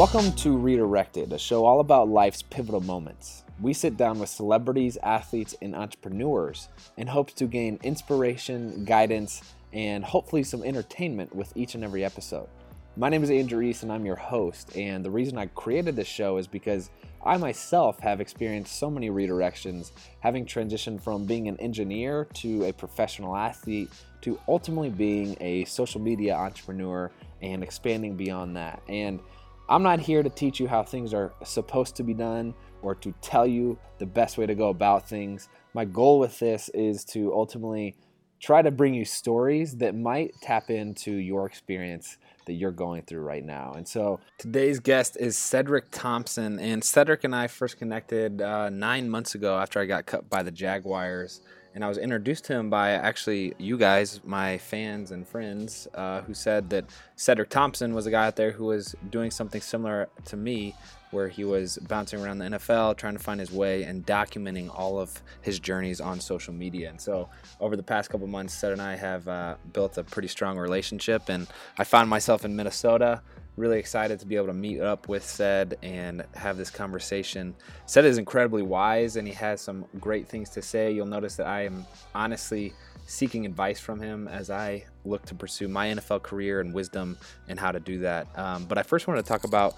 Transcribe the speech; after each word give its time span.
Welcome 0.00 0.32
to 0.36 0.56
Redirected, 0.56 1.30
a 1.34 1.38
show 1.38 1.66
all 1.66 1.80
about 1.80 2.08
life's 2.08 2.40
pivotal 2.40 2.80
moments. 2.80 3.44
We 3.60 3.74
sit 3.74 3.98
down 3.98 4.18
with 4.18 4.30
celebrities, 4.30 4.96
athletes, 5.02 5.54
and 5.60 5.76
entrepreneurs 5.76 6.70
in 6.96 7.06
hopes 7.06 7.34
to 7.34 7.44
gain 7.44 7.78
inspiration, 7.82 8.86
guidance, 8.86 9.42
and 9.74 10.02
hopefully 10.02 10.42
some 10.42 10.62
entertainment 10.64 11.36
with 11.36 11.54
each 11.54 11.74
and 11.74 11.84
every 11.84 12.02
episode. 12.02 12.48
My 12.96 13.10
name 13.10 13.22
is 13.22 13.30
Andrew 13.30 13.60
East, 13.60 13.82
and 13.82 13.92
I'm 13.92 14.06
your 14.06 14.16
host. 14.16 14.74
And 14.74 15.04
the 15.04 15.10
reason 15.10 15.36
I 15.36 15.48
created 15.48 15.96
this 15.96 16.08
show 16.08 16.38
is 16.38 16.46
because 16.46 16.88
I 17.22 17.36
myself 17.36 18.00
have 18.00 18.22
experienced 18.22 18.78
so 18.78 18.90
many 18.90 19.10
redirections, 19.10 19.90
having 20.20 20.46
transitioned 20.46 21.02
from 21.02 21.26
being 21.26 21.46
an 21.46 21.60
engineer 21.60 22.26
to 22.36 22.64
a 22.64 22.72
professional 22.72 23.36
athlete 23.36 23.90
to 24.22 24.40
ultimately 24.48 24.88
being 24.88 25.36
a 25.42 25.66
social 25.66 26.00
media 26.00 26.34
entrepreneur 26.36 27.10
and 27.42 27.62
expanding 27.62 28.16
beyond 28.16 28.56
that. 28.56 28.82
And 28.88 29.20
I'm 29.70 29.84
not 29.84 30.00
here 30.00 30.24
to 30.24 30.28
teach 30.28 30.58
you 30.58 30.66
how 30.66 30.82
things 30.82 31.14
are 31.14 31.32
supposed 31.44 31.94
to 31.96 32.02
be 32.02 32.12
done 32.12 32.54
or 32.82 32.96
to 32.96 33.14
tell 33.22 33.46
you 33.46 33.78
the 33.98 34.06
best 34.06 34.36
way 34.36 34.44
to 34.44 34.54
go 34.56 34.70
about 34.70 35.08
things. 35.08 35.48
My 35.74 35.84
goal 35.84 36.18
with 36.18 36.40
this 36.40 36.70
is 36.70 37.04
to 37.06 37.32
ultimately 37.32 37.94
try 38.40 38.62
to 38.62 38.72
bring 38.72 38.94
you 38.94 39.04
stories 39.04 39.76
that 39.76 39.94
might 39.94 40.34
tap 40.42 40.70
into 40.70 41.12
your 41.12 41.46
experience 41.46 42.16
that 42.46 42.54
you're 42.54 42.72
going 42.72 43.02
through 43.02 43.20
right 43.20 43.44
now. 43.44 43.72
And 43.76 43.86
so 43.86 44.18
today's 44.38 44.80
guest 44.80 45.16
is 45.20 45.38
Cedric 45.38 45.92
Thompson. 45.92 46.58
And 46.58 46.82
Cedric 46.82 47.22
and 47.22 47.32
I 47.32 47.46
first 47.46 47.78
connected 47.78 48.42
uh, 48.42 48.70
nine 48.70 49.08
months 49.08 49.36
ago 49.36 49.56
after 49.56 49.78
I 49.78 49.84
got 49.84 50.04
cut 50.04 50.28
by 50.28 50.42
the 50.42 50.50
Jaguars 50.50 51.42
and 51.74 51.84
I 51.84 51.88
was 51.88 51.98
introduced 51.98 52.44
to 52.46 52.54
him 52.54 52.70
by 52.70 52.90
actually 52.90 53.54
you 53.58 53.78
guys, 53.78 54.20
my 54.24 54.58
fans 54.58 55.10
and 55.12 55.26
friends, 55.26 55.86
uh, 55.94 56.22
who 56.22 56.34
said 56.34 56.70
that 56.70 56.84
Cedric 57.16 57.48
Thompson 57.48 57.94
was 57.94 58.06
a 58.06 58.10
guy 58.10 58.26
out 58.26 58.36
there 58.36 58.50
who 58.50 58.66
was 58.66 58.94
doing 59.10 59.30
something 59.30 59.60
similar 59.60 60.08
to 60.26 60.36
me, 60.36 60.74
where 61.12 61.28
he 61.28 61.44
was 61.44 61.78
bouncing 61.88 62.20
around 62.20 62.38
the 62.38 62.44
NFL, 62.46 62.96
trying 62.96 63.14
to 63.14 63.22
find 63.22 63.38
his 63.38 63.52
way 63.52 63.84
and 63.84 64.04
documenting 64.04 64.70
all 64.76 64.98
of 64.98 65.22
his 65.42 65.58
journeys 65.58 66.00
on 66.00 66.20
social 66.20 66.52
media. 66.52 66.90
And 66.90 67.00
so, 67.00 67.28
over 67.60 67.76
the 67.76 67.82
past 67.82 68.10
couple 68.10 68.26
months, 68.26 68.54
Ced 68.54 68.72
and 68.72 68.82
I 68.82 68.96
have 68.96 69.28
uh, 69.28 69.54
built 69.72 69.96
a 69.98 70.04
pretty 70.04 70.28
strong 70.28 70.58
relationship, 70.58 71.28
and 71.28 71.46
I 71.78 71.84
found 71.84 72.10
myself 72.10 72.44
in 72.44 72.56
Minnesota 72.56 73.22
really 73.56 73.78
excited 73.78 74.18
to 74.20 74.26
be 74.26 74.36
able 74.36 74.46
to 74.46 74.54
meet 74.54 74.80
up 74.80 75.08
with 75.08 75.24
Ced 75.24 75.74
and 75.82 76.24
have 76.34 76.56
this 76.56 76.70
conversation. 76.70 77.54
Ced 77.86 78.04
is 78.04 78.18
incredibly 78.18 78.62
wise 78.62 79.16
and 79.16 79.26
he 79.26 79.34
has 79.34 79.60
some 79.60 79.84
great 80.00 80.28
things 80.28 80.50
to 80.50 80.62
say. 80.62 80.92
You'll 80.92 81.06
notice 81.06 81.36
that 81.36 81.46
I 81.46 81.64
am 81.66 81.84
honestly 82.14 82.72
seeking 83.06 83.44
advice 83.44 83.80
from 83.80 84.00
him 84.00 84.28
as 84.28 84.50
I 84.50 84.84
look 85.04 85.26
to 85.26 85.34
pursue 85.34 85.68
my 85.68 85.88
NFL 85.88 86.22
career 86.22 86.60
and 86.60 86.72
wisdom 86.72 87.18
and 87.48 87.58
how 87.58 87.72
to 87.72 87.80
do 87.80 87.98
that. 88.00 88.26
Um, 88.38 88.64
but 88.66 88.78
I 88.78 88.82
first 88.82 89.08
want 89.08 89.18
to 89.18 89.28
talk 89.28 89.44
about 89.44 89.76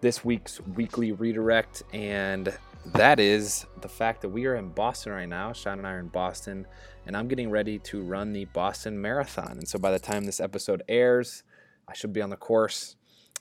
this 0.00 0.24
week's 0.24 0.60
weekly 0.60 1.12
redirect, 1.12 1.84
and 1.92 2.52
that 2.86 3.20
is 3.20 3.66
the 3.80 3.88
fact 3.88 4.20
that 4.22 4.30
we 4.30 4.46
are 4.46 4.56
in 4.56 4.70
Boston 4.70 5.12
right 5.12 5.28
now. 5.28 5.52
Sean 5.52 5.78
and 5.78 5.86
I 5.86 5.92
are 5.92 6.00
in 6.00 6.08
Boston, 6.08 6.66
and 7.06 7.16
I'm 7.16 7.28
getting 7.28 7.50
ready 7.50 7.78
to 7.78 8.02
run 8.02 8.32
the 8.32 8.46
Boston 8.46 9.00
Marathon. 9.00 9.52
And 9.52 9.68
so 9.68 9.78
by 9.78 9.92
the 9.92 10.00
time 10.00 10.24
this 10.24 10.40
episode 10.40 10.82
airs, 10.88 11.44
I 11.86 11.94
should 11.94 12.12
be 12.12 12.20
on 12.20 12.30
the 12.30 12.36
course 12.36 12.96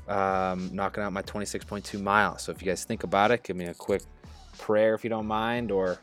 um, 0.08 0.70
knocking 0.74 1.04
out 1.04 1.14
my 1.14 1.22
26.2 1.22 2.02
miles. 2.02 2.44
So 2.44 2.52
if 2.52 2.62
you 2.62 2.68
guys 2.68 2.84
think 2.84 3.04
about 3.04 3.32
it, 3.32 3.44
give 3.44 3.56
me 3.56 3.66
a 3.66 3.74
quick 3.74 4.04
prayer 4.58 4.94
if 4.94 5.04
you 5.04 5.10
don't 5.10 5.28
mind, 5.28 5.72
or 5.72 6.00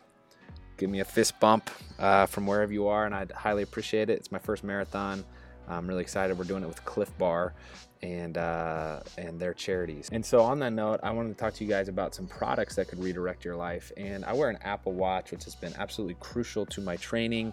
give 0.77 0.91
me 0.91 1.01
a 1.01 1.05
fist 1.05 1.39
bump 1.41 1.71
uh, 1.99 2.27
from 2.27 2.47
wherever 2.47 2.73
you 2.73 2.87
are, 2.89 3.05
and 3.05 3.15
I'd 3.15 3.33
highly 3.33 3.63
appreciate 3.63 4.11
it. 4.11 4.19
It's 4.19 4.33
my 4.33 4.39
first 4.39 4.65
marathon. 4.65 5.25
I'm 5.69 5.87
really 5.87 6.03
excited. 6.03 6.39
We're 6.39 6.45
doing 6.45 6.63
it 6.63 6.67
with 6.67 6.83
Clif 6.85 7.17
Bar 7.19 7.53
and 8.03 8.39
uh, 8.39 9.01
and 9.19 9.39
their 9.39 9.53
charities. 9.53 10.09
And 10.13 10.25
so 10.25 10.41
on 10.41 10.59
that 10.61 10.73
note, 10.73 11.01
I 11.03 11.11
wanted 11.11 11.31
to 11.31 11.35
talk 11.35 11.55
to 11.55 11.65
you 11.65 11.71
guys 11.71 11.89
about 11.89 12.15
some 12.15 12.27
products 12.27 12.77
that 12.77 12.89
could 12.89 13.03
redirect 13.03 13.45
your 13.45 13.57
life. 13.57 13.93
And 13.97 14.25
I 14.25 14.33
wear 14.33 14.49
an 14.49 14.59
Apple 14.63 14.93
Watch, 14.93 15.31
which 15.31 15.45
has 15.45 15.55
been 15.55 15.75
absolutely 15.79 16.17
crucial 16.21 16.65
to 16.67 16.81
my 16.81 16.97
training. 16.97 17.53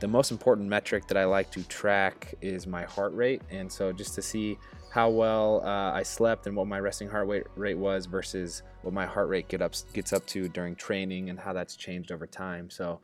The 0.00 0.08
most 0.08 0.30
important 0.30 0.68
metric 0.68 1.06
that 1.08 1.16
I 1.16 1.24
like 1.24 1.50
to 1.52 1.62
track 1.64 2.34
is 2.40 2.66
my 2.66 2.82
heart 2.82 3.14
rate. 3.14 3.42
And 3.50 3.70
so 3.70 3.92
just 3.92 4.14
to 4.16 4.22
see 4.22 4.58
how 4.94 5.10
well 5.10 5.60
uh, 5.64 5.90
I 5.90 6.04
slept 6.04 6.46
and 6.46 6.54
what 6.54 6.68
my 6.68 6.78
resting 6.78 7.08
heart 7.08 7.26
rate 7.56 7.76
was 7.76 8.06
versus 8.06 8.62
what 8.82 8.94
my 8.94 9.04
heart 9.04 9.28
rate 9.28 9.48
get 9.48 9.60
up, 9.60 9.74
gets 9.92 10.12
up 10.12 10.24
to 10.26 10.48
during 10.48 10.76
training 10.76 11.30
and 11.30 11.40
how 11.40 11.52
that's 11.52 11.74
changed 11.74 12.12
over 12.12 12.28
time. 12.28 12.70
So 12.70 13.00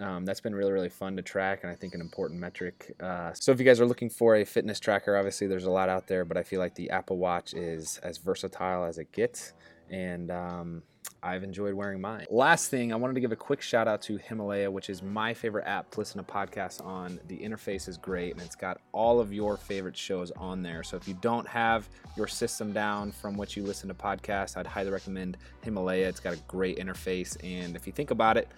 um, 0.00 0.24
that's 0.24 0.40
been 0.40 0.54
really, 0.54 0.70
really 0.70 0.88
fun 0.88 1.16
to 1.16 1.22
track 1.22 1.64
and 1.64 1.72
I 1.72 1.74
think 1.74 1.94
an 1.94 2.00
important 2.00 2.38
metric. 2.38 2.94
Uh, 3.00 3.32
so 3.32 3.50
if 3.50 3.58
you 3.58 3.64
guys 3.64 3.80
are 3.80 3.86
looking 3.86 4.08
for 4.08 4.36
a 4.36 4.44
fitness 4.44 4.78
tracker, 4.78 5.16
obviously 5.16 5.48
there's 5.48 5.64
a 5.64 5.70
lot 5.70 5.88
out 5.88 6.06
there, 6.06 6.24
but 6.24 6.36
I 6.36 6.44
feel 6.44 6.60
like 6.60 6.76
the 6.76 6.88
Apple 6.90 7.18
Watch 7.18 7.54
is 7.54 7.98
as 8.04 8.18
versatile 8.18 8.84
as 8.84 8.98
it 8.98 9.10
gets. 9.10 9.52
And 9.90 10.30
um, 10.30 10.84
I've 11.24 11.44
enjoyed 11.44 11.74
wearing 11.74 12.00
mine. 12.00 12.26
Last 12.30 12.68
thing, 12.68 12.92
I 12.92 12.96
wanted 12.96 13.14
to 13.14 13.20
give 13.20 13.30
a 13.30 13.36
quick 13.36 13.62
shout 13.62 13.86
out 13.86 14.02
to 14.02 14.16
Himalaya, 14.16 14.68
which 14.68 14.90
is 14.90 15.02
my 15.02 15.32
favorite 15.32 15.66
app 15.66 15.88
to 15.92 16.00
listen 16.00 16.22
to 16.24 16.30
podcasts 16.30 16.84
on. 16.84 17.20
The 17.28 17.38
interface 17.38 17.88
is 17.88 17.96
great 17.96 18.32
and 18.32 18.42
it's 18.42 18.56
got 18.56 18.80
all 18.90 19.20
of 19.20 19.32
your 19.32 19.56
favorite 19.56 19.96
shows 19.96 20.32
on 20.32 20.62
there. 20.62 20.82
So 20.82 20.96
if 20.96 21.06
you 21.06 21.14
don't 21.20 21.46
have 21.46 21.88
your 22.16 22.26
system 22.26 22.72
down 22.72 23.12
from 23.12 23.36
which 23.36 23.56
you 23.56 23.62
listen 23.62 23.88
to 23.88 23.94
podcasts, 23.94 24.56
I'd 24.56 24.66
highly 24.66 24.90
recommend 24.90 25.36
Himalaya. 25.62 26.08
It's 26.08 26.18
got 26.18 26.34
a 26.34 26.40
great 26.48 26.78
interface. 26.78 27.36
And 27.44 27.76
if 27.76 27.86
you 27.86 27.92
think 27.92 28.10
about 28.10 28.36
it, 28.36 28.48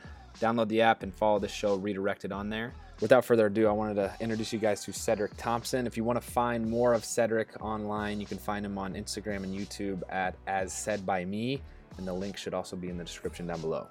download 0.41 0.69
the 0.69 0.81
app 0.81 1.03
and 1.03 1.15
follow 1.15 1.39
the 1.39 1.49
show 1.49 1.75
redirected 1.75 2.33
on 2.33 2.49
there. 2.49 2.73
Without 3.01 3.25
further 3.27 3.47
ado, 3.47 3.67
I 3.67 3.73
wanted 3.73 3.95
to 3.97 4.15
introduce 4.21 4.53
you 4.55 4.59
guys 4.59 4.83
to 4.85 4.93
Cedric 4.93 5.37
Thompson. 5.37 5.87
If 5.87 5.97
you 5.99 6.05
want 6.05 6.23
to 6.23 6.27
find 6.27 6.67
more 6.67 6.95
of 6.95 7.05
Cedric 7.05 7.49
online, 7.61 8.21
you 8.21 8.27
can 8.27 8.39
find 8.39 8.65
him 8.65 8.79
on 8.79 8.95
Instagram 8.95 9.43
and 9.43 9.55
YouTube 9.55 10.03
at 10.09 10.37
As 10.47 10.73
Ced 10.73 11.05
by 11.05 11.25
Me 11.27 11.61
and 11.99 12.07
the 12.07 12.13
link 12.13 12.37
should 12.37 12.55
also 12.55 12.77
be 12.77 12.89
in 12.89 12.97
the 12.97 13.05
description 13.05 13.47
down 13.47 13.61
below. 13.61 13.87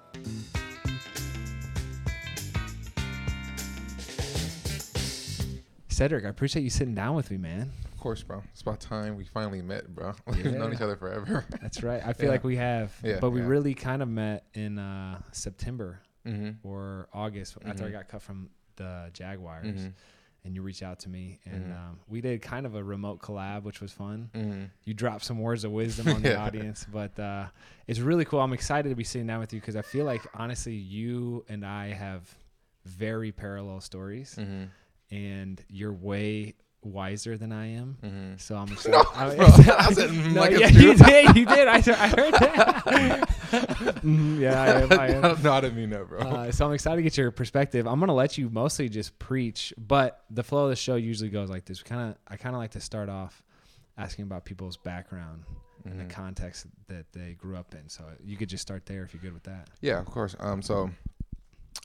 Cedric, 5.88 6.24
I 6.24 6.28
appreciate 6.28 6.62
you 6.62 6.70
sitting 6.70 6.94
down 6.94 7.14
with 7.14 7.30
me, 7.30 7.36
man. 7.36 7.70
Of 7.92 8.00
course, 8.00 8.22
bro. 8.22 8.42
It's 8.52 8.62
about 8.62 8.80
time 8.80 9.16
we 9.16 9.24
finally 9.24 9.62
met, 9.62 9.94
bro. 9.94 10.12
We've 10.26 10.52
known 10.52 10.72
each 10.72 10.80
other 10.80 10.96
forever. 10.96 11.44
That's 11.62 11.82
right. 11.82 12.02
I 12.04 12.12
feel 12.14 12.26
yeah. 12.26 12.32
like 12.32 12.44
we 12.44 12.56
have. 12.56 12.92
Yeah, 13.02 13.18
but 13.20 13.30
we 13.30 13.40
yeah. 13.40 13.46
really 13.46 13.74
kind 13.74 14.02
of 14.02 14.08
met 14.08 14.46
in 14.54 14.78
uh, 14.78 15.20
September 15.30 16.00
mm-hmm. 16.26 16.66
or 16.66 17.08
August 17.14 17.58
mm-hmm. 17.58 17.70
after 17.70 17.84
I 17.84 17.86
mm-hmm. 17.86 17.96
got 17.96 18.08
cut 18.08 18.22
from 18.22 18.50
the 18.76 19.10
Jaguars. 19.12 19.66
Mm-hmm 19.66 19.88
and 20.44 20.54
you 20.54 20.62
reached 20.62 20.82
out 20.82 20.98
to 21.00 21.08
me 21.08 21.40
and 21.44 21.64
mm-hmm. 21.64 21.72
um, 21.72 21.98
we 22.08 22.20
did 22.20 22.42
kind 22.42 22.66
of 22.66 22.74
a 22.74 22.82
remote 22.82 23.20
collab 23.20 23.62
which 23.62 23.80
was 23.80 23.92
fun 23.92 24.30
mm-hmm. 24.34 24.64
you 24.84 24.94
dropped 24.94 25.24
some 25.24 25.38
words 25.38 25.64
of 25.64 25.72
wisdom 25.72 26.08
on 26.14 26.22
the 26.22 26.36
audience 26.38 26.86
but 26.92 27.18
uh, 27.18 27.46
it's 27.86 28.00
really 28.00 28.24
cool 28.24 28.40
i'm 28.40 28.52
excited 28.52 28.88
to 28.88 28.94
be 28.94 29.04
sitting 29.04 29.26
down 29.26 29.40
with 29.40 29.52
you 29.52 29.60
because 29.60 29.76
i 29.76 29.82
feel 29.82 30.04
like 30.04 30.22
honestly 30.34 30.74
you 30.74 31.44
and 31.48 31.64
i 31.64 31.88
have 31.88 32.22
very 32.84 33.32
parallel 33.32 33.80
stories 33.80 34.36
mm-hmm. 34.38 34.64
and 35.14 35.64
you're 35.68 35.92
way 35.92 36.54
wiser 36.84 37.36
than 37.36 37.52
I 37.52 37.72
am. 37.72 37.96
Mm-hmm. 38.02 38.36
So 38.38 38.56
I'm 38.56 38.68
excited. 38.68 38.92
No, 38.92 39.04
I, 39.14 39.34
bro, 39.34 39.46
no, 39.46 40.40
like 40.40 40.50
yeah, 40.58 40.68
you 40.68 40.94
did. 40.94 41.36
You 41.36 41.46
did. 41.46 41.68
I, 41.68 41.76
I 41.76 42.08
heard 42.08 42.34
that. 42.34 42.84
mm, 44.02 44.38
yeah, 44.40 44.62
I 44.62 44.66
am. 44.80 44.92
I 44.92 45.08
am. 45.08 45.42
no, 45.42 45.52
I 45.52 45.60
didn't 45.60 45.76
mean 45.76 45.90
that, 45.90 46.08
bro. 46.08 46.20
Uh, 46.20 46.52
so 46.52 46.66
I'm 46.66 46.72
excited 46.72 46.96
to 46.96 47.02
get 47.02 47.16
your 47.16 47.30
perspective. 47.30 47.86
I'm 47.86 48.00
gonna 48.00 48.14
let 48.14 48.38
you 48.38 48.50
mostly 48.50 48.88
just 48.88 49.18
preach, 49.18 49.72
but 49.78 50.24
the 50.30 50.42
flow 50.42 50.64
of 50.64 50.70
the 50.70 50.76
show 50.76 50.96
usually 50.96 51.30
goes 51.30 51.50
like 51.50 51.64
this. 51.64 51.82
Kind 51.82 52.10
of, 52.10 52.16
I 52.28 52.36
kind 52.36 52.54
of 52.54 52.60
like 52.60 52.72
to 52.72 52.80
start 52.80 53.08
off 53.08 53.42
asking 53.96 54.24
about 54.24 54.44
people's 54.44 54.76
background 54.76 55.44
mm-hmm. 55.44 55.90
and 55.90 56.00
the 56.00 56.04
mm-hmm. 56.04 56.22
context 56.22 56.66
that 56.88 57.12
they 57.12 57.34
grew 57.34 57.56
up 57.56 57.74
in. 57.74 57.88
So 57.88 58.04
you 58.24 58.36
could 58.36 58.48
just 58.48 58.62
start 58.62 58.86
there 58.86 59.02
if 59.02 59.14
you're 59.14 59.22
good 59.22 59.34
with 59.34 59.44
that. 59.44 59.68
Yeah, 59.80 59.98
of 59.98 60.06
course. 60.06 60.36
Um, 60.40 60.62
so 60.62 60.90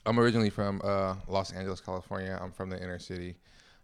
I'm 0.05 0.19
originally 0.19 0.49
from 0.49 0.81
uh, 0.83 1.15
Los 1.27 1.51
Angeles, 1.51 1.81
California. 1.81 2.37
I'm 2.41 2.51
from 2.51 2.69
the 2.69 2.81
inner 2.81 2.99
city. 2.99 3.35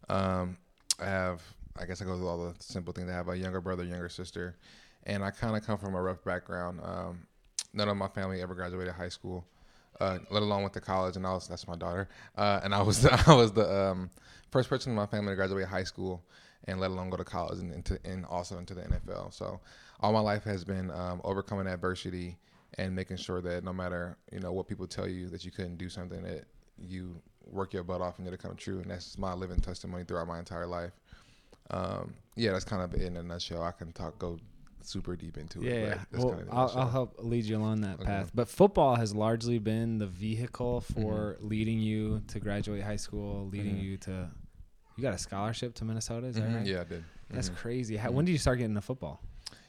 Um, 0.09 0.57
I 0.99 1.05
have, 1.05 1.41
I 1.77 1.85
guess 1.85 2.01
I 2.01 2.05
go 2.05 2.17
through 2.17 2.27
all 2.27 2.37
the 2.37 2.55
simple 2.59 2.93
things. 2.93 3.09
I 3.09 3.13
have 3.13 3.29
a 3.29 3.37
younger 3.37 3.61
brother, 3.61 3.83
younger 3.83 4.09
sister, 4.09 4.55
and 5.03 5.23
I 5.23 5.31
kind 5.31 5.55
of 5.55 5.65
come 5.65 5.77
from 5.77 5.95
a 5.95 6.01
rough 6.01 6.23
background. 6.23 6.79
Um, 6.83 7.27
none 7.73 7.89
of 7.89 7.97
my 7.97 8.07
family 8.07 8.41
ever 8.41 8.55
graduated 8.55 8.93
high 8.93 9.09
school, 9.09 9.45
uh, 9.99 10.19
let 10.29 10.43
alone 10.43 10.61
went 10.61 10.73
to 10.73 10.81
college, 10.81 11.15
and 11.15 11.25
I 11.25 11.33
was 11.33 11.47
that's 11.47 11.67
my 11.67 11.75
daughter, 11.75 12.07
uh, 12.37 12.61
and 12.63 12.73
I 12.73 12.81
was 12.81 13.01
the, 13.01 13.23
I 13.27 13.33
was 13.33 13.51
the 13.51 13.91
um, 13.91 14.09
first 14.51 14.69
person 14.69 14.91
in 14.91 14.95
my 14.95 15.05
family 15.05 15.31
to 15.31 15.35
graduate 15.35 15.67
high 15.67 15.83
school, 15.83 16.23
and 16.65 16.79
let 16.79 16.91
alone 16.91 17.09
go 17.09 17.17
to 17.17 17.23
college 17.23 17.59
and 17.59 17.73
into 17.73 17.99
and 18.05 18.25
also 18.25 18.57
into 18.57 18.73
the 18.73 18.81
NFL. 18.81 19.33
So 19.33 19.59
all 19.99 20.13
my 20.13 20.19
life 20.19 20.43
has 20.43 20.63
been 20.63 20.91
um, 20.91 21.21
overcoming 21.23 21.67
adversity 21.67 22.37
and 22.77 22.95
making 22.95 23.17
sure 23.17 23.41
that 23.41 23.63
no 23.63 23.71
matter 23.71 24.17
you 24.31 24.39
know 24.39 24.51
what 24.51 24.67
people 24.67 24.87
tell 24.87 25.07
you 25.07 25.29
that 25.29 25.45
you 25.45 25.51
couldn't 25.51 25.77
do 25.77 25.89
something 25.89 26.21
that 26.23 26.45
you 26.77 27.21
work 27.51 27.73
your 27.73 27.83
butt 27.83 28.01
off 28.01 28.17
and 28.17 28.25
get 28.25 28.33
it'll 28.33 28.49
come 28.49 28.57
true. 28.57 28.79
And 28.79 28.89
that's 28.89 29.17
my 29.17 29.33
living 29.33 29.59
testimony 29.59 30.03
throughout 30.03 30.27
my 30.27 30.39
entire 30.39 30.67
life. 30.67 30.91
Um, 31.71 32.13
yeah, 32.35 32.51
that's 32.51 32.65
kind 32.65 32.81
of 32.81 32.99
in 32.99 33.17
a 33.17 33.23
nutshell. 33.23 33.63
I 33.63 33.71
can 33.71 33.91
talk 33.91 34.19
go 34.19 34.37
super 34.81 35.15
deep 35.15 35.37
into 35.37 35.61
yeah, 35.61 35.71
it. 35.71 35.83
Yeah, 35.87 36.19
well, 36.19 36.29
kind 36.29 36.41
of 36.41 36.49
I'll, 36.51 36.71
I'll, 36.75 36.89
help 36.89 37.15
lead 37.19 37.45
you 37.45 37.57
along 37.57 37.81
that 37.81 37.95
okay. 37.95 38.05
path. 38.05 38.31
But 38.33 38.47
football 38.47 38.95
has 38.95 39.15
largely 39.15 39.59
been 39.59 39.97
the 39.97 40.07
vehicle 40.07 40.81
for 40.81 41.35
mm-hmm. 41.37 41.47
leading 41.47 41.79
you 41.79 42.21
to 42.27 42.39
graduate 42.39 42.83
high 42.83 42.95
school, 42.95 43.47
leading 43.51 43.75
mm-hmm. 43.75 43.85
you 43.85 43.97
to. 43.97 44.29
You 44.97 45.01
got 45.01 45.13
a 45.13 45.17
scholarship 45.17 45.73
to 45.75 45.85
Minnesota, 45.85 46.27
is 46.27 46.35
that 46.35 46.43
mm-hmm. 46.43 46.55
right? 46.55 46.65
Yeah, 46.65 46.81
I 46.81 46.83
did. 46.85 47.03
That's 47.29 47.49
mm-hmm. 47.49 47.57
crazy. 47.57 47.97
How, 47.97 48.11
when 48.11 48.23
did 48.23 48.31
you 48.31 48.37
start 48.37 48.59
getting 48.59 48.71
into 48.71 48.81
football? 48.81 49.21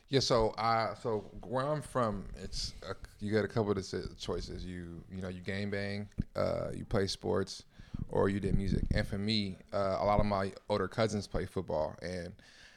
Yeah, 0.08 0.20
so 0.20 0.54
I 0.56 0.94
so 1.02 1.24
where 1.46 1.66
I'm 1.66 1.82
from, 1.82 2.26
it's 2.42 2.74
a, 2.88 2.94
you 3.18 3.32
got 3.32 3.44
a 3.44 3.48
couple 3.48 3.72
of 3.72 4.18
choices. 4.18 4.64
You 4.64 5.02
you 5.10 5.20
know 5.20 5.28
you 5.28 5.40
game 5.40 5.70
bang, 5.70 6.08
uh, 6.36 6.68
you 6.74 6.84
play 6.84 7.08
sports, 7.08 7.64
or 8.10 8.28
you 8.28 8.38
did 8.38 8.56
music. 8.56 8.84
And 8.94 9.06
for 9.06 9.18
me, 9.18 9.58
uh, 9.72 9.98
a 10.00 10.04
lot 10.04 10.20
of 10.20 10.26
my 10.26 10.52
older 10.68 10.86
cousins 10.86 11.26
play 11.26 11.44
football, 11.44 11.96
and 12.02 12.32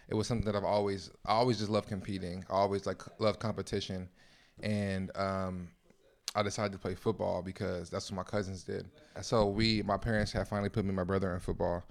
it 0.08 0.16
was 0.16 0.26
something 0.28 0.46
that 0.46 0.56
I've 0.56 0.64
always 0.64 1.12
I 1.26 1.34
always 1.34 1.60
just 1.60 1.70
loved 1.70 1.88
competing. 1.88 2.44
I 2.50 2.54
always 2.54 2.88
like 2.88 3.04
loved 3.20 3.40
competition, 3.40 4.10
and 4.64 5.16
um, 5.16 5.70
I 6.36 6.44
decided 6.44 6.74
to 6.74 6.80
play 6.80 6.96
football 6.96 7.42
because 7.42 7.90
that's 7.90 8.12
what 8.12 8.18
my 8.18 8.24
cousins 8.24 8.64
did. 8.64 8.88
So 9.22 9.48
we, 9.48 9.84
my 9.84 9.98
parents, 9.98 10.32
had 10.32 10.48
finally 10.48 10.70
put 10.70 10.84
me 10.86 10.90
and 10.90 10.96
my 10.98 11.04
brother 11.04 11.34
in 11.34 11.40
football, 11.40 11.84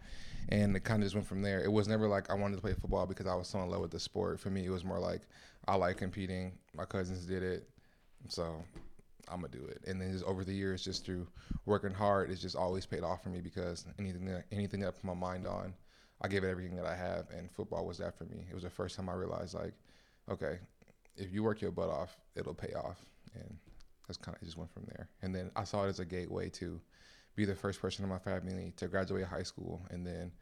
and 0.48 0.74
it 0.76 0.84
kind 0.84 1.02
of 1.02 1.06
just 1.06 1.14
went 1.14 1.26
from 1.26 1.42
there. 1.42 1.62
It 1.62 1.70
was 1.70 1.88
never 1.88 2.08
like 2.08 2.30
I 2.30 2.34
wanted 2.34 2.56
to 2.56 2.62
play 2.62 2.72
football 2.72 3.06
because 3.06 3.26
I 3.26 3.34
was 3.34 3.48
so 3.48 3.60
in 3.60 3.68
love 3.68 3.80
with 3.80 3.90
the 3.90 4.00
sport. 4.00 4.40
For 4.40 4.50
me, 4.50 4.64
it 4.64 4.70
was 4.70 4.84
more 4.84 4.98
like 4.98 5.22
I 5.66 5.74
like 5.76 5.98
competing. 5.98 6.52
My 6.74 6.84
cousins 6.84 7.26
did 7.26 7.42
it, 7.42 7.68
so 8.28 8.64
I'm 9.28 9.40
gonna 9.42 9.48
do 9.48 9.64
it. 9.66 9.82
And 9.86 10.00
then 10.00 10.12
just 10.12 10.24
over 10.24 10.44
the 10.44 10.54
years, 10.54 10.82
just 10.82 11.04
through 11.04 11.26
working 11.66 11.92
hard, 11.92 12.30
it's 12.30 12.40
just 12.40 12.56
always 12.56 12.86
paid 12.86 13.02
off 13.02 13.22
for 13.22 13.28
me 13.28 13.40
because 13.40 13.84
anything 13.98 14.24
that 14.26 14.44
anything 14.50 14.80
that 14.80 14.88
I 14.88 14.90
put 14.92 15.04
my 15.04 15.14
mind 15.14 15.46
on, 15.46 15.74
I 16.22 16.28
gave 16.28 16.44
it 16.44 16.48
everything 16.48 16.76
that 16.76 16.86
I 16.86 16.96
have, 16.96 17.26
and 17.36 17.50
football 17.50 17.86
was 17.86 17.98
that 17.98 18.16
for 18.16 18.24
me. 18.24 18.46
It 18.48 18.54
was 18.54 18.64
the 18.64 18.70
first 18.70 18.96
time 18.96 19.08
I 19.08 19.14
realized 19.14 19.54
like, 19.54 19.74
okay, 20.30 20.58
if 21.16 21.32
you 21.32 21.42
work 21.42 21.60
your 21.60 21.72
butt 21.72 21.90
off, 21.90 22.16
it'll 22.36 22.54
pay 22.54 22.72
off, 22.72 23.04
and 23.34 23.58
that's 24.06 24.16
kind 24.16 24.34
of 24.34 24.42
just 24.42 24.56
went 24.56 24.72
from 24.72 24.84
there. 24.86 25.08
And 25.20 25.34
then 25.34 25.50
I 25.56 25.64
saw 25.64 25.84
it 25.84 25.88
as 25.88 26.00
a 26.00 26.06
gateway 26.06 26.48
to 26.50 26.80
be 27.38 27.44
the 27.44 27.54
first 27.54 27.80
person 27.80 28.02
in 28.02 28.10
my 28.10 28.18
family 28.18 28.72
to 28.76 28.88
graduate 28.88 29.24
high 29.24 29.44
school, 29.44 29.80
and 29.90 30.04
then 30.04 30.32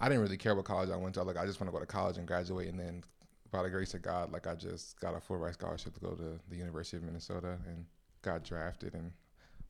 I 0.00 0.08
didn't 0.08 0.22
really 0.22 0.36
care 0.36 0.54
what 0.54 0.64
college 0.64 0.90
I 0.90 0.96
went 0.96 1.14
to. 1.16 1.22
Like 1.24 1.36
I 1.36 1.44
just 1.44 1.60
want 1.60 1.68
to 1.68 1.72
go 1.72 1.80
to 1.80 1.86
college 1.86 2.16
and 2.18 2.26
graduate, 2.26 2.68
and 2.68 2.78
then 2.78 3.02
by 3.50 3.64
the 3.64 3.68
grace 3.68 3.94
of 3.94 4.02
God, 4.02 4.32
like 4.32 4.46
I 4.46 4.54
just 4.54 4.98
got 5.00 5.16
a 5.16 5.20
full 5.20 5.38
ride 5.38 5.54
scholarship 5.54 5.94
to 5.94 6.00
go 6.00 6.12
to 6.12 6.38
the 6.48 6.56
University 6.56 6.96
of 6.96 7.02
Minnesota 7.02 7.58
and 7.66 7.84
got 8.22 8.44
drafted 8.44 8.94
and 8.94 9.10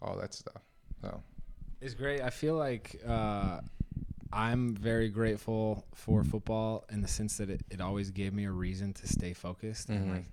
all 0.02 0.17
that 0.19 0.34
stuff. 0.34 0.62
So 1.00 1.23
it's 1.81 1.94
great. 1.94 2.20
I 2.20 2.31
feel 2.31 2.56
like 2.56 3.00
uh, 3.08 3.61
I'm 4.32 4.76
very 4.76 5.08
grateful 5.08 5.87
for 5.94 6.25
football 6.25 6.84
in 6.90 7.00
the 7.00 7.08
sense 7.08 7.38
that 7.38 7.49
it, 7.49 7.62
it 7.70 7.81
always 7.81 8.11
gave 8.11 8.34
me 8.34 8.44
a 8.44 8.52
reason 8.52 8.93
to 8.94 9.06
stay 9.08 9.32
focused 9.32 9.88
mm-hmm. 9.88 10.02
and 10.02 10.12
like 10.12 10.25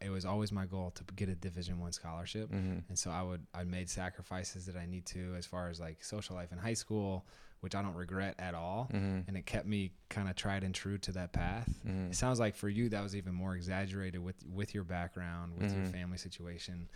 it 0.00 0.10
was 0.10 0.24
always 0.24 0.52
my 0.52 0.66
goal 0.66 0.90
to 0.94 1.04
get 1.14 1.28
a 1.28 1.34
division 1.34 1.78
one 1.80 1.92
scholarship 1.92 2.50
mm-hmm. 2.50 2.78
and 2.88 2.98
so 2.98 3.10
i 3.10 3.22
would 3.22 3.44
i 3.54 3.64
made 3.64 3.88
sacrifices 3.88 4.66
that 4.66 4.76
i 4.76 4.86
need 4.86 5.04
to 5.06 5.34
as 5.36 5.46
far 5.46 5.68
as 5.68 5.80
like 5.80 6.02
social 6.02 6.36
life 6.36 6.52
in 6.52 6.58
high 6.58 6.74
school 6.74 7.26
which 7.60 7.74
i 7.74 7.82
don't 7.82 7.94
regret 7.94 8.34
at 8.38 8.54
all 8.54 8.88
mm-hmm. 8.92 9.20
and 9.26 9.36
it 9.36 9.46
kept 9.46 9.66
me 9.66 9.92
kind 10.08 10.28
of 10.28 10.36
tried 10.36 10.64
and 10.64 10.74
true 10.74 10.98
to 10.98 11.12
that 11.12 11.32
path 11.32 11.68
mm-hmm. 11.86 12.10
it 12.10 12.16
sounds 12.16 12.40
like 12.40 12.54
for 12.54 12.68
you 12.68 12.88
that 12.88 13.02
was 13.02 13.16
even 13.16 13.34
more 13.34 13.54
exaggerated 13.54 14.22
with 14.22 14.36
with 14.52 14.74
your 14.74 14.84
background 14.84 15.52
with 15.58 15.72
your 15.72 15.82
mm-hmm. 15.82 15.92
family 15.92 16.18
situation 16.18 16.88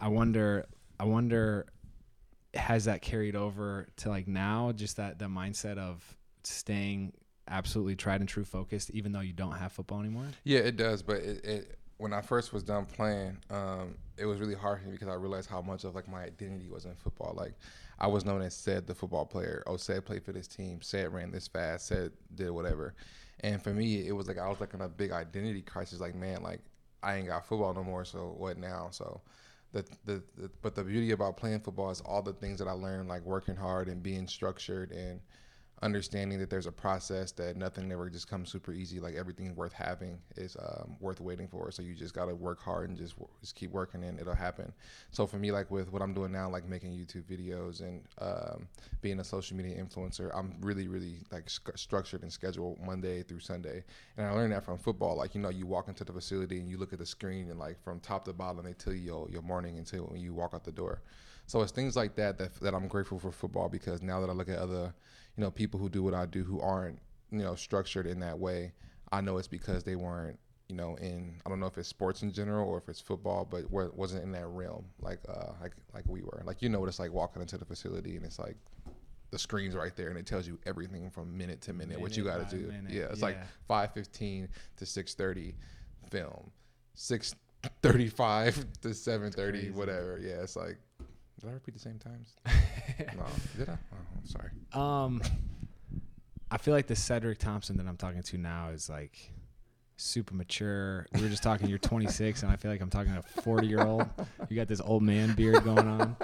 i 0.00 0.08
wonder 0.08 0.66
i 1.00 1.04
wonder 1.04 1.66
has 2.54 2.84
that 2.84 3.00
carried 3.00 3.34
over 3.34 3.88
to 3.96 4.08
like 4.08 4.28
now 4.28 4.72
just 4.72 4.98
that 4.98 5.18
the 5.18 5.24
mindset 5.24 5.78
of 5.78 6.04
staying 6.44 7.12
absolutely 7.48 7.96
tried 7.96 8.20
and 8.20 8.28
true 8.28 8.44
focused 8.44 8.90
even 8.90 9.12
though 9.12 9.20
you 9.20 9.32
don't 9.32 9.52
have 9.52 9.72
football 9.72 10.00
anymore 10.00 10.26
yeah 10.44 10.58
it 10.58 10.76
does 10.76 11.02
but 11.02 11.16
it, 11.16 11.44
it 11.44 11.78
when 12.02 12.12
I 12.12 12.20
first 12.20 12.52
was 12.52 12.64
done 12.64 12.84
playing, 12.84 13.38
um, 13.48 13.94
it 14.18 14.26
was 14.26 14.40
really 14.40 14.56
hard 14.56 14.80
for 14.80 14.86
me 14.86 14.92
because 14.92 15.06
I 15.06 15.14
realized 15.14 15.48
how 15.48 15.62
much 15.62 15.84
of 15.84 15.94
like 15.94 16.08
my 16.08 16.24
identity 16.24 16.68
was 16.68 16.84
in 16.84 16.96
football. 16.96 17.32
Like 17.36 17.54
I 18.00 18.08
was 18.08 18.24
known 18.24 18.42
as 18.42 18.54
Ced 18.54 18.88
the 18.88 18.94
football 18.94 19.24
player. 19.24 19.62
Oh, 19.68 19.76
Ced 19.76 20.04
played 20.04 20.24
for 20.24 20.32
this 20.32 20.48
team. 20.48 20.80
Ced 20.82 21.12
ran 21.12 21.30
this 21.30 21.46
fast. 21.46 21.86
Ced 21.86 22.10
did 22.34 22.50
whatever. 22.50 22.94
And 23.40 23.62
for 23.62 23.70
me, 23.70 24.08
it 24.08 24.16
was 24.16 24.26
like 24.26 24.36
I 24.36 24.48
was 24.48 24.60
like 24.60 24.74
in 24.74 24.80
a 24.80 24.88
big 24.88 25.12
identity 25.12 25.62
crisis. 25.62 26.00
Like 26.00 26.16
man, 26.16 26.42
like 26.42 26.58
I 27.04 27.14
ain't 27.14 27.28
got 27.28 27.46
football 27.46 27.72
no 27.72 27.84
more. 27.84 28.04
So 28.04 28.34
what 28.36 28.58
now? 28.58 28.88
So 28.90 29.20
the, 29.70 29.84
the, 30.04 30.22
the 30.36 30.50
but 30.60 30.74
the 30.74 30.82
beauty 30.82 31.12
about 31.12 31.36
playing 31.36 31.60
football 31.60 31.90
is 31.90 32.00
all 32.00 32.20
the 32.20 32.32
things 32.32 32.58
that 32.58 32.66
I 32.66 32.72
learned, 32.72 33.08
like 33.08 33.22
working 33.24 33.54
hard 33.54 33.86
and 33.86 34.02
being 34.02 34.26
structured 34.26 34.90
and 34.90 35.20
understanding 35.82 36.38
that 36.38 36.48
there's 36.48 36.66
a 36.66 36.72
process 36.72 37.32
that 37.32 37.56
nothing 37.56 37.90
ever 37.90 38.08
just 38.08 38.28
comes 38.28 38.50
super 38.50 38.72
easy. 38.72 39.00
Like 39.00 39.14
everything 39.14 39.54
worth 39.56 39.72
having 39.72 40.18
is 40.36 40.56
um, 40.56 40.96
worth 41.00 41.20
waiting 41.20 41.48
for. 41.48 41.70
So 41.72 41.82
you 41.82 41.94
just 41.94 42.14
got 42.14 42.26
to 42.26 42.34
work 42.34 42.60
hard 42.60 42.88
and 42.88 42.96
just 42.96 43.14
just 43.40 43.56
keep 43.56 43.72
working, 43.72 44.04
and 44.04 44.18
it'll 44.20 44.34
happen. 44.34 44.72
So 45.10 45.26
for 45.26 45.36
me, 45.38 45.50
like 45.50 45.70
with 45.70 45.92
what 45.92 46.00
I'm 46.00 46.14
doing 46.14 46.32
now, 46.32 46.48
like 46.48 46.68
making 46.68 46.92
YouTube 46.92 47.24
videos 47.24 47.80
and 47.80 48.02
um, 48.20 48.68
being 49.00 49.18
a 49.18 49.24
social 49.24 49.56
media 49.56 49.82
influencer, 49.82 50.30
I'm 50.34 50.54
really 50.60 50.86
really 50.86 51.16
like 51.32 51.50
st- 51.50 51.78
structured 51.78 52.22
and 52.22 52.32
scheduled 52.32 52.78
Monday 52.80 53.22
through 53.22 53.40
Sunday. 53.40 53.82
And 54.16 54.26
I 54.26 54.30
learned 54.30 54.52
that 54.52 54.64
from 54.64 54.78
football. 54.78 55.16
Like 55.16 55.34
you 55.34 55.40
know, 55.40 55.50
you 55.50 55.66
walk 55.66 55.88
into 55.88 56.04
the 56.04 56.12
facility 56.12 56.60
and 56.60 56.68
you 56.68 56.78
look 56.78 56.92
at 56.92 57.00
the 57.00 57.06
screen, 57.06 57.50
and 57.50 57.58
like 57.58 57.82
from 57.82 57.98
top 58.00 58.24
to 58.26 58.32
bottom, 58.32 58.64
they 58.64 58.72
tell 58.72 58.92
you 58.92 59.00
your, 59.00 59.28
your 59.30 59.42
morning 59.42 59.78
until 59.78 60.04
when 60.04 60.20
you 60.20 60.32
walk 60.32 60.54
out 60.54 60.64
the 60.64 60.72
door. 60.72 61.02
So 61.46 61.60
it's 61.60 61.72
things 61.72 61.96
like 61.96 62.14
that, 62.16 62.38
that 62.38 62.54
that 62.60 62.72
I'm 62.74 62.86
grateful 62.86 63.18
for 63.18 63.32
football 63.32 63.68
because 63.68 64.00
now 64.00 64.20
that 64.20 64.30
I 64.30 64.32
look 64.32 64.48
at 64.48 64.58
other 64.58 64.94
you 65.36 65.42
know 65.42 65.50
people 65.50 65.78
who 65.80 65.88
do 65.88 66.02
what 66.02 66.14
I 66.14 66.26
do 66.26 66.44
who 66.44 66.60
aren't 66.60 66.98
you 67.30 67.38
know 67.38 67.54
structured 67.54 68.06
in 68.06 68.20
that 68.20 68.38
way. 68.38 68.72
I 69.10 69.20
know 69.20 69.38
it's 69.38 69.48
because 69.48 69.84
they 69.84 69.96
weren't 69.96 70.38
you 70.68 70.76
know 70.76 70.96
in 70.96 71.40
I 71.44 71.48
don't 71.48 71.60
know 71.60 71.66
if 71.66 71.78
it's 71.78 71.88
sports 71.88 72.22
in 72.22 72.32
general 72.32 72.68
or 72.68 72.78
if 72.78 72.88
it's 72.88 73.00
football, 73.00 73.46
but 73.48 73.70
wasn't 73.70 74.24
in 74.24 74.32
that 74.32 74.46
realm 74.46 74.84
like 75.00 75.20
uh 75.28 75.52
like 75.60 75.72
like 75.94 76.04
we 76.06 76.22
were. 76.22 76.42
Like 76.44 76.62
you 76.62 76.68
know 76.68 76.80
what 76.80 76.88
it's 76.88 76.98
like 76.98 77.12
walking 77.12 77.42
into 77.42 77.58
the 77.58 77.64
facility 77.64 78.16
and 78.16 78.24
it's 78.24 78.38
like 78.38 78.56
the 79.30 79.38
screen's 79.38 79.74
right 79.74 79.96
there 79.96 80.08
and 80.08 80.18
it 80.18 80.26
tells 80.26 80.46
you 80.46 80.58
everything 80.66 81.10
from 81.10 81.36
minute 81.36 81.62
to 81.62 81.72
minute, 81.72 81.88
minute 81.88 82.02
what 82.02 82.16
you 82.16 82.24
got 82.24 82.48
to 82.48 82.56
do. 82.56 82.66
Minute. 82.66 82.92
Yeah, 82.92 83.04
it's 83.04 83.20
yeah. 83.20 83.26
like 83.26 83.38
five 83.66 83.92
fifteen 83.92 84.48
to 84.76 84.86
six 84.86 85.14
thirty 85.14 85.54
film, 86.10 86.50
six 86.94 87.34
thirty 87.82 88.08
five 88.08 88.66
to 88.82 88.92
seven 88.92 89.32
thirty, 89.32 89.70
whatever. 89.70 90.20
Yeah, 90.22 90.42
it's 90.42 90.56
like 90.56 90.76
did 91.42 91.50
I 91.50 91.54
repeat 91.54 91.74
the 91.74 91.80
same 91.80 91.98
times? 91.98 92.36
no, 93.16 93.24
did 93.58 93.68
I? 93.68 93.78
Sorry. 94.24 94.50
Um, 94.72 95.22
I 96.50 96.58
feel 96.58 96.74
like 96.74 96.86
the 96.86 96.96
Cedric 96.96 97.38
Thompson 97.38 97.76
that 97.78 97.86
I'm 97.86 97.96
talking 97.96 98.22
to 98.22 98.38
now 98.38 98.68
is 98.68 98.88
like 98.88 99.32
super 99.96 100.34
mature. 100.34 101.06
We 101.14 101.22
were 101.22 101.28
just 101.28 101.42
talking. 101.42 101.68
You're 101.68 101.78
26, 101.80 102.42
and 102.42 102.52
I 102.52 102.56
feel 102.56 102.70
like 102.70 102.80
I'm 102.80 102.90
talking 102.90 103.12
to 103.12 103.20
a 103.20 103.42
40 103.42 103.66
year 103.66 103.82
old. 103.82 104.06
You 104.48 104.56
got 104.56 104.68
this 104.68 104.80
old 104.80 105.02
man 105.02 105.34
beard 105.34 105.64
going 105.64 105.88
on. 105.88 106.16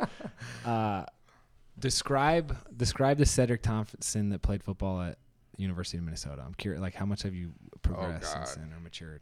Uh, 0.65 1.05
describe 1.79 2.57
describe 2.77 3.19
the 3.19 3.27
Cedric 3.27 3.63
Thompson 3.63 4.31
that 4.31 4.43
played 4.43 4.63
football 4.63 5.01
at 5.01 5.19
University 5.57 5.99
of 5.99 6.05
Minnesota. 6.05 6.43
I'm 6.45 6.55
curious, 6.55 6.81
like 6.81 6.95
how 6.95 7.07
much 7.07 7.23
have 7.23 7.35
you 7.35 7.53
progressed 7.83 8.35
oh, 8.37 8.45
since 8.45 8.55
then 8.55 8.73
or 8.77 8.81
matured? 8.81 9.21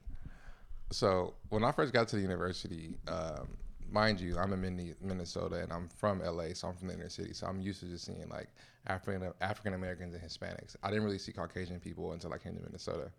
So 0.90 1.34
when 1.48 1.64
I 1.64 1.72
first 1.72 1.92
got 1.92 2.08
to 2.08 2.16
the 2.16 2.22
university, 2.22 2.96
um, 3.08 3.48
mind 3.90 4.20
you, 4.20 4.36
I'm 4.38 4.52
in 4.52 4.94
Minnesota 5.00 5.56
and 5.62 5.72
I'm 5.72 5.88
from 5.88 6.20
LA, 6.20 6.54
so 6.54 6.68
I'm 6.68 6.74
from 6.74 6.88
the 6.88 6.94
inner 6.94 7.08
city. 7.08 7.32
So 7.32 7.46
I'm 7.46 7.60
used 7.60 7.80
to 7.80 7.86
just 7.86 8.04
seeing 8.04 8.28
like 8.28 8.48
African 8.86 9.32
African 9.40 9.74
Americans 9.74 10.14
and 10.14 10.22
Hispanics. 10.22 10.76
I 10.82 10.88
didn't 10.88 11.04
really 11.04 11.18
see 11.18 11.32
Caucasian 11.32 11.80
people 11.80 12.12
until 12.12 12.32
I 12.32 12.38
came 12.38 12.54
to 12.56 12.62
Minnesota. 12.62 13.10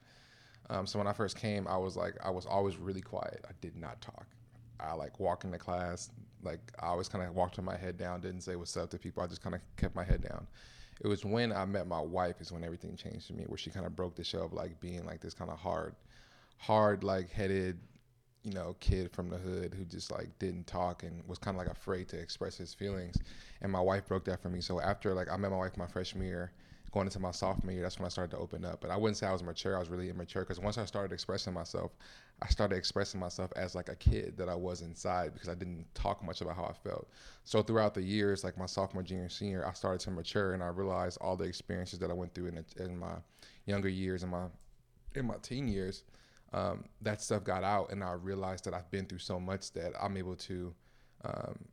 Um, 0.70 0.86
so 0.86 1.00
when 1.00 1.08
I 1.08 1.14
first 1.14 1.38
came, 1.38 1.68
I 1.68 1.78
was 1.78 1.96
like, 1.96 2.16
I 2.24 2.30
was 2.30 2.46
always 2.46 2.78
really 2.78 3.02
quiet. 3.02 3.46
I 3.48 3.52
did 3.62 3.76
not 3.76 4.02
talk. 4.02 4.28
I 4.80 4.94
like 4.94 5.20
walk 5.20 5.44
into 5.44 5.58
class, 5.58 6.12
like 6.44 6.60
I 6.80 6.88
always 6.88 7.10
kind 7.10 7.24
of 7.24 7.36
walked 7.36 7.58
with 7.58 7.66
my 7.66 7.78
head 7.78 7.98
down, 7.98 8.22
didn't 8.22 8.42
say 8.42 8.56
what's 8.56 8.76
up 8.78 8.90
to 8.92 9.00
people. 9.00 9.24
I 9.24 9.28
just 9.28 9.42
kind 9.42 9.56
of 9.56 9.62
kept 9.76 9.96
my 9.96 10.04
head 10.04 10.22
down. 10.22 10.46
It 11.02 11.08
was 11.08 11.24
when 11.24 11.52
I 11.52 11.66
met 11.66 11.88
my 11.88 12.00
wife 12.00 12.42
is 12.42 12.52
when 12.52 12.64
everything 12.64 12.96
changed 12.96 13.28
for 13.28 13.34
me, 13.34 13.44
where 13.48 13.58
she 13.58 13.70
kind 13.70 13.86
of 13.86 13.96
broke 13.96 14.16
the 14.16 14.24
show 14.24 14.42
of 14.42 14.54
like 14.54 14.80
being 14.80 15.06
like 15.06 15.22
this 15.22 15.34
kind 15.34 15.52
of 15.52 15.60
hard, 15.60 15.96
hard 16.58 17.04
like 17.04 17.32
headed 17.32 17.80
you 18.48 18.54
know, 18.54 18.78
kid 18.80 19.12
from 19.12 19.30
the 19.30 19.38
hood 19.38 19.74
who 19.74 19.84
just 19.84 20.10
like 20.10 20.30
didn't 20.40 20.68
talk 20.68 21.04
and 21.04 21.22
was 21.28 21.38
kind 21.38 21.56
of 21.56 21.60
like 21.60 21.68
afraid 21.68 22.08
to 22.08 22.18
express 22.18 22.56
his 22.56 22.74
feelings. 22.74 23.18
And 23.62 23.70
my 23.70 23.82
wife 23.82 24.08
broke 24.08 24.24
that 24.26 24.42
for 24.42 24.48
me. 24.48 24.62
So 24.62 24.80
after 24.80 25.14
like 25.14 25.30
I 25.30 25.36
met 25.36 25.52
my 25.52 25.58
wife 25.58 25.76
my 25.76 25.86
freshman 25.86 26.26
year, 26.26 26.54
going 26.94 27.08
into 27.08 27.20
my 27.20 27.32
sophomore 27.32 27.74
year, 27.74 27.82
that's 27.82 28.00
when 28.00 28.06
I 28.06 28.10
started 28.10 28.32
to 28.32 28.42
open 28.42 28.64
up. 28.64 28.80
But 28.80 28.90
I 28.90 28.96
wouldn't 28.96 29.18
say 29.18 29.28
I 29.28 29.34
was 29.34 29.44
mature. 29.44 29.76
I 29.76 29.80
was 29.80 29.90
really 29.90 30.10
immature 30.10 30.44
because 30.44 30.62
once 30.62 30.78
I 30.78 30.86
started 30.86 31.14
expressing 31.14 31.54
myself, 31.54 31.92
I 32.42 32.48
started 32.48 32.78
expressing 32.78 33.20
myself 33.20 33.52
as 33.58 33.76
like 33.76 33.90
a 33.90 33.98
kid 33.98 34.38
that 34.38 34.48
I 34.48 34.56
was 34.56 34.80
inside 34.80 35.34
because 35.34 35.50
I 35.50 35.54
didn't 35.54 35.94
talk 35.94 36.24
much 36.24 36.40
about 36.40 36.56
how 36.56 36.64
I 36.64 36.88
felt. 36.88 37.10
So 37.44 37.62
throughout 37.62 37.96
the 37.96 38.02
years, 38.02 38.46
like 38.46 38.58
my 38.58 38.66
sophomore, 38.66 39.04
junior, 39.04 39.28
senior, 39.28 39.68
I 39.68 39.74
started 39.74 40.00
to 40.06 40.12
mature 40.12 40.54
and 40.54 40.64
I 40.64 40.68
realized 40.68 41.18
all 41.20 41.36
the 41.36 41.44
experiences 41.44 42.00
that 42.00 42.10
I 42.10 42.14
went 42.14 42.34
through 42.34 42.48
in, 42.48 42.56
the, 42.56 42.86
in 42.86 42.98
my 42.98 43.16
younger 43.66 43.90
years 43.90 44.24
and 44.24 44.32
my 44.32 44.46
in 45.16 45.26
my 45.26 45.36
teen 45.42 45.68
years 45.68 46.04
um, 46.54 46.86
that 47.02 47.22
stuff 47.22 47.44
got 47.44 47.64
out, 47.64 47.92
and 47.92 48.04
I 48.04 48.14
realized 48.14 48.66
that 48.66 48.74
I've 48.74 48.90
been 48.92 49.06
through 49.06 49.20
so 49.20 49.40
much 49.40 49.72
that 49.74 49.94
I'm 50.02 50.18
able 50.18 50.36
to 50.36 50.74
um, 51.26 51.66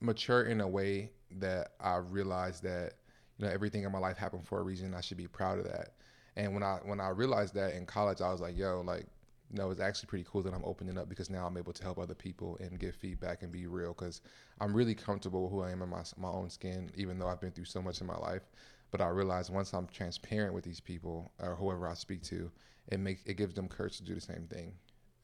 mature 0.00 0.44
in 0.44 0.60
a 0.60 0.68
way 0.68 1.10
that 1.38 1.72
I 1.80 1.96
realized 1.96 2.62
that 2.64 2.94
you 3.38 3.46
know 3.46 3.52
everything 3.52 3.84
in 3.84 3.92
my 3.92 3.98
life 3.98 4.16
happened 4.16 4.46
for 4.46 4.60
a 4.60 4.62
reason. 4.62 4.94
I 4.94 5.00
should 5.00 5.16
be 5.16 5.26
proud 5.26 5.58
of 5.58 5.64
that. 5.64 5.94
And 6.36 6.52
when 6.52 6.62
I 6.62 6.78
when 6.84 7.00
I 7.00 7.08
realized 7.08 7.54
that 7.54 7.74
in 7.74 7.86
college, 7.86 8.20
I 8.20 8.30
was 8.30 8.40
like, 8.40 8.56
yo, 8.56 8.82
like 8.84 9.06
you 9.50 9.58
know, 9.58 9.70
it's 9.70 9.80
actually 9.80 10.08
pretty 10.08 10.26
cool 10.28 10.42
that 10.42 10.52
I'm 10.52 10.64
opening 10.64 10.98
up 10.98 11.08
because 11.08 11.30
now 11.30 11.46
I'm 11.46 11.56
able 11.56 11.72
to 11.72 11.82
help 11.82 11.98
other 11.98 12.14
people 12.14 12.58
and 12.60 12.78
give 12.78 12.96
feedback 12.96 13.42
and 13.42 13.52
be 13.52 13.66
real 13.66 13.94
because 13.94 14.20
I'm 14.60 14.74
really 14.74 14.94
comfortable 14.94 15.44
with 15.44 15.52
who 15.52 15.62
I 15.62 15.70
am 15.70 15.82
in 15.82 15.88
my 15.88 16.02
my 16.18 16.28
own 16.28 16.50
skin, 16.50 16.90
even 16.96 17.18
though 17.18 17.28
I've 17.28 17.40
been 17.40 17.52
through 17.52 17.64
so 17.66 17.80
much 17.80 18.00
in 18.00 18.06
my 18.06 18.16
life. 18.16 18.42
But 18.90 19.00
I 19.00 19.08
realize 19.08 19.50
once 19.50 19.72
I'm 19.72 19.86
transparent 19.86 20.54
with 20.54 20.64
these 20.64 20.80
people 20.80 21.32
or 21.38 21.54
whoever 21.56 21.88
I 21.88 21.94
speak 21.94 22.22
to, 22.24 22.50
it 22.88 23.00
makes 23.00 23.22
it 23.26 23.34
gives 23.36 23.54
them 23.54 23.68
courage 23.68 23.96
to 23.98 24.04
do 24.04 24.14
the 24.14 24.20
same 24.20 24.46
thing. 24.48 24.72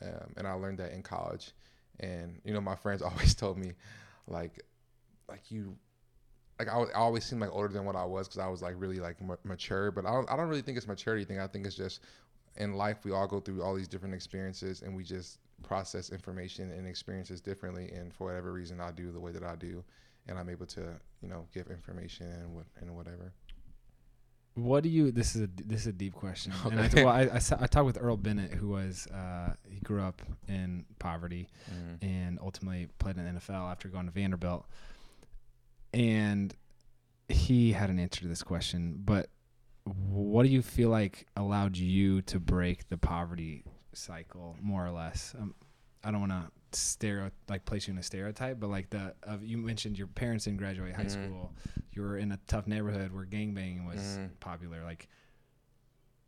Um, 0.02 0.34
and 0.36 0.46
I 0.46 0.52
learned 0.52 0.78
that 0.78 0.92
in 0.92 1.02
college. 1.02 1.52
And 2.00 2.40
you 2.44 2.52
know, 2.52 2.60
my 2.60 2.76
friends 2.76 3.02
always 3.02 3.34
told 3.34 3.58
me, 3.58 3.72
like, 4.26 4.60
like 5.28 5.50
you, 5.50 5.76
like 6.58 6.68
I, 6.68 6.78
I 6.78 6.92
always 6.94 7.24
seemed 7.24 7.40
like 7.40 7.52
older 7.52 7.68
than 7.68 7.84
what 7.84 7.96
I 7.96 8.04
was 8.04 8.28
because 8.28 8.38
I 8.40 8.48
was 8.48 8.62
like 8.62 8.74
really 8.78 8.98
like 8.98 9.16
m- 9.20 9.36
mature. 9.44 9.90
But 9.90 10.06
I 10.06 10.12
don't, 10.12 10.30
I 10.30 10.36
don't 10.36 10.48
really 10.48 10.62
think 10.62 10.76
it's 10.76 10.86
maturity 10.86 11.24
thing. 11.24 11.40
I 11.40 11.46
think 11.46 11.66
it's 11.66 11.76
just 11.76 12.00
in 12.56 12.74
life 12.74 13.04
we 13.04 13.12
all 13.12 13.26
go 13.26 13.40
through 13.40 13.62
all 13.62 13.74
these 13.74 13.88
different 13.88 14.14
experiences 14.14 14.82
and 14.82 14.94
we 14.94 15.04
just 15.04 15.38
process 15.62 16.10
information 16.10 16.70
and 16.72 16.86
experiences 16.86 17.40
differently. 17.40 17.90
And 17.92 18.12
for 18.12 18.28
whatever 18.28 18.52
reason, 18.52 18.80
I 18.80 18.90
do 18.92 19.10
the 19.12 19.20
way 19.20 19.32
that 19.32 19.42
I 19.44 19.56
do, 19.56 19.82
and 20.28 20.38
I'm 20.38 20.48
able 20.48 20.66
to 20.66 20.82
you 21.22 21.28
know 21.28 21.46
give 21.52 21.68
information 21.68 22.26
and 22.26 22.64
and 22.80 22.96
whatever. 22.96 23.32
What 24.54 24.82
do 24.82 24.90
you? 24.90 25.10
This 25.10 25.34
is 25.34 25.42
a 25.42 25.48
this 25.64 25.82
is 25.82 25.86
a 25.88 25.92
deep 25.92 26.12
question. 26.12 26.52
And 26.64 26.80
I, 26.80 26.90
well, 26.94 27.08
I, 27.08 27.22
I, 27.22 27.40
I 27.60 27.66
talked 27.66 27.86
with 27.86 27.98
Earl 28.00 28.16
Bennett, 28.16 28.52
who 28.52 28.68
was 28.68 29.06
uh, 29.06 29.54
he 29.68 29.80
grew 29.80 30.02
up 30.02 30.20
in 30.48 30.84
poverty, 30.98 31.48
mm-hmm. 31.70 32.04
and 32.04 32.38
ultimately 32.40 32.88
played 32.98 33.16
in 33.16 33.24
the 33.24 33.40
NFL 33.40 33.70
after 33.70 33.88
going 33.88 34.06
to 34.06 34.12
Vanderbilt. 34.12 34.66
And 35.94 36.54
he 37.28 37.72
had 37.72 37.90
an 37.90 37.98
answer 37.98 38.20
to 38.22 38.28
this 38.28 38.42
question, 38.42 39.00
but 39.04 39.28
what 39.84 40.44
do 40.44 40.48
you 40.48 40.62
feel 40.62 40.90
like 40.90 41.26
allowed 41.36 41.76
you 41.76 42.22
to 42.22 42.38
break 42.38 42.88
the 42.88 42.96
poverty 42.96 43.64
cycle, 43.92 44.56
more 44.60 44.86
or 44.86 44.90
less? 44.90 45.34
Um, 45.38 45.54
I 46.04 46.10
don't 46.10 46.20
want 46.20 46.32
to 46.32 46.50
stereo 46.72 47.30
like 47.48 47.64
place 47.64 47.86
you 47.86 47.92
in 47.92 47.98
a 47.98 48.02
stereotype, 48.02 48.58
but 48.60 48.70
like 48.70 48.90
the 48.90 49.14
of 49.22 49.44
you 49.44 49.58
mentioned 49.58 49.98
your 49.98 50.06
parents 50.06 50.44
didn't 50.44 50.58
graduate 50.58 50.94
high 50.94 51.04
mm-hmm. 51.04 51.26
school. 51.26 51.52
You 51.92 52.02
were 52.02 52.16
in 52.16 52.32
a 52.32 52.38
tough 52.46 52.66
neighborhood 52.66 53.12
where 53.12 53.24
gangbanging 53.24 53.86
was 53.86 54.00
mm-hmm. 54.00 54.26
popular. 54.40 54.82
Like, 54.82 55.08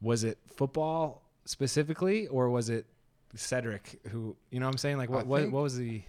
was 0.00 0.24
it 0.24 0.38
football 0.46 1.22
specifically, 1.44 2.26
or 2.28 2.50
was 2.50 2.68
it 2.68 2.86
Cedric 3.34 4.00
who? 4.08 4.36
You 4.50 4.60
know 4.60 4.66
what 4.66 4.72
I'm 4.72 4.78
saying? 4.78 4.98
Like, 4.98 5.10
what 5.10 5.26
what, 5.26 5.50
what 5.50 5.62
was 5.62 5.76
the? 5.76 6.02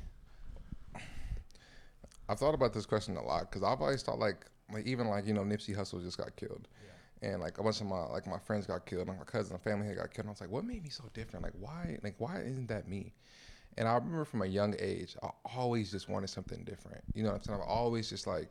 I've 2.27 2.39
thought 2.39 2.55
about 2.55 2.73
this 2.73 2.85
question 2.85 3.17
a 3.17 3.23
lot 3.23 3.51
because 3.51 3.63
I've 3.63 3.81
always 3.81 4.01
thought 4.01 4.19
like 4.19 4.45
like 4.73 4.85
even 4.85 5.07
like 5.07 5.27
you 5.27 5.33
know 5.33 5.43
Nipsey 5.43 5.75
Hussle 5.75 6.03
just 6.03 6.17
got 6.17 6.35
killed. 6.35 6.67
Yeah. 6.83 7.29
And 7.29 7.41
like 7.41 7.57
a 7.57 7.63
bunch 7.63 7.81
of 7.81 7.87
my 7.87 8.05
like 8.05 8.27
my 8.27 8.39
friends 8.39 8.67
got 8.67 8.85
killed, 8.85 9.07
and 9.07 9.17
my 9.17 9.23
cousin 9.23 9.53
and 9.53 9.63
family 9.63 9.87
had 9.87 9.97
got 9.97 10.13
killed. 10.13 10.25
And 10.25 10.29
I 10.29 10.31
was 10.31 10.41
like, 10.41 10.51
what 10.51 10.65
made 10.65 10.83
me 10.83 10.89
so 10.89 11.05
different? 11.13 11.43
Like 11.43 11.53
why? 11.59 11.97
Like 12.03 12.15
why 12.17 12.41
isn't 12.41 12.67
that 12.67 12.87
me? 12.87 13.13
And 13.77 13.87
I 13.87 13.95
remember 13.95 14.25
from 14.25 14.41
a 14.41 14.45
young 14.45 14.75
age, 14.79 15.15
I 15.21 15.29
always 15.55 15.91
just 15.91 16.07
wanted 16.07 16.29
something 16.29 16.63
different. 16.63 17.03
You 17.13 17.23
know 17.23 17.29
what 17.29 17.37
I'm 17.37 17.43
saying? 17.43 17.59
I've 17.61 17.67
always 17.67 18.09
just 18.09 18.25
like, 18.25 18.49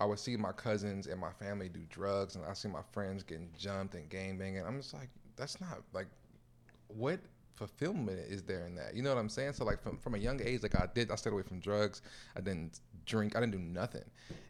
I 0.00 0.04
would 0.04 0.18
see 0.18 0.36
my 0.36 0.52
cousins 0.52 1.06
and 1.06 1.20
my 1.20 1.32
family 1.32 1.68
do 1.68 1.80
drugs, 1.90 2.36
and 2.36 2.44
I 2.44 2.52
see 2.52 2.68
my 2.68 2.82
friends 2.92 3.22
getting 3.22 3.50
jumped 3.58 3.94
and 3.94 4.08
gang 4.08 4.38
banging. 4.38 4.64
I'm 4.64 4.80
just 4.80 4.94
like, 4.94 5.08
that's 5.36 5.60
not 5.60 5.82
like, 5.92 6.06
what 6.88 7.20
fulfillment 7.56 8.20
is 8.20 8.42
there 8.44 8.66
in 8.66 8.74
that? 8.76 8.94
You 8.94 9.02
know 9.02 9.12
what 9.12 9.18
I'm 9.20 9.28
saying? 9.28 9.54
So 9.54 9.64
like 9.64 9.82
from 9.82 9.98
from 9.98 10.14
a 10.14 10.18
young 10.18 10.40
age, 10.42 10.62
like 10.62 10.76
I 10.76 10.88
did, 10.94 11.10
I 11.10 11.16
stayed 11.16 11.32
away 11.32 11.42
from 11.42 11.58
drugs. 11.60 12.02
I 12.36 12.40
didn't 12.40 12.80
drink. 13.06 13.36
I 13.36 13.40
didn't 13.40 13.52
do 13.52 13.58
nothing, 13.58 14.04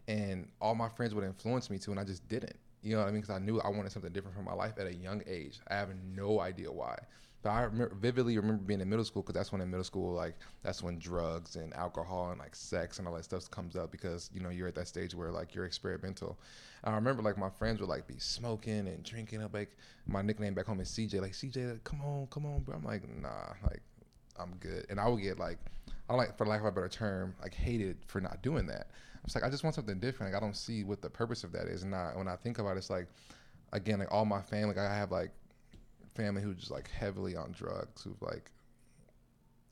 and 0.07 0.47
all 0.61 0.75
my 0.75 0.89
friends 0.89 1.15
would 1.15 1.23
influence 1.23 1.69
me 1.69 1.79
to, 1.79 1.91
and 1.91 1.99
I 1.99 2.03
just 2.03 2.27
didn't. 2.27 2.55
You 2.81 2.95
know 2.95 3.01
what 3.01 3.09
I 3.09 3.11
mean? 3.11 3.21
Because 3.21 3.35
I 3.35 3.39
knew 3.39 3.59
I 3.59 3.69
wanted 3.69 3.91
something 3.91 4.11
different 4.13 4.35
from 4.35 4.45
my 4.45 4.53
life 4.53 4.73
at 4.79 4.87
a 4.87 4.93
young 4.93 5.21
age. 5.27 5.59
I 5.67 5.75
have 5.75 5.89
no 6.15 6.39
idea 6.39 6.71
why. 6.71 6.97
But 7.41 7.51
I 7.51 7.61
remember, 7.61 7.95
vividly 7.95 8.35
remember 8.37 8.63
being 8.63 8.81
in 8.81 8.89
middle 8.89 9.05
school 9.05 9.21
because 9.21 9.35
that's 9.35 9.51
when 9.51 9.61
in 9.61 9.69
middle 9.69 9.85
school, 9.85 10.13
like 10.13 10.35
that's 10.61 10.83
when 10.83 10.99
drugs 10.99 11.55
and 11.55 11.73
alcohol 11.73 12.31
and 12.31 12.39
like 12.39 12.53
sex 12.53 12.99
and 12.99 13.07
all 13.07 13.13
that 13.13 13.23
stuff 13.23 13.49
comes 13.49 13.77
up 13.77 13.91
because 13.91 14.29
you 14.33 14.41
know 14.41 14.49
you're 14.49 14.67
at 14.67 14.75
that 14.75 14.89
stage 14.89 15.15
where 15.15 15.31
like 15.31 15.55
you're 15.55 15.65
experimental. 15.65 16.37
And 16.83 16.93
I 16.93 16.97
remember 16.97 17.21
like 17.21 17.37
my 17.37 17.49
friends 17.49 17.79
would 17.79 17.89
like 17.89 18.07
be 18.07 18.19
smoking 18.19 18.87
and 18.87 19.03
drinking. 19.03 19.41
I'm 19.41 19.51
like 19.53 19.77
my 20.05 20.21
nickname 20.21 20.53
back 20.53 20.65
home 20.65 20.81
is 20.81 20.89
CJ. 20.89 21.21
Like 21.21 21.31
CJ, 21.31 21.71
like, 21.71 21.83
come 21.85 22.01
on, 22.01 22.27
come 22.29 22.45
on, 22.45 22.59
bro. 22.61 22.75
I'm 22.75 22.83
like 22.83 23.07
nah, 23.21 23.53
like 23.63 23.81
I'm 24.37 24.55
good. 24.59 24.85
And 24.89 24.99
I 24.99 25.07
would 25.07 25.21
get 25.21 25.39
like 25.39 25.59
I 26.09 26.15
like 26.15 26.37
for 26.37 26.45
lack 26.45 26.59
of 26.59 26.65
a 26.65 26.71
better 26.71 26.89
term, 26.89 27.35
like 27.41 27.53
hated 27.53 27.97
for 28.07 28.19
not 28.19 28.41
doing 28.41 28.65
that. 28.67 28.87
I 29.15 29.19
was 29.23 29.33
like 29.33 29.45
I 29.45 29.49
just 29.49 29.63
want 29.63 29.75
something 29.75 29.99
different. 29.99 30.33
Like 30.33 30.41
I 30.41 30.45
don't 30.45 30.57
see 30.57 30.83
what 30.83 31.01
the 31.01 31.09
purpose 31.09 31.45
of 31.45 31.53
that 31.53 31.67
is. 31.67 31.83
And 31.83 31.95
I, 31.95 32.11
when 32.15 32.27
I 32.27 32.35
think 32.35 32.59
about 32.59 32.75
it, 32.75 32.79
it's 32.79 32.89
like 32.89 33.07
again 33.71 33.99
like 33.99 34.11
all 34.11 34.25
my 34.25 34.41
family. 34.41 34.75
Like 34.75 34.85
I 34.85 34.93
have 34.93 35.11
like 35.11 35.31
family 36.15 36.41
who's 36.41 36.57
just 36.57 36.71
like 36.71 36.89
heavily 36.89 37.35
on 37.35 37.51
drugs, 37.51 38.03
who've 38.03 38.21
like 38.21 38.51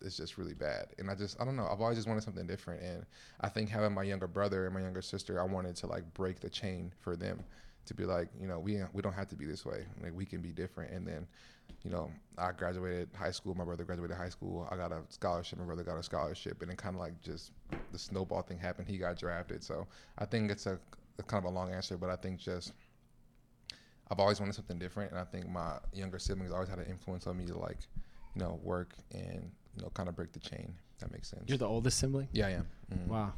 it's 0.02 0.18
just 0.18 0.38
really 0.38 0.54
bad. 0.54 0.88
And 0.98 1.10
I 1.10 1.16
just 1.16 1.40
I 1.42 1.46
don't 1.46 1.56
know. 1.56 1.68
I've 1.72 1.82
always 1.82 1.98
just 1.98 2.08
wanted 2.08 2.24
something 2.24 2.48
different. 2.48 2.82
And 2.82 3.06
I 3.42 3.50
think 3.50 3.70
having 3.70 3.94
my 3.94 4.04
younger 4.04 4.28
brother 4.28 4.66
and 4.66 4.74
my 4.74 4.82
younger 4.82 5.02
sister, 5.02 5.42
I 5.42 5.46
wanted 5.46 5.76
to 5.78 5.88
like 5.88 6.14
break 6.14 6.40
the 6.40 6.50
chain 6.50 6.92
for 7.00 7.16
them 7.16 7.44
to 7.86 7.94
be 7.94 8.06
like, 8.06 8.30
you 8.40 8.48
know, 8.48 8.60
we 8.60 8.80
we 8.94 9.02
don't 9.02 9.14
have 9.14 9.28
to 9.30 9.36
be 9.36 9.46
this 9.46 9.66
way. 9.66 9.86
Like 10.02 10.14
we 10.16 10.26
can 10.26 10.42
be 10.42 10.52
different. 10.52 10.92
And 10.92 11.08
then, 11.08 11.28
you 11.84 11.90
know, 11.90 12.12
I 12.38 12.52
graduated 12.52 13.10
high 13.16 13.32
school. 13.32 13.56
My 13.56 13.64
brother 13.64 13.84
graduated 13.84 14.18
high 14.18 14.30
school. 14.30 14.68
I 14.72 14.76
got 14.76 14.92
a 14.92 15.02
scholarship. 15.10 15.60
My 15.60 15.66
brother 15.66 15.84
got 15.84 15.98
a 15.98 16.04
scholarship. 16.04 16.62
And 16.62 16.70
then 16.70 16.78
kind 16.78 16.96
of 16.96 17.02
like 17.02 17.20
just 17.22 17.52
the 17.92 18.00
snowball 18.00 18.42
thing 18.42 18.60
happened. 18.60 18.88
He 18.88 18.98
got 18.98 19.18
drafted. 19.18 19.64
So 19.64 19.88
I 20.18 20.26
think 20.26 20.52
it's 20.52 20.66
a, 20.68 20.80
a 21.18 21.24
kind 21.24 21.44
of 21.44 21.52
a 21.52 21.54
long 21.54 21.74
answer, 21.74 21.98
but 21.98 22.10
I 22.10 22.16
think 22.16 22.40
just 22.40 22.74
I've 24.10 24.20
always 24.20 24.40
wanted 24.40 24.56
something 24.56 24.80
different, 24.80 25.12
and 25.12 25.20
I 25.20 25.24
think 25.24 25.50
my 25.50 25.78
younger 25.94 26.20
siblings 26.20 26.52
always 26.52 26.70
had 26.70 26.80
an 26.80 26.86
influence 26.86 27.28
on 27.28 27.38
me 27.38 27.46
to 27.48 27.58
like, 27.58 27.78
you 28.36 28.42
know, 28.42 28.60
work 28.64 28.94
and 29.12 29.52
you 29.76 29.84
know, 29.84 29.90
kind 29.94 30.08
of 30.08 30.16
break 30.16 30.32
the 30.32 30.40
chain. 30.40 30.74
That 31.00 31.12
makes 31.12 31.30
sense. 31.30 31.44
You're 31.48 31.58
the 31.58 31.68
oldest 31.68 32.00
sibling. 32.00 32.30
Yeah, 32.32 32.48
I 32.48 32.52
am. 32.52 32.68
Mm-hmm. 32.94 33.12
Wow. 33.12 33.34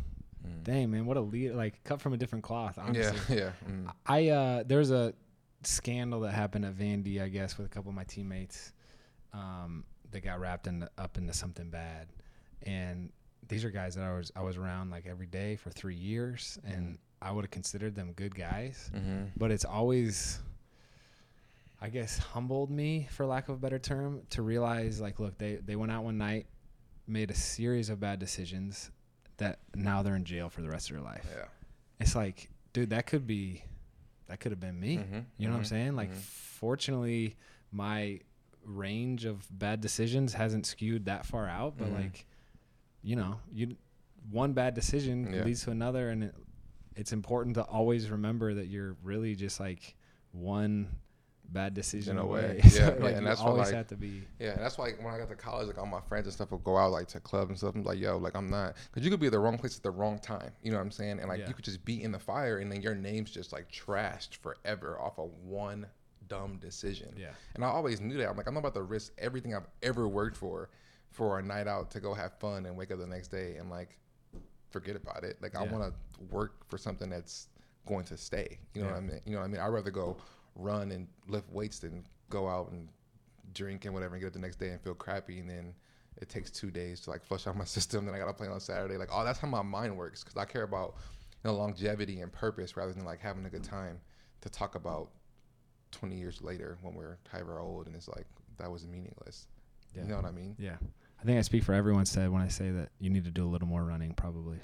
Mm. 0.46 0.64
Dang 0.64 0.92
man, 0.92 1.06
what 1.06 1.18
a 1.18 1.22
lead! 1.22 1.52
Like 1.52 1.84
cut 1.84 2.00
from 2.00 2.14
a 2.14 2.18
different 2.18 2.44
cloth. 2.44 2.78
Honestly. 2.82 3.36
Yeah, 3.36 3.52
yeah. 3.66 3.72
Mm. 3.72 3.94
I 4.06 4.30
uh, 4.30 4.64
there 4.66 4.78
was 4.78 4.92
a 4.92 5.14
scandal 5.64 6.22
that 6.22 6.34
happened 6.34 6.66
at 6.66 6.76
Vandy, 6.76 7.22
I 7.22 7.28
guess, 7.28 7.58
with 7.58 7.68
a 7.68 7.70
couple 7.70 7.90
of 7.90 7.96
my 7.96 8.06
teammates. 8.06 8.72
Um, 9.34 9.84
that 10.12 10.22
got 10.22 10.40
wrapped 10.40 10.68
into, 10.68 10.90
up 10.98 11.18
into 11.18 11.34
something 11.34 11.70
bad, 11.70 12.08
and 12.64 13.12
these 13.48 13.64
are 13.64 13.70
guys 13.70 13.96
that 13.96 14.04
I 14.04 14.16
was 14.16 14.32
I 14.36 14.42
was 14.42 14.58
around 14.58 14.92
like 14.92 15.06
every 15.06 15.28
day 15.28 15.56
for 15.56 15.70
three 15.70 15.96
years, 15.96 16.58
and 16.64 16.94
mm. 16.94 16.98
I 17.22 17.32
would 17.32 17.44
have 17.44 17.52
considered 17.52 17.96
them 17.96 18.14
good 18.14 18.36
guys. 18.36 18.92
Mm-hmm. 18.96 19.26
But 19.38 19.52
it's 19.52 19.66
always 19.66 20.40
I 21.82 21.90
guess 21.90 22.18
humbled 22.18 22.70
me 22.70 23.08
for 23.12 23.26
lack 23.26 23.48
of 23.50 23.56
a 23.56 23.58
better 23.58 23.80
term 23.80 24.22
to 24.32 24.42
realize 24.42 25.00
like 25.00 25.20
look 25.20 25.38
they 25.38 25.56
they 25.56 25.76
went 25.76 25.92
out 25.92 26.04
one 26.04 26.18
night 26.18 26.48
made 27.08 27.32
a 27.32 27.36
series 27.36 27.90
of 27.90 28.00
bad 28.00 28.20
decisions 28.20 28.92
that 29.38 29.60
now 29.74 30.04
they're 30.04 30.16
in 30.16 30.26
jail 30.26 30.50
for 30.50 30.62
the 30.62 30.70
rest 30.70 30.90
of 30.90 30.98
their 30.98 31.06
life. 31.06 31.26
Yeah. 31.36 31.46
It's 32.00 32.16
like 32.16 32.50
dude 32.74 32.90
that 32.90 33.08
could 33.08 33.26
be 33.26 33.64
that 34.28 34.40
could 34.40 34.52
have 34.52 34.60
been 34.60 34.80
me. 34.80 34.98
Mm-hmm. 34.98 35.14
You 35.14 35.20
know 35.20 35.22
mm-hmm. 35.22 35.52
what 35.52 35.58
I'm 35.58 35.64
mm-hmm. 35.64 35.70
saying? 35.70 35.96
Like 35.96 36.10
mm-hmm. 36.10 36.20
fortunately 36.20 37.36
my 37.72 38.20
range 38.66 39.26
of 39.26 39.48
bad 39.58 39.82
decisions 39.82 40.34
hasn't 40.34 40.66
skewed 40.66 41.06
that 41.06 41.26
far 41.26 41.48
out, 41.48 41.78
but 41.78 41.88
mm-hmm. 41.88 42.02
like 42.04 42.26
you 43.02 43.16
know, 43.16 43.40
you 43.54 43.78
one 44.30 44.52
bad 44.52 44.74
decision 44.74 45.32
yeah. 45.34 45.44
leads 45.44 45.64
to 45.64 45.72
another 45.72 46.10
and 46.10 46.26
it, 46.26 46.36
it's 46.98 47.14
important 47.14 47.56
to 47.56 47.64
always 47.64 48.10
remember 48.10 48.54
that 48.54 48.68
you're 48.68 48.98
really 49.02 49.34
just 49.34 49.62
like 49.62 49.96
one 50.34 50.90
bad 51.52 51.74
decision 51.74 52.18
in 52.18 52.24
a 52.24 52.26
way. 52.26 52.60
Yeah, 52.70 52.70
so, 52.70 52.96
yeah, 52.98 53.04
like, 53.04 53.16
and 53.16 53.26
that's 53.26 53.42
why. 53.42 53.48
always 53.48 53.68
like, 53.68 53.76
have 53.76 53.88
to 53.88 53.96
be. 53.96 54.24
Yeah, 54.40 54.52
and 54.52 54.62
that's 54.62 54.78
why 54.78 54.86
like, 54.86 55.04
when 55.04 55.14
I 55.14 55.18
got 55.18 55.30
to 55.30 55.36
college, 55.36 55.68
like 55.68 55.78
all 55.78 55.86
my 55.86 56.02
friends 56.02 56.28
and 56.28 56.34
stuff 56.34 56.52
would 56.52 56.64
go 56.64 56.78
out 56.78 56.92
like 56.92 57.08
to 57.10 57.20
clubs 57.20 57.50
and 57.50 57.58
stuff. 57.58 57.76
I'm 57.76 57.84
like, 57.84 58.00
yo, 58.00 58.18
like 58.18 58.36
I'm 58.36 58.50
not, 58.50 58.76
because 58.92 59.04
you 59.04 59.12
could 59.12 59.20
be 59.20 59.28
at 59.28 59.32
the 59.32 59.40
wrong 59.40 59.58
place 59.58 59.76
at 59.76 59.84
the 59.84 59.92
wrong 59.92 60.20
time. 60.20 60.52
You 60.62 60.72
know 60.72 60.78
what 60.78 60.84
I'm 60.84 60.92
saying? 60.92 61.20
And 61.20 61.30
like 61.30 61.40
yeah. 61.40 61.48
you 61.48 61.54
could 61.54 61.66
just 61.66 61.84
be 61.84 62.04
in 62.04 62.12
the 62.12 62.20
fire, 62.20 62.60
and 62.60 62.72
then 62.72 62.82
your 62.82 62.96
name's 62.96 63.32
just 63.32 63.52
like 63.52 63.72
trashed 63.72 64.36
forever 64.38 65.00
off 65.00 65.18
of 65.18 65.32
one 65.44 65.88
dumb 66.28 66.58
decision. 66.58 67.14
Yeah. 67.18 67.32
And 67.56 67.66
I 67.66 67.68
always 67.68 68.00
knew 68.00 68.18
that. 68.18 68.30
I'm 68.30 68.38
like, 68.38 68.48
I'm 68.48 68.54
not 68.54 68.62
about 68.62 68.76
to 68.76 68.84
risk 68.84 69.14
everything 69.18 69.56
I've 69.56 69.68
ever 69.84 70.08
worked 70.08 70.38
for 70.38 70.70
for 71.12 71.40
a 71.40 71.42
night 71.42 71.68
out 71.68 71.90
to 71.92 72.00
go 72.00 72.14
have 72.14 72.34
fun 72.40 72.66
and 72.66 72.78
wake 72.78 72.92
up 72.92 73.00
the 73.00 73.08
next 73.08 73.30
day 73.30 73.56
and 73.58 73.70
like 73.70 73.98
forget 74.70 74.96
about 74.96 75.24
it. 75.24 75.38
Like 75.42 75.54
yeah. 75.54 75.62
I 75.62 75.64
want 75.64 75.84
to 75.84 76.24
work 76.34 76.70
for 76.70 76.78
something 76.78 77.10
that's 77.10 77.48
going 77.88 78.06
to 78.06 78.18
stay. 78.18 78.60
You 78.74 78.82
know 78.82 78.88
yeah. 78.88 78.94
what 78.94 79.04
I 79.04 79.06
mean? 79.06 79.22
You 79.26 79.34
know 79.34 79.40
what 79.40 79.46
I 79.46 79.48
mean? 79.48 79.62
I'd 79.62 79.68
rather 79.68 79.92
go 79.92 80.18
run 80.60 80.92
and 80.92 81.08
lift 81.28 81.50
weights 81.52 81.80
than 81.80 82.06
go 82.30 82.48
out 82.48 82.72
and 82.72 82.90
drink 83.54 83.86
and 83.86 83.94
whatever 83.94 84.16
and 84.16 84.22
get 84.22 84.28
up 84.28 84.34
the 84.34 84.40
next 84.40 84.58
day 84.58 84.70
and 84.70 84.82
feel 84.82 84.94
crappy 84.94 85.40
and 85.40 85.50
then 85.50 85.74
it 86.22 86.30
takes 86.30 86.52
two 86.52 86.70
days 86.70 87.00
to 87.02 87.10
like 87.10 87.24
flush 87.24 87.48
out 87.48 87.56
my 87.56 87.64
system. 87.66 88.06
Then 88.06 88.14
I 88.14 88.20
gotta 88.20 88.34
play 88.34 88.48
on 88.48 88.60
Saturday. 88.60 88.98
Like, 88.98 89.10
oh, 89.12 89.24
that's 89.24 89.40
how 89.40 89.48
my 89.48 89.62
mind 89.62 89.96
works 89.98 90.24
because 90.24 90.38
I 90.38 90.46
care 90.46 90.64
about 90.64 90.96
you 91.44 91.50
know 91.50 91.56
longevity 91.56 92.22
and 92.22 92.32
purpose 92.32 92.76
rather 92.76 92.94
than 92.94 93.06
like 93.06 93.20
having 93.20 93.46
a 93.46 93.50
good 93.50 93.64
time 93.64 94.00
to 94.42 94.50
talk 94.50 94.76
about 94.76 95.10
20 95.92 96.16
years 96.16 96.42
later 96.42 96.78
when 96.82 96.94
we're 96.94 97.18
however 97.32 97.60
old 97.60 97.88
and 97.88 97.96
it's 97.96 98.08
like 98.08 98.28
that 98.58 98.70
was 98.70 98.86
meaningless. 98.86 99.48
Yeah. 99.96 100.04
You 100.04 100.10
know 100.10 100.18
what 100.18 100.26
I 100.26 100.32
mean? 100.32 100.56
Yeah. 100.60 100.76
I 101.22 101.26
think 101.26 101.38
I 101.38 101.42
speak 101.42 101.64
for 101.64 101.74
everyone 101.74 102.06
Ced 102.06 102.30
when 102.32 102.42
I 102.42 102.48
say 102.48 102.72
that 102.72 102.90
you 103.00 103.10
need 103.10 103.26
to 103.26 103.32
do 103.32 103.46
a 103.46 103.50
little 103.50 103.68
more 103.68 103.84
running, 103.84 104.14
probably. 104.14 104.58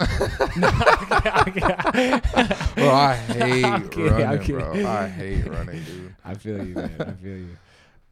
well, 2.76 2.94
I 2.94 3.14
hate 3.14 3.62
running, 3.96 4.46
bro. 4.46 4.86
I 4.86 5.08
hate 5.08 5.46
running, 5.46 5.84
dude. 5.84 6.14
I 6.24 6.34
feel 6.34 6.64
you, 6.66 6.74
man. 6.74 6.94
I 7.00 7.12
feel 7.22 7.36
you. 7.36 7.56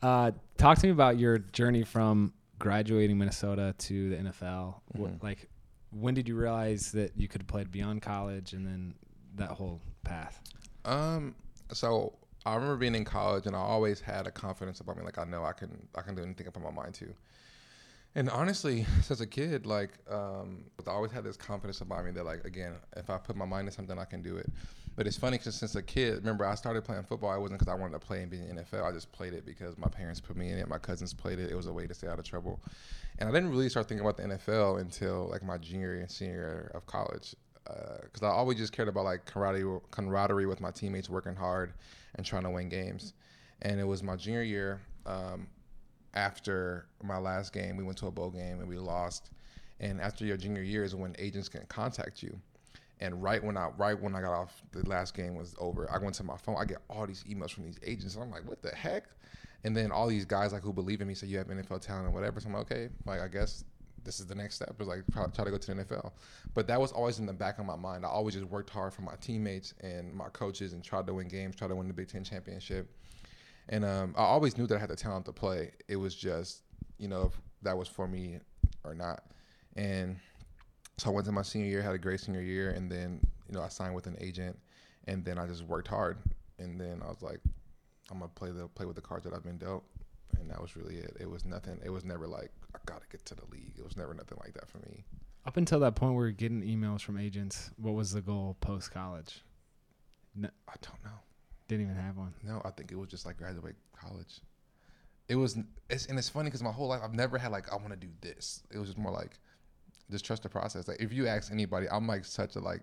Uh, 0.03 0.31
talk 0.59 0.79
to 0.79 0.87
me 0.87 0.93
about 0.93 1.19
your 1.19 1.39
journey 1.39 1.85
from 1.85 2.35
graduating 2.59 3.17
Minnesota 3.19 3.75
to 3.79 4.11
the 4.11 4.17
NFL. 4.17 4.81
What, 4.93 5.13
Mhm. 5.19 5.23
like, 5.23 5.49
when 5.91 6.13
did 6.15 6.29
you 6.29 6.37
realize 6.37 6.93
that 6.93 7.13
you 7.17 7.29
could 7.29 7.41
have 7.43 7.49
played 7.49 7.71
beyond 7.71 8.03
college, 8.03 8.53
and 8.53 8.67
then 8.67 8.95
that 9.37 9.51
whole 9.51 9.81
path? 10.05 10.41
Um, 10.85 11.35
so 11.73 12.13
I 12.45 12.55
remember 12.55 12.77
being 12.77 12.95
in 12.95 13.05
college, 13.07 13.47
and 13.47 13.57
I 13.57 13.61
always 13.61 14.01
had 14.01 14.27
a 14.27 14.31
confidence 14.31 14.81
about 14.81 14.99
me. 14.99 15.03
Like 15.05 15.17
I 15.19 15.25
know 15.25 15.45
I 15.45 15.53
can, 15.53 15.89
I 15.95 16.03
can 16.03 16.15
do 16.15 16.23
anything 16.23 16.47
I 16.47 16.51
put 16.51 16.63
my 16.63 16.71
mind 16.71 16.93
to. 16.97 17.15
And 18.15 18.31
honestly, 18.31 18.87
as 19.11 19.21
a 19.21 19.27
kid, 19.27 19.67
like 19.67 19.91
um, 20.11 20.65
I 20.87 20.91
always 20.91 21.13
had 21.13 21.25
this 21.25 21.37
confidence 21.37 21.81
about 21.81 22.05
me 22.05 22.13
that, 22.13 22.25
like, 22.25 22.45
again, 22.45 22.75
if 22.97 23.11
I 23.11 23.19
put 23.19 23.37
my 23.37 23.45
mind 23.45 23.69
to 23.69 23.73
something, 23.73 23.99
I 23.99 24.05
can 24.05 24.23
do 24.23 24.37
it. 24.37 24.51
But 24.97 25.09
it's 25.09 25.17
funny 25.17 25.39
because 25.39 25.57
since 25.57 25.75
a 25.75 25.83
kid, 25.83 26.19
remember, 26.19 26.47
I 26.47 26.55
started 26.55 26.85
playing 26.85 27.03
football. 27.03 27.35
It 27.35 27.41
wasn't 27.41 27.59
because 27.59 27.73
I 27.73 27.77
wanted 27.77 27.95
to 27.95 28.07
play 28.07 28.23
and 28.23 28.31
be 28.31 28.39
in 28.39 28.55
the 28.55 28.63
NFL. 28.63 28.85
I 28.85 28.93
just 28.93 29.11
played 29.11 29.33
it 29.33 29.45
because 29.45 29.77
my 29.77 29.89
parents 29.89 30.21
put 30.21 30.37
me 30.37 30.51
in 30.51 30.59
it. 30.59 30.69
My 30.69 30.79
cousins 30.79 31.13
played 31.13 31.41
it. 31.41 31.51
It 31.51 31.57
was 31.57 31.67
a 31.67 31.73
way 31.73 31.89
to 31.89 31.95
stay 31.95 32.07
out 32.07 32.21
of 32.21 32.25
trouble. 32.25 32.61
And 33.19 33.29
I 33.29 33.33
didn't 33.33 33.51
really 33.51 33.69
start 33.69 33.89
thinking 33.89 34.07
about 34.07 34.17
the 34.17 34.23
NFL 34.23 34.81
until 34.81 35.29
like 35.29 35.43
my 35.43 35.59
junior 35.59 35.95
and 35.95 36.09
senior 36.09 36.35
year 36.35 36.71
of 36.75 36.87
college. 36.87 37.35
Because 37.65 38.23
I 38.23 38.29
always 38.29 38.59
just 38.59 38.73
cared 38.73 38.89
about 38.89 39.05
like 39.05 39.25
camaraderie, 39.25 39.81
camaraderie 39.91 40.47
with 40.47 40.61
my 40.61 40.71
teammates, 40.71 41.11
working 41.11 41.35
hard 41.35 41.73
and 42.15 42.25
trying 42.25 42.45
to 42.45 42.51
win 42.51 42.69
games. 42.69 43.15
And 43.63 43.81
it 43.81 43.85
was 43.85 44.03
my 44.03 44.15
junior 44.15 44.43
year. 44.43 44.81
Um, 45.07 45.49
after 46.15 46.87
my 47.03 47.19
last 47.19 47.53
game, 47.53 47.77
we 47.77 47.85
went 47.85 47.99
to 47.99 48.07
a 48.07 48.11
bowl 48.11 48.31
game 48.31 48.61
and 48.61 48.69
we 48.69 48.79
lost. 48.79 49.31
And 49.81 50.01
after 50.01 50.25
your 50.25 50.37
junior 50.37 50.63
year 50.63 50.85
is 50.85 50.95
when 50.95 51.15
agents 51.19 51.49
can 51.49 51.67
contact 51.67 52.23
you. 52.23 52.39
And 53.01 53.23
right 53.23 53.43
when 53.43 53.57
I 53.57 53.71
right 53.77 54.01
when 54.01 54.15
I 54.15 54.21
got 54.21 54.33
off 54.33 54.63
the 54.71 54.89
last 54.89 55.15
game 55.15 55.35
was 55.35 55.55
over, 55.59 55.91
I 55.91 55.99
went 55.99 56.15
to 56.17 56.25
my 56.25 56.37
phone. 56.37 56.57
I 56.59 56.65
get 56.65 56.79
all 56.89 57.07
these 57.07 57.25
emails 57.25 57.51
from 57.51 57.65
these 57.65 57.79
agents, 57.83 58.15
and 58.15 58.23
I'm 58.23 58.31
like, 58.31 58.49
what 58.49 58.63
the 58.63 58.75
heck? 58.75 59.05
And 59.65 59.77
then 59.77 59.91
all 59.91 60.07
these 60.07 60.25
guys 60.25 60.53
like 60.53 60.63
who 60.63 60.73
believe 60.73 61.01
in 61.01 61.09
me 61.09 61.15
say 61.15 61.27
you 61.27 61.39
have 61.39 61.49
NFL 61.49 61.81
talent 61.81 62.07
and 62.07 62.15
whatever. 62.15 62.39
So 62.39 62.49
I'm 62.49 62.55
like, 62.55 62.71
okay, 62.71 62.89
like 63.05 63.21
I 63.21 63.29
guess 63.29 63.65
this 64.05 64.21
is 64.21 64.27
the 64.27 64.35
next 64.35 64.55
step. 64.57 64.77
Is 64.81 64.87
like 64.87 65.03
try, 65.13 65.27
try 65.27 65.45
to 65.45 65.51
go 65.51 65.59
to 65.59 65.75
the 65.75 65.85
NFL. 65.85 66.13
But 66.55 66.69
that 66.69 66.81
was 66.81 66.93
always 66.93 67.19
in 67.19 67.27
the 67.27 67.33
back 67.33 67.59
of 67.59 67.67
my 67.67 67.77
mind. 67.77 68.05
I 68.05 68.09
always 68.09 68.35
just 68.35 68.47
worked 68.47 68.71
hard 68.71 68.93
for 68.93 69.03
my 69.03 69.15
teammates 69.21 69.75
and 69.81 70.15
my 70.15 70.29
coaches 70.29 70.73
and 70.73 70.85
tried 70.85 71.07
to 71.09 71.15
win 71.15 71.29
games, 71.29 71.57
tried 71.57 71.69
to 71.69 71.77
win 71.77 71.89
the 71.89 71.95
Big 71.95 72.09
Ten 72.09 72.23
championship. 72.23 72.89
And 73.69 73.85
um, 73.85 74.15
I 74.17 74.23
always 74.23 74.59
knew 74.59 74.67
that 74.67 74.77
I 74.77 74.79
had 74.79 74.91
the 74.91 74.97
talent 74.97 75.27
to 75.27 75.33
play. 75.33 75.73
It 75.89 75.97
was 75.97 76.15
just, 76.15 76.63
you 76.99 77.09
know, 77.09 77.27
if 77.27 77.41
that 77.63 77.77
was 77.77 77.89
for 77.89 78.07
me 78.07 78.39
or 78.85 78.95
not. 78.95 79.25
And 79.77 80.17
so 80.99 81.11
I 81.11 81.13
went 81.13 81.27
to 81.27 81.33
my 81.33 81.43
senior 81.43 81.69
year, 81.69 81.83
had 81.83 81.95
a 81.95 81.99
great 81.99 82.21
senior 82.21 82.43
year, 82.43 82.71
and 82.71 82.91
then 82.91 83.21
you 83.49 83.55
know 83.55 83.63
I 83.63 83.69
signed 83.69 83.95
with 83.95 84.07
an 84.07 84.17
agent, 84.21 84.57
and 85.07 85.25
then 85.25 85.39
I 85.39 85.47
just 85.47 85.65
worked 85.65 85.89
hard, 85.89 86.19
and 86.59 86.81
then 86.81 87.03
I 87.05 87.09
was 87.09 87.23
like, 87.23 87.41
I'm 88.11 88.19
gonna 88.19 88.31
play 88.35 88.51
the 88.51 88.69
play 88.69 88.87
with 88.87 88.97
the 88.97 89.03
cards 89.03 89.25
that 89.25 89.35
I've 89.35 89.43
been 89.43 89.59
dealt, 89.59 89.85
and 90.39 90.49
that 90.51 90.61
was 90.61 90.77
really 90.77 90.97
it. 90.97 91.17
It 91.19 91.29
was 91.29 91.45
nothing. 91.45 91.81
It 91.85 91.91
was 91.91 92.05
never 92.05 92.27
like 92.29 92.53
I 92.75 92.79
gotta 92.87 93.07
get 93.11 93.25
to 93.27 93.35
the 93.35 93.45
league. 93.51 93.75
It 93.77 93.85
was 93.85 93.97
never 93.97 94.15
nothing 94.15 94.39
like 94.45 94.55
that 94.55 94.69
for 94.69 94.79
me. 94.79 95.05
Up 95.47 95.57
until 95.57 95.81
that 95.81 95.97
point, 95.97 96.15
where 96.15 96.27
you're 96.27 96.33
getting 96.33 96.63
emails 96.63 97.03
from 97.03 97.19
agents. 97.19 97.71
What 97.77 97.95
was 97.95 98.13
the 98.13 98.21
goal 98.21 98.57
post 98.61 98.93
college? 98.93 99.43
I 100.37 100.75
don't 100.81 101.05
know. 101.05 101.19
Didn't 101.69 101.87
even 101.87 101.97
have 101.97 102.17
one. 102.17 102.35
No, 102.43 102.61
I 102.65 102.71
think 102.71 102.93
it 102.93 102.97
was 102.97 103.09
just 103.09 103.27
like 103.27 103.39
graduate 103.39 103.77
college. 103.99 104.41
It 105.29 105.37
was, 105.37 105.57
it's, 105.89 106.07
and 106.07 106.19
it's 106.19 106.29
funny 106.29 106.49
because 106.49 106.63
my 106.63 106.73
whole 106.73 106.89
life 106.89 107.01
I've 107.03 107.15
never 107.15 107.39
had 107.39 107.51
like 107.51 107.73
I 107.73 107.77
want 107.77 107.91
to 107.91 107.97
do 107.97 108.09
this. 108.21 108.63
It 108.71 108.79
was 108.79 108.89
just 108.89 108.99
more 108.99 109.13
like 109.13 109.39
just 110.11 110.25
trust 110.25 110.43
the 110.43 110.49
process. 110.49 110.87
Like 110.87 111.01
if 111.01 111.13
you 111.13 111.27
ask 111.27 111.51
anybody, 111.51 111.87
I'm 111.91 112.07
like 112.07 112.25
such 112.25 112.57
a 112.57 112.61
like 112.61 112.83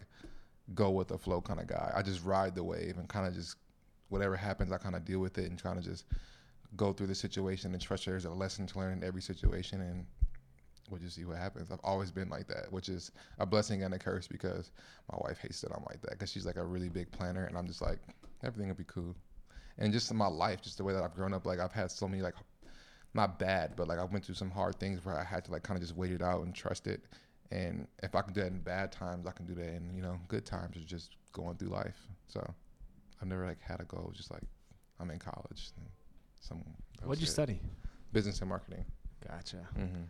go 0.74 0.90
with 0.90 1.10
the 1.10 1.18
flow 1.18 1.42
kind 1.42 1.60
of 1.60 1.68
guy. 1.68 1.92
I 1.96 2.02
just 2.02 2.24
ride 2.26 2.56
the 2.56 2.64
wave 2.64 2.98
and 2.98 3.08
kind 3.08 3.28
of 3.28 3.36
just 3.36 3.56
whatever 4.10 4.36
happens, 4.36 4.72
I 4.72 4.78
kind 4.78 4.96
of 4.96 5.06
deal 5.06 5.20
with 5.20 5.38
it 5.38 5.50
and 5.50 5.62
kind 5.62 5.78
of 5.78 5.86
just 5.86 6.06
go 6.76 6.94
through 6.94 7.08
the 7.08 7.16
situation 7.16 7.74
and 7.74 7.82
trust 7.82 8.06
there's 8.06 8.26
a 8.26 8.30
lesson 8.30 8.66
to 8.68 8.80
learn 8.80 8.94
in 8.94 9.04
every 9.04 9.22
situation 9.22 9.82
and 9.82 10.06
we'll 10.92 11.00
just 11.00 11.16
see 11.16 11.26
what 11.26 11.38
happens. 11.38 11.72
I've 11.72 11.80
always 11.84 12.12
been 12.12 12.30
like 12.30 12.48
that, 12.48 12.72
which 12.72 12.90
is 12.90 13.12
a 13.40 13.46
blessing 13.46 13.84
and 13.84 13.94
a 13.94 14.00
curse 14.00 14.28
because 14.28 14.72
my 15.12 15.18
wife 15.22 15.40
hates 15.40 15.62
that 15.62 15.72
I'm 15.72 15.84
like 15.90 16.02
that 16.02 16.12
because 16.12 16.32
she's 16.32 16.46
like 16.46 16.58
a 16.58 16.64
really 16.64 16.90
big 16.90 17.12
planner 17.12 17.46
and 17.46 17.58
I'm 17.58 17.66
just 17.66 17.82
like 17.82 18.00
everything 18.44 18.68
will 18.68 18.76
be 18.76 18.84
cool. 18.84 19.16
And 19.78 19.92
just 19.94 20.12
in 20.12 20.18
my 20.18 20.28
life, 20.28 20.62
just 20.62 20.78
the 20.78 20.84
way 20.84 20.94
that 20.94 21.02
I've 21.02 21.16
grown 21.16 21.34
up, 21.34 21.46
like 21.46 21.60
I've 21.60 21.72
had 21.72 21.90
so 21.90 22.08
many 22.08 22.22
like 22.22 22.36
not 23.14 23.40
bad, 23.40 23.76
but 23.76 23.88
like 23.88 24.00
I 24.00 24.04
went 24.04 24.26
through 24.26 24.36
some 24.36 24.52
hard 24.52 24.80
things 24.80 25.04
where 25.04 25.18
I 25.18 25.24
had 25.24 25.46
to 25.46 25.52
like 25.52 25.64
kind 25.64 25.78
of 25.78 25.82
just 25.82 25.98
wait 25.98 26.12
it 26.12 26.22
out 26.22 26.44
and 26.44 26.54
trust 26.54 26.88
it. 26.88 27.02
And 27.52 27.88
if 28.04 28.16
I 28.16 28.22
can 28.22 28.34
do 28.34 28.42
that 28.42 28.48
in 28.48 28.60
bad 28.60 28.92
times, 28.92 29.28
I 29.28 29.32
can 29.32 29.46
do 29.46 29.56
that 29.56 29.68
in 29.68 29.92
you 29.96 30.02
know 30.02 30.18
good 30.28 30.46
times. 30.46 30.78
Is 30.78 30.86
just 30.86 31.16
going 31.34 31.56
through 31.58 31.70
life. 31.70 31.98
So 32.28 32.42
I've 33.22 33.28
never 33.28 33.46
like 33.46 33.62
had 33.62 33.82
a 33.82 33.86
goal. 33.86 34.12
Just 34.14 34.32
like 34.32 34.44
I'm 35.00 35.10
in 35.10 35.20
college. 35.20 35.72
And 35.78 35.88
some 36.40 36.64
What'd 37.04 37.22
you 37.22 37.28
it. 37.28 37.32
study? 37.32 37.60
Business 38.14 38.40
and 38.42 38.50
marketing. 38.50 38.86
Gotcha. 39.28 39.58
Mm-hmm. 39.78 40.04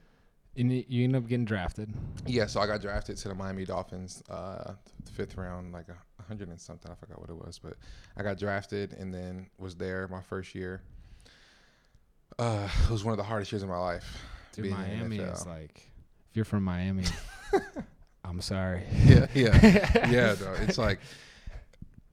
And 0.58 0.72
you 0.72 1.06
ended 1.06 1.24
up 1.24 1.30
getting 1.30 1.46
drafted. 1.46 1.94
Yeah, 2.28 2.46
so 2.46 2.60
I 2.60 2.68
got 2.68 2.82
drafted 2.82 3.16
to 3.18 3.30
the 3.30 3.36
Miami 3.36 3.64
Dolphins, 3.64 4.22
uh, 4.30 4.74
fifth 5.14 5.38
round, 5.38 5.72
like 5.72 5.88
a 5.88 6.24
hundred 6.24 6.50
and 6.50 6.60
something. 6.60 6.92
I 6.92 6.96
forgot 6.96 7.20
what 7.22 7.30
it 7.30 7.36
was, 7.36 7.58
but 7.58 7.78
I 8.18 8.24
got 8.24 8.38
drafted 8.38 8.94
and 8.94 9.14
then 9.14 9.50
was 9.58 9.76
there 9.76 10.08
my 10.10 10.22
first 10.22 10.54
year. 10.54 10.82
Uh, 12.38 12.68
it 12.86 12.92
was 12.92 13.04
one 13.04 13.14
of 13.14 13.18
the 13.18 13.24
hardest 13.24 13.52
years 13.52 13.64
of 13.64 13.70
my 13.70 13.78
life. 13.78 14.22
Dude, 14.54 14.64
being 14.64 14.76
in 14.76 14.82
the 14.82 14.98
Miami 14.98 15.18
is 15.20 15.46
like, 15.46 15.90
if 16.30 16.36
you're 16.36 16.46
from 16.46 16.64
Miami, 16.64 17.06
I'm 18.26 18.42
sorry. 18.42 18.84
Yeah, 19.06 19.28
yeah, 19.34 20.10
yeah. 20.10 20.34
Though 20.34 20.56
it's 20.60 20.78
like 20.78 21.00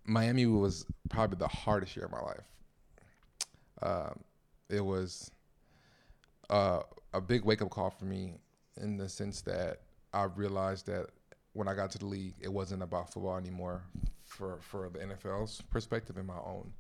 Miami 0.05 0.47
was 0.47 0.87
probably 1.09 1.39
the 1.39 1.49
hardest 1.49 1.97
year 1.97 2.07
of 2.07 2.13
my 2.13 2.21
life. 2.21 2.45
Um, 3.83 4.21
it 4.69 4.85
was 4.85 5.31
uh, 6.51 6.81
a 7.19 7.21
big 7.21 7.45
wake 7.45 7.61
up 7.61 7.71
call 7.71 7.91
for 7.91 8.07
me 8.07 8.35
in 8.81 8.97
the 8.97 9.09
sense 9.09 9.43
that 9.43 9.83
I 10.15 10.25
realized 10.25 10.87
that 10.87 11.09
when 11.53 11.69
I 11.69 11.75
got 11.75 11.91
to 11.91 11.99
the 11.99 12.07
league, 12.07 12.35
it 12.41 12.53
wasn't 12.53 12.83
about 12.83 13.13
football 13.13 13.37
anymore 13.37 13.83
for 14.25 14.59
for 14.61 14.89
the 14.89 15.01
NFL's 15.01 15.61
perspective 15.71 16.17
and 16.17 16.27
my 16.27 16.39
own. 16.39 16.73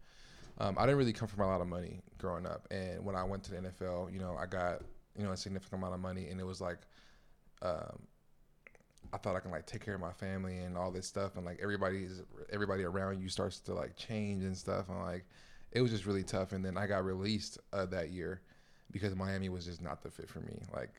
Um, 0.58 0.76
I 0.78 0.82
didn't 0.82 0.98
really 0.98 1.12
come 1.12 1.28
from 1.28 1.42
a 1.42 1.46
lot 1.46 1.60
of 1.60 1.66
money 1.66 2.00
growing 2.16 2.46
up, 2.46 2.66
and 2.70 3.04
when 3.04 3.14
I 3.14 3.24
went 3.24 3.44
to 3.44 3.50
the 3.52 3.58
NFL, 3.58 4.12
you 4.12 4.18
know, 4.18 4.36
I 4.38 4.46
got 4.46 4.82
you 5.16 5.24
know 5.24 5.32
a 5.32 5.36
significant 5.36 5.80
amount 5.80 5.94
of 5.94 6.00
money, 6.00 6.28
and 6.28 6.40
it 6.40 6.44
was 6.44 6.60
like. 6.60 6.78
Um, 7.60 8.06
I 9.10 9.16
thought 9.16 9.36
I 9.36 9.40
can 9.40 9.50
like 9.50 9.64
take 9.64 9.82
care 9.82 9.94
of 9.94 10.02
my 10.02 10.12
family 10.12 10.58
and 10.58 10.76
all 10.76 10.90
this 10.90 11.06
stuff, 11.06 11.36
and 11.36 11.44
like 11.46 11.58
everybody's 11.62 12.22
everybody 12.52 12.84
around 12.84 13.22
you 13.22 13.30
starts 13.30 13.58
to 13.60 13.72
like 13.72 13.96
change 13.96 14.44
and 14.44 14.54
stuff, 14.54 14.90
and 14.90 15.00
like 15.00 15.24
it 15.72 15.80
was 15.80 15.90
just 15.90 16.04
really 16.04 16.22
tough. 16.22 16.52
And 16.52 16.62
then 16.62 16.76
I 16.76 16.86
got 16.86 17.06
released 17.06 17.58
uh, 17.72 17.86
that 17.86 18.10
year 18.10 18.42
because 18.90 19.14
Miami 19.14 19.48
was 19.48 19.64
just 19.66 19.80
not 19.82 20.02
the 20.02 20.10
fit 20.10 20.28
for 20.28 20.40
me. 20.40 20.62
Like, 20.74 20.90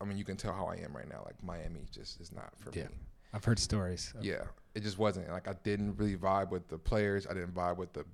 I 0.00 0.04
mean, 0.04 0.16
you 0.18 0.24
can 0.24 0.36
tell 0.36 0.52
how 0.52 0.66
I 0.66 0.76
am 0.76 0.94
right 0.96 1.08
now. 1.08 1.22
Like 1.24 1.42
Miami 1.42 1.86
just 1.90 2.20
is 2.20 2.32
not 2.32 2.52
for 2.58 2.70
Yeah. 2.72 2.84
me. 2.88 2.94
I've 3.32 3.44
heard 3.44 3.58
stories. 3.58 4.12
of- 4.16 4.24
Yeah, 4.24 4.44
it 4.74 4.80
just 4.82 4.98
wasn't. 4.98 5.28
Like 5.30 5.48
I 5.48 5.54
didn't 5.64 5.96
really 5.96 6.16
vibe 6.16 6.50
with 6.50 6.68
the 6.68 6.78
players. 6.78 7.26
I 7.26 7.34
didn't 7.34 7.54
vibe 7.54 7.76
with 7.76 7.92
the 7.92 8.04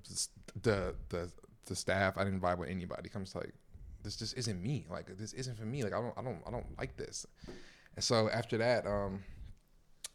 the 0.63 0.95
the 1.11 1.31
the 1.67 1.77
staff. 1.77 2.17
I 2.17 2.25
didn't 2.25 2.41
vibe 2.41 2.59
with 2.59 2.69
anybody. 2.71 3.09
Comes 3.09 3.35
like 3.35 3.53
this 4.03 4.17
just 4.17 4.37
isn't 4.37 4.61
me. 4.61 4.87
Like 4.91 5.07
this 5.19 5.33
isn't 5.35 5.57
for 5.57 5.65
me. 5.67 5.85
Like 5.85 5.93
I 5.93 6.01
don't 6.01 6.17
I 6.19 6.23
don't 6.23 6.43
I 6.47 6.51
don't 6.51 6.77
like 6.79 6.97
this. 6.97 7.25
And 7.95 8.03
so 8.03 8.29
after 8.31 8.57
that, 8.59 8.87
um, 8.87 9.23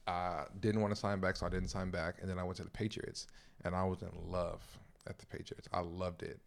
I 0.08 0.46
didn't 0.60 0.82
want 0.82 0.94
to 0.94 1.00
sign 1.00 1.20
back, 1.20 1.36
so 1.36 1.46
I 1.46 1.50
didn't 1.50 1.68
sign 1.70 1.92
back. 1.92 2.16
And 2.22 2.30
then 2.30 2.40
I 2.40 2.44
went 2.44 2.58
to 2.58 2.64
the 2.64 2.70
Patriots, 2.70 3.28
and 3.66 3.76
I 3.76 3.84
was 3.84 4.02
in 4.02 4.10
love 4.32 4.62
at 5.06 5.20
the 5.20 5.26
Patriots. 5.26 5.68
I 5.72 5.82
loved 5.82 6.24
it. 6.24 6.40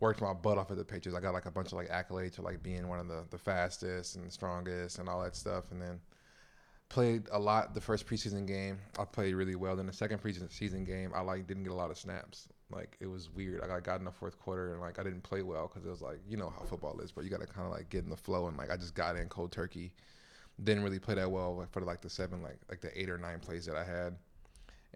Worked 0.00 0.20
my 0.20 0.32
butt 0.32 0.58
off 0.58 0.70
at 0.70 0.76
the 0.76 0.84
Patriots. 0.84 1.16
I 1.16 1.20
got 1.20 1.34
like 1.34 1.46
a 1.46 1.50
bunch 1.50 1.68
of 1.68 1.72
like 1.74 1.88
accolades 1.88 2.36
for 2.36 2.42
like 2.42 2.62
being 2.62 2.88
one 2.88 3.00
of 3.00 3.08
the 3.08 3.24
the 3.30 3.38
fastest 3.38 4.16
and 4.16 4.32
strongest 4.32 4.98
and 4.98 5.08
all 5.08 5.22
that 5.22 5.34
stuff. 5.34 5.70
And 5.72 5.82
then 5.82 6.00
played 6.88 7.28
a 7.32 7.38
lot 7.38 7.74
the 7.74 7.80
first 7.80 8.06
preseason 8.06 8.46
game. 8.46 8.78
I 8.98 9.04
played 9.04 9.34
really 9.34 9.54
well. 9.54 9.76
Then 9.76 9.86
the 9.86 9.92
second 9.92 10.22
preseason 10.22 10.86
game, 10.86 11.12
I 11.14 11.20
like 11.20 11.46
didn't 11.46 11.64
get 11.64 11.72
a 11.72 11.76
lot 11.76 11.90
of 11.90 11.98
snaps. 11.98 12.48
Like 12.70 12.96
it 13.00 13.06
was 13.06 13.30
weird. 13.30 13.62
I 13.62 13.80
got 13.80 13.98
in 13.98 14.04
the 14.04 14.12
fourth 14.12 14.38
quarter 14.38 14.72
and 14.72 14.80
like 14.80 14.98
I 14.98 15.02
didn't 15.02 15.22
play 15.22 15.42
well 15.42 15.68
because 15.68 15.86
it 15.86 15.90
was 15.90 16.02
like 16.02 16.20
you 16.28 16.36
know 16.36 16.50
how 16.50 16.64
football 16.64 16.98
is, 17.00 17.12
but 17.12 17.24
you 17.24 17.30
got 17.30 17.40
to 17.40 17.46
kind 17.46 17.66
of 17.66 17.72
like 17.72 17.88
get 17.90 18.04
in 18.04 18.10
the 18.10 18.16
flow 18.16 18.48
and 18.48 18.56
like 18.56 18.70
I 18.70 18.76
just 18.76 18.94
got 18.94 19.16
in 19.16 19.28
cold 19.28 19.52
turkey. 19.52 19.92
Didn't 20.62 20.82
really 20.82 20.98
play 20.98 21.14
that 21.14 21.30
well 21.30 21.66
for 21.70 21.80
like 21.82 22.00
the 22.00 22.10
seven 22.10 22.42
like 22.42 22.58
like 22.68 22.80
the 22.80 22.98
eight 23.00 23.10
or 23.10 23.18
nine 23.18 23.40
plays 23.40 23.66
that 23.66 23.76
I 23.76 23.84
had. 23.84 24.16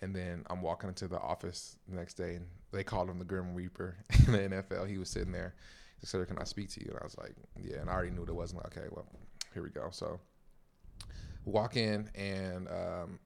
And 0.02 0.14
then 0.14 0.44
I'm 0.50 0.62
walking 0.62 0.90
into 0.90 1.08
the 1.08 1.20
office 1.20 1.76
the 1.88 1.96
next 1.96 2.14
day 2.14 2.34
and 2.34 2.46
they 2.72 2.84
called 2.84 3.08
him 3.08 3.18
the 3.18 3.24
Grim 3.24 3.54
Reaper 3.54 3.96
in 4.26 4.32
the 4.32 4.38
NFL. 4.38 4.88
He 4.88 4.98
was 4.98 5.08
sitting 5.08 5.32
there. 5.32 5.54
He 6.00 6.06
said, 6.06 6.26
"Can 6.26 6.38
I 6.38 6.44
speak 6.44 6.70
to 6.70 6.80
you?" 6.80 6.88
And 6.90 6.98
I 7.00 7.04
was 7.04 7.16
like, 7.18 7.34
"Yeah." 7.60 7.78
And 7.80 7.88
I 7.88 7.94
already 7.94 8.10
knew 8.10 8.24
it 8.24 8.34
was. 8.34 8.50
I'm 8.52 8.58
like, 8.58 8.76
"Okay, 8.76 8.88
well, 8.90 9.06
here 9.54 9.62
we 9.62 9.70
go." 9.70 9.88
So 9.92 10.20
walk 11.44 11.76
in 11.76 12.08
and 12.14 12.68
um, 12.68 13.18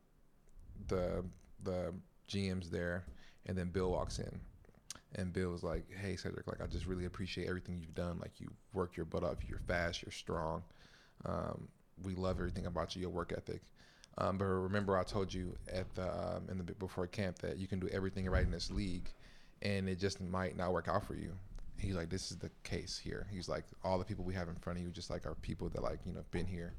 the 0.89 1.25
the 1.65 1.95
GM's 2.29 2.71
there, 2.71 3.05
and 3.47 3.57
then 3.57 3.69
Bill 3.69 3.91
walks 3.91 4.19
in, 4.19 4.41
and 5.15 5.33
Bill 5.33 5.51
was 5.51 5.63
like, 5.63 5.85
"Hey 5.91 6.17
Cedric, 6.17 6.47
like 6.47 6.61
I 6.61 6.67
just 6.67 6.87
really 6.87 7.07
appreciate 7.07 7.49
everything 7.49 7.79
you've 7.81 7.95
done. 7.95 8.19
Like 8.21 8.41
you 8.41 8.49
work 8.75 8.97
your 8.97 9.07
butt 9.07 9.25
off. 9.25 9.39
You're 9.49 9.61
fast. 9.67 10.03
You're 10.03 10.13
strong. 10.13 10.63
Um, 11.25 11.69
we 12.03 12.15
love 12.15 12.39
everything 12.39 12.67
about 12.67 12.95
you. 12.95 13.03
Your 13.03 13.11
work 13.11 13.33
ethic." 13.37 13.63
Um, 14.19 14.39
but 14.39 14.47
remember, 14.47 14.97
I 14.97 15.03
told 15.03 15.33
you 15.33 15.55
at 15.73 15.95
the 15.95 16.09
um, 16.09 16.45
in 16.51 16.59
the 16.59 16.65
before 16.65 17.07
camp 17.07 17.39
that 17.39 17.59
you 17.59 17.67
can 17.67 17.79
do 17.79 17.89
everything 17.89 18.29
right 18.29 18.45
in 18.45 18.51
this 18.51 18.71
league, 18.71 19.11
and 19.63 19.89
it 19.89 19.99
just 19.99 20.21
might 20.21 20.57
not 20.57 20.73
work 20.73 20.89
out 20.89 21.07
for 21.07 21.15
you. 21.15 21.33
He's 21.79 21.95
like, 21.95 22.09
this 22.09 22.31
is 22.31 22.39
the 22.39 22.51
case 22.65 22.99
here. 22.99 23.27
He's 23.31 23.49
like, 23.49 23.65
all 23.85 23.99
the 23.99 24.05
people 24.05 24.25
we 24.25 24.33
have 24.33 24.49
in 24.49 24.55
front 24.55 24.79
of 24.79 24.85
you 24.85 24.91
just 24.91 25.11
like 25.11 25.27
are 25.27 25.35
people 25.35 25.69
that 25.69 25.83
like 25.83 26.01
you 26.07 26.13
know 26.13 26.25
been 26.31 26.47
here, 26.47 26.73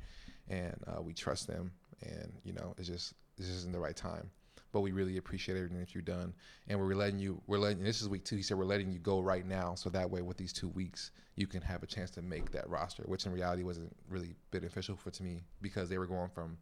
and 0.50 0.76
uh, 0.88 1.02
we 1.02 1.14
trust 1.14 1.48
them, 1.48 1.72
and 2.02 2.32
you 2.44 2.54
know 2.54 2.74
it's 2.78 2.88
just 2.88 3.14
this 3.38 3.48
isn't 3.50 3.72
the 3.72 3.80
right 3.80 3.96
time. 3.96 4.32
But 4.74 4.82
we 4.82 4.92
really 4.92 5.18
appreciate 5.18 5.56
everything 5.56 5.80
that 5.80 5.94
you've 5.94 6.06
done, 6.06 6.34
and 6.68 6.80
we're 6.80 6.96
letting 6.96 7.20
you. 7.20 7.40
We're 7.46 7.60
letting. 7.60 7.84
This 7.84 8.02
is 8.02 8.10
week 8.10 8.26
two. 8.26 8.36
He 8.36 8.42
said 8.42 8.58
we're 8.58 8.66
letting 8.66 8.92
you 8.92 8.98
go 8.98 9.22
right 9.22 9.46
now, 9.46 9.76
so 9.76 9.92
that 9.92 10.10
way 10.10 10.24
with 10.24 10.38
these 10.38 10.54
two 10.54 10.70
weeks 10.70 11.12
you 11.36 11.46
can 11.46 11.62
have 11.62 11.84
a 11.84 11.86
chance 11.86 12.10
to 12.10 12.22
make 12.24 12.52
that 12.52 12.68
roster, 12.68 13.04
which 13.04 13.28
in 13.28 13.32
reality 13.32 13.62
wasn't 13.62 13.96
really 14.10 14.36
beneficial 14.50 14.96
for 14.96 15.12
to 15.12 15.24
me 15.24 15.44
because 15.62 15.88
they 15.88 16.00
were 16.00 16.08
going 16.08 16.30
from 16.30 16.58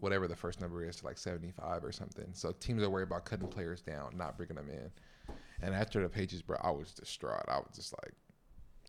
whatever 0.00 0.26
the 0.28 0.36
first 0.36 0.60
number 0.60 0.84
is 0.84 0.96
to 0.96 1.04
like 1.06 1.18
75 1.18 1.84
or 1.84 1.92
something. 1.92 2.28
So 2.32 2.52
teams 2.52 2.82
are 2.82 2.90
worried 2.90 3.04
about 3.08 3.24
cutting 3.24 3.48
players 3.48 3.80
down, 3.82 4.16
not 4.16 4.36
bringing 4.36 4.56
them 4.56 4.68
in. 4.70 4.90
And 5.62 5.74
after 5.74 6.02
the 6.02 6.08
pages, 6.08 6.42
bro, 6.42 6.56
I 6.62 6.70
was 6.70 6.92
distraught. 6.92 7.44
I 7.48 7.58
was 7.58 7.68
just 7.74 7.92
like, 8.02 8.12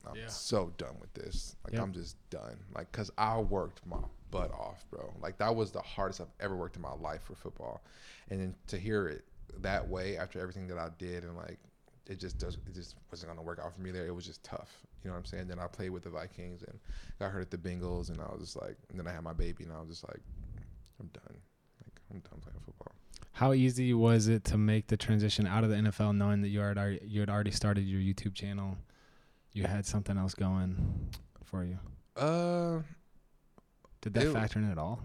I'm 0.08 0.16
Yeah. 0.16 0.28
so 0.28 0.72
done 0.78 0.96
with 1.00 1.14
this. 1.14 1.56
Like 1.64 1.74
Yep. 1.74 1.84
I'm 1.84 1.94
just 1.94 2.18
done. 2.30 2.58
Like 2.74 2.92
cuz 2.92 3.12
I 3.18 3.38
worked 3.40 3.86
my 3.86 4.00
butt 4.32 4.52
off, 4.52 4.86
bro. 4.90 5.14
Like 5.22 5.38
that 5.38 5.56
was 5.56 5.72
the 5.72 5.82
hardest 5.82 6.22
I've 6.22 6.32
ever 6.40 6.56
worked 6.56 6.76
in 6.76 6.82
my 6.82 6.94
life 6.94 7.24
for 7.24 7.36
football. 7.36 7.84
And 8.30 8.40
then 8.40 8.56
to 8.68 8.80
hear 8.80 9.08
it 9.08 9.26
that 9.60 9.88
way 9.88 10.18
after 10.18 10.40
everything 10.40 10.68
that 10.68 10.78
I 10.78 10.90
did 10.98 11.24
and 11.24 11.36
like 11.36 11.60
it 12.08 12.20
just 12.20 12.40
does 12.40 12.56
it 12.56 12.74
just 12.74 12.96
wasn't 13.12 13.36
to 13.36 13.42
work 13.44 13.60
out 13.60 13.74
for 13.76 13.82
me 13.82 13.92
there. 13.92 14.08
It 14.08 14.16
was 14.16 14.26
just 14.26 14.44
tough. 14.44 14.82
You 15.04 15.10
know 15.10 15.14
what 15.16 15.20
I'm 15.20 15.26
saying? 15.26 15.48
Then 15.48 15.60
I 15.60 15.68
played 15.68 15.90
with 15.92 16.04
the 16.04 16.10
Vikings 16.10 16.64
and 16.64 16.80
got 17.20 17.32
hurt 17.32 17.42
at 17.42 17.52
the 17.52 17.58
Bengals 17.58 18.10
and 18.10 18.20
I 18.22 18.26
was 18.32 18.40
just 18.42 18.56
like 18.56 18.78
and 18.90 18.98
then 18.98 19.08
I 19.08 19.12
had 19.12 19.24
my 19.24 19.34
baby 19.34 19.66
and 19.66 19.74
I 19.74 19.80
was 19.80 19.90
just 19.90 20.08
like 20.08 20.22
I'm 21.02 21.08
done. 21.08 21.38
Like 21.84 22.00
I'm 22.12 22.20
done 22.20 22.40
playing 22.42 22.60
football. 22.64 22.92
How 23.34 23.54
easy 23.54 23.94
was 23.94 24.28
it 24.28 24.44
to 24.46 24.58
make 24.58 24.88
the 24.88 24.98
transition 24.98 25.48
out 25.48 25.64
of 25.64 25.70
the 25.72 25.76
NFL, 25.78 26.16
knowing 26.16 26.42
that 26.42 26.50
you 26.50 26.60
had 26.60 26.78
already, 26.78 27.00
you 27.04 27.20
had 27.22 27.30
already 27.30 27.52
started 27.52 27.82
your 27.82 28.00
YouTube 28.00 28.36
channel, 28.36 28.78
you 29.54 29.64
had 29.64 29.86
something 29.86 30.18
else 30.18 30.34
going 30.36 31.10
for 31.44 31.64
you? 31.64 31.80
Uh 32.16 32.82
Did 34.02 34.14
that 34.14 34.28
It- 34.28 34.34
factor 34.34 34.60
in 34.60 34.70
at 34.72 34.78
all? 34.78 35.02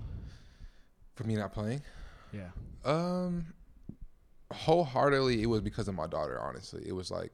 for 1.15 1.25
me 1.25 1.35
not 1.35 1.53
playing 1.53 1.81
Yeah. 2.33 2.51
Um, 2.85 3.47
wholeheartedly, 4.53 5.43
it 5.43 5.47
was 5.47 5.63
because 5.63 5.89
of 5.89 5.95
my 5.95 6.07
daughter. 6.07 6.39
Honestly, 6.41 6.83
it 6.87 6.93
was 6.93 7.11
like 7.11 7.33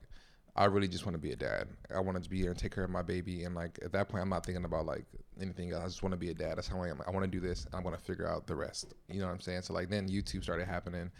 I 0.54 0.66
really 0.66 0.88
just 0.88 1.06
want 1.06 1.14
to 1.14 1.18
be 1.18 1.32
a 1.32 1.36
dad. 1.36 1.68
I 1.94 2.00
wanted 2.00 2.24
to 2.24 2.30
be 2.30 2.38
here 2.38 2.50
and 2.50 2.58
take 2.58 2.74
care 2.74 2.84
of 2.84 2.90
my 2.90 3.00
baby. 3.00 3.44
And 3.44 3.54
like 3.54 3.78
at 3.82 3.92
that 3.92 4.10
point, 4.10 4.22
I'm 4.22 4.28
not 4.28 4.44
thinking 4.44 4.64
about 4.64 4.84
like 4.84 5.06
anything 5.40 5.72
else. 5.72 5.82
I 5.82 5.86
just 5.86 6.02
want 6.02 6.12
to 6.12 6.18
be 6.18 6.28
a 6.28 6.34
dad. 6.34 6.58
That's 6.58 6.68
how 6.68 6.82
I 6.82 6.88
am. 6.88 7.00
I 7.06 7.10
want 7.10 7.24
to 7.24 7.30
do 7.30 7.40
this. 7.40 7.64
And 7.64 7.74
I'm 7.74 7.82
gonna 7.82 7.96
figure 7.96 8.28
out 8.28 8.46
the 8.46 8.54
rest. 8.54 8.92
You 9.08 9.20
know 9.20 9.26
what 9.26 9.32
I'm 9.32 9.40
saying? 9.40 9.62
So 9.62 9.72
like 9.72 9.88
then 9.88 10.08
YouTube 10.08 10.42
started 10.42 10.66
happening. 10.66 11.10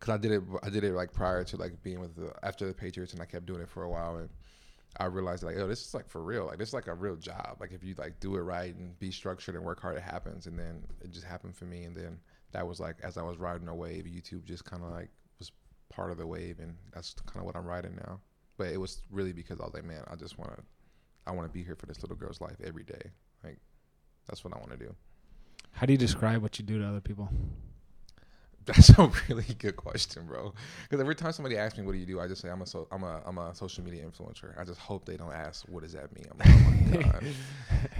Cause 0.00 0.14
I 0.14 0.18
did 0.18 0.32
it, 0.32 0.42
I 0.64 0.68
did 0.68 0.82
it 0.82 0.94
like 0.94 1.12
prior 1.12 1.44
to 1.44 1.56
like 1.56 1.80
being 1.84 2.00
with 2.00 2.16
the 2.16 2.32
after 2.42 2.66
the 2.66 2.74
Patriots, 2.74 3.12
and 3.12 3.22
I 3.22 3.24
kept 3.24 3.46
doing 3.46 3.60
it 3.60 3.68
for 3.68 3.84
a 3.84 3.88
while, 3.88 4.16
and 4.16 4.28
I 4.98 5.04
realized 5.04 5.44
like, 5.44 5.56
oh, 5.58 5.68
this 5.68 5.86
is 5.86 5.94
like 5.94 6.08
for 6.08 6.24
real. 6.24 6.46
Like 6.46 6.58
this 6.58 6.68
is 6.68 6.74
like 6.74 6.88
a 6.88 6.94
real 6.94 7.14
job. 7.14 7.58
Like 7.60 7.70
if 7.70 7.84
you 7.84 7.94
like 7.96 8.18
do 8.18 8.34
it 8.34 8.40
right 8.40 8.74
and 8.74 8.98
be 8.98 9.12
structured 9.12 9.54
and 9.54 9.64
work 9.64 9.80
hard, 9.80 9.96
it 9.96 10.02
happens. 10.02 10.46
And 10.46 10.58
then 10.58 10.82
it 11.00 11.12
just 11.12 11.24
happened 11.24 11.54
for 11.54 11.66
me. 11.66 11.84
And 11.84 11.96
then 11.96 12.18
that 12.50 12.66
was 12.66 12.80
like 12.80 12.96
as 13.04 13.16
I 13.16 13.22
was 13.22 13.38
riding 13.38 13.68
a 13.68 13.74
wave, 13.76 14.06
YouTube 14.06 14.44
just 14.44 14.64
kind 14.64 14.82
of 14.82 14.90
like 14.90 15.08
was 15.38 15.52
part 15.88 16.10
of 16.10 16.18
the 16.18 16.26
wave, 16.26 16.58
and 16.58 16.74
that's 16.92 17.14
kind 17.26 17.38
of 17.38 17.44
what 17.44 17.54
I'm 17.54 17.64
riding 17.64 17.94
now. 17.94 18.18
But 18.62 18.70
it 18.70 18.80
was 18.80 19.02
really 19.10 19.32
because 19.32 19.58
I 19.58 19.64
was 19.64 19.74
like, 19.74 19.82
man, 19.82 20.04
I 20.08 20.14
just 20.14 20.38
want 20.38 20.52
to, 20.56 20.62
I 21.26 21.32
want 21.32 21.48
to 21.48 21.52
be 21.52 21.64
here 21.64 21.74
for 21.74 21.86
this 21.86 22.00
little 22.00 22.14
girl's 22.14 22.40
life 22.40 22.54
every 22.62 22.84
day. 22.84 23.10
Like 23.42 23.58
that's 24.28 24.44
what 24.44 24.54
I 24.54 24.58
want 24.58 24.70
to 24.70 24.76
do. 24.76 24.94
How 25.72 25.84
do 25.84 25.92
you 25.92 25.98
describe 25.98 26.42
what 26.42 26.60
you 26.60 26.64
do 26.64 26.78
to 26.78 26.86
other 26.86 27.00
people? 27.00 27.28
That's 28.64 28.90
a 29.00 29.10
really 29.28 29.56
good 29.58 29.74
question, 29.74 30.26
bro. 30.26 30.54
Because 30.84 31.00
every 31.00 31.16
time 31.16 31.32
somebody 31.32 31.56
asks 31.56 31.76
me, 31.76 31.84
"What 31.84 31.90
do 31.90 31.98
you 31.98 32.06
do?" 32.06 32.20
I 32.20 32.28
just 32.28 32.40
say, 32.40 32.50
"I'm 32.50 32.62
a 32.62 32.66
so, 32.66 32.86
I'm 32.92 33.02
a 33.02 33.20
I'm 33.26 33.36
a 33.38 33.52
social 33.52 33.82
media 33.82 34.06
influencer." 34.06 34.56
I 34.56 34.62
just 34.62 34.78
hope 34.78 35.06
they 35.06 35.16
don't 35.16 35.32
ask, 35.32 35.64
"What 35.68 35.82
does 35.82 35.94
that 35.94 36.14
mean?" 36.14 36.26
I'm 36.30 36.38
like, 36.38 36.48
"Oh 36.48 36.96
my 36.96 37.02
god!" 37.10 37.24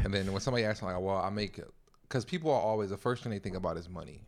and 0.04 0.14
then 0.14 0.30
when 0.30 0.40
somebody 0.40 0.64
asks, 0.64 0.80
me, 0.80 0.86
like, 0.86 1.02
"Well, 1.02 1.16
I 1.16 1.30
make," 1.30 1.58
because 2.02 2.24
people 2.24 2.52
are 2.52 2.60
always 2.60 2.90
the 2.90 2.96
first 2.96 3.24
thing 3.24 3.32
they 3.32 3.40
think 3.40 3.56
about 3.56 3.76
is 3.76 3.88
money. 3.88 4.20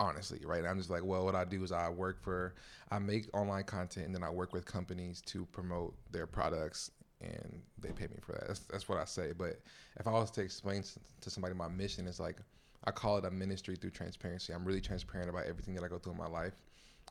Honestly, 0.00 0.40
right? 0.44 0.64
I'm 0.64 0.78
just 0.78 0.90
like, 0.90 1.04
well, 1.04 1.24
what 1.24 1.34
I 1.34 1.44
do 1.44 1.62
is 1.62 1.70
I 1.72 1.88
work 1.90 2.22
for, 2.22 2.54
I 2.90 2.98
make 2.98 3.28
online 3.36 3.64
content, 3.64 4.06
and 4.06 4.14
then 4.14 4.22
I 4.22 4.30
work 4.30 4.52
with 4.52 4.64
companies 4.64 5.20
to 5.26 5.44
promote 5.46 5.94
their 6.10 6.26
products, 6.26 6.90
and 7.20 7.60
they 7.78 7.90
pay 7.90 8.06
me 8.06 8.16
for 8.22 8.32
that. 8.32 8.46
That's, 8.46 8.60
that's 8.60 8.88
what 8.88 8.98
I 8.98 9.04
say. 9.04 9.32
But 9.36 9.60
if 9.98 10.06
I 10.06 10.12
was 10.12 10.30
to 10.32 10.40
explain 10.40 10.84
to 11.20 11.30
somebody 11.30 11.54
my 11.54 11.68
mission, 11.68 12.06
it's 12.06 12.20
like 12.20 12.38
I 12.84 12.92
call 12.92 13.18
it 13.18 13.24
a 13.26 13.30
ministry 13.30 13.76
through 13.76 13.90
transparency. 13.90 14.54
I'm 14.54 14.64
really 14.64 14.80
transparent 14.80 15.28
about 15.28 15.44
everything 15.44 15.74
that 15.74 15.84
I 15.84 15.88
go 15.88 15.98
through 15.98 16.12
in 16.12 16.18
my 16.18 16.28
life, 16.28 16.54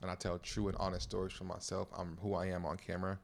and 0.02 0.10
I 0.10 0.16
tell 0.16 0.40
true 0.40 0.68
and 0.68 0.78
honest 0.78 1.04
stories 1.10 1.34
for 1.34 1.44
myself. 1.44 1.90
I'm 1.96 2.18
who 2.22 2.34
I 2.34 2.48
am 2.48 2.66
on 2.66 2.78
camera, 2.78 3.20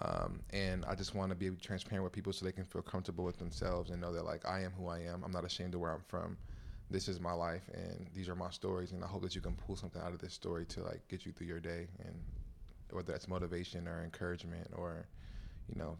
um, 0.00 0.40
and 0.50 0.84
I 0.86 0.94
just 0.94 1.14
want 1.14 1.30
to 1.30 1.36
be 1.36 1.50
transparent 1.50 2.02
with 2.04 2.12
people 2.12 2.32
so 2.32 2.46
they 2.46 2.52
can 2.52 2.64
feel 2.64 2.82
comfortable 2.82 3.24
with 3.24 3.38
themselves 3.38 3.90
and 3.90 4.00
know 4.00 4.12
that 4.12 4.24
like 4.24 4.46
I 4.48 4.62
am 4.62 4.72
who 4.72 4.88
I 4.88 5.00
am. 5.00 5.22
I'm 5.24 5.32
not 5.32 5.44
ashamed 5.44 5.74
of 5.74 5.80
where 5.80 5.92
I'm 5.92 6.04
from. 6.08 6.38
This 6.90 7.06
is 7.06 7.20
my 7.20 7.32
life, 7.32 7.62
and 7.72 8.08
these 8.14 8.28
are 8.28 8.34
my 8.34 8.50
stories. 8.50 8.92
And 8.92 9.04
I 9.04 9.06
hope 9.06 9.22
that 9.22 9.34
you 9.34 9.40
can 9.40 9.54
pull 9.54 9.76
something 9.76 10.02
out 10.02 10.12
of 10.12 10.18
this 10.18 10.34
story 10.34 10.66
to 10.66 10.82
like 10.82 11.06
get 11.08 11.24
you 11.24 11.32
through 11.32 11.46
your 11.46 11.60
day, 11.60 11.86
and 12.04 12.14
whether 12.90 13.12
that's 13.12 13.28
motivation 13.28 13.86
or 13.86 14.02
encouragement 14.02 14.66
or, 14.76 15.06
you 15.68 15.78
know, 15.78 15.96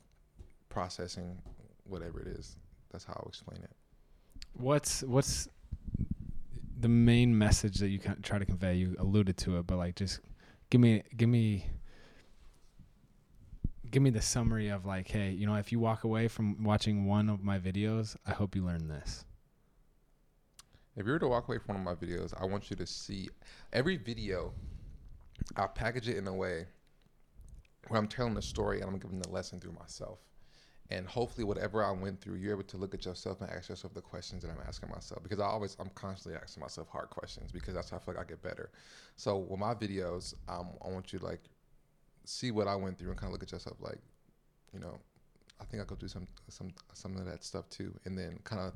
processing 0.68 1.40
whatever 1.84 2.20
it 2.20 2.26
is. 2.26 2.56
That's 2.90 3.04
how 3.04 3.12
I'll 3.14 3.28
explain 3.28 3.62
it. 3.62 3.70
What's 4.54 5.02
what's 5.04 5.48
the 6.80 6.88
main 6.88 7.36
message 7.36 7.78
that 7.78 7.88
you 7.88 8.00
try 8.22 8.38
to 8.38 8.44
convey? 8.44 8.74
You 8.74 8.96
alluded 8.98 9.36
to 9.38 9.58
it, 9.58 9.66
but 9.66 9.76
like 9.76 9.94
just 9.94 10.20
give 10.70 10.80
me 10.80 11.04
give 11.16 11.28
me 11.28 11.66
give 13.90 14.02
me 14.02 14.10
the 14.10 14.22
summary 14.22 14.68
of 14.68 14.86
like, 14.86 15.08
hey, 15.08 15.30
you 15.30 15.46
know, 15.46 15.54
if 15.54 15.72
you 15.72 15.78
walk 15.78 16.04
away 16.04 16.28
from 16.28 16.62
watching 16.62 17.06
one 17.06 17.28
of 17.28 17.42
my 17.42 17.58
videos, 17.58 18.16
I 18.26 18.32
hope 18.32 18.56
you 18.56 18.64
learn 18.64 18.88
this. 18.88 19.24
If 20.96 21.06
you 21.06 21.12
were 21.12 21.18
to 21.20 21.28
walk 21.28 21.48
away 21.48 21.58
from 21.58 21.76
one 21.76 21.86
of 21.86 22.00
my 22.00 22.06
videos, 22.06 22.34
I 22.40 22.44
want 22.46 22.68
you 22.70 22.76
to 22.76 22.86
see 22.86 23.28
every 23.72 23.96
video. 23.96 24.52
I'll 25.56 25.68
package 25.68 26.08
it 26.08 26.16
in 26.16 26.26
a 26.26 26.34
way 26.34 26.66
where 27.88 27.98
I'm 27.98 28.08
telling 28.08 28.34
the 28.34 28.42
story 28.42 28.80
and 28.80 28.90
I'm 28.90 28.98
giving 28.98 29.20
the 29.20 29.28
lesson 29.28 29.60
through 29.60 29.72
myself. 29.72 30.18
And 30.90 31.06
hopefully, 31.06 31.44
whatever 31.44 31.84
I 31.84 31.92
went 31.92 32.20
through, 32.20 32.34
you're 32.34 32.50
able 32.50 32.64
to 32.64 32.76
look 32.76 32.94
at 32.94 33.04
yourself 33.04 33.40
and 33.40 33.48
ask 33.50 33.68
yourself 33.68 33.94
the 33.94 34.00
questions 34.00 34.42
that 34.42 34.50
I'm 34.50 34.60
asking 34.66 34.90
myself. 34.90 35.22
Because 35.22 35.38
I 35.38 35.46
always, 35.46 35.76
I'm 35.78 35.90
constantly 35.94 36.40
asking 36.42 36.60
myself 36.60 36.88
hard 36.88 37.10
questions 37.10 37.52
because 37.52 37.74
that's 37.74 37.90
how 37.90 37.98
I 37.98 38.00
feel 38.00 38.14
like 38.14 38.24
I 38.24 38.28
get 38.28 38.42
better. 38.42 38.70
So 39.16 39.38
with 39.38 39.60
my 39.60 39.74
videos, 39.74 40.34
um, 40.48 40.70
I 40.84 40.88
want 40.88 41.12
you 41.12 41.20
to 41.20 41.24
like 41.24 41.42
see 42.24 42.50
what 42.50 42.66
I 42.66 42.74
went 42.74 42.98
through 42.98 43.10
and 43.10 43.16
kind 43.16 43.28
of 43.28 43.32
look 43.34 43.44
at 43.44 43.52
yourself 43.52 43.76
like, 43.80 43.98
you 44.74 44.80
know, 44.80 44.98
I 45.60 45.64
think 45.64 45.80
I 45.80 45.86
could 45.86 46.00
do 46.00 46.08
some 46.08 46.26
some 46.48 46.72
some 46.92 47.16
of 47.16 47.24
that 47.26 47.44
stuff 47.44 47.68
too, 47.68 47.94
and 48.04 48.18
then 48.18 48.40
kind 48.42 48.62
of 48.62 48.72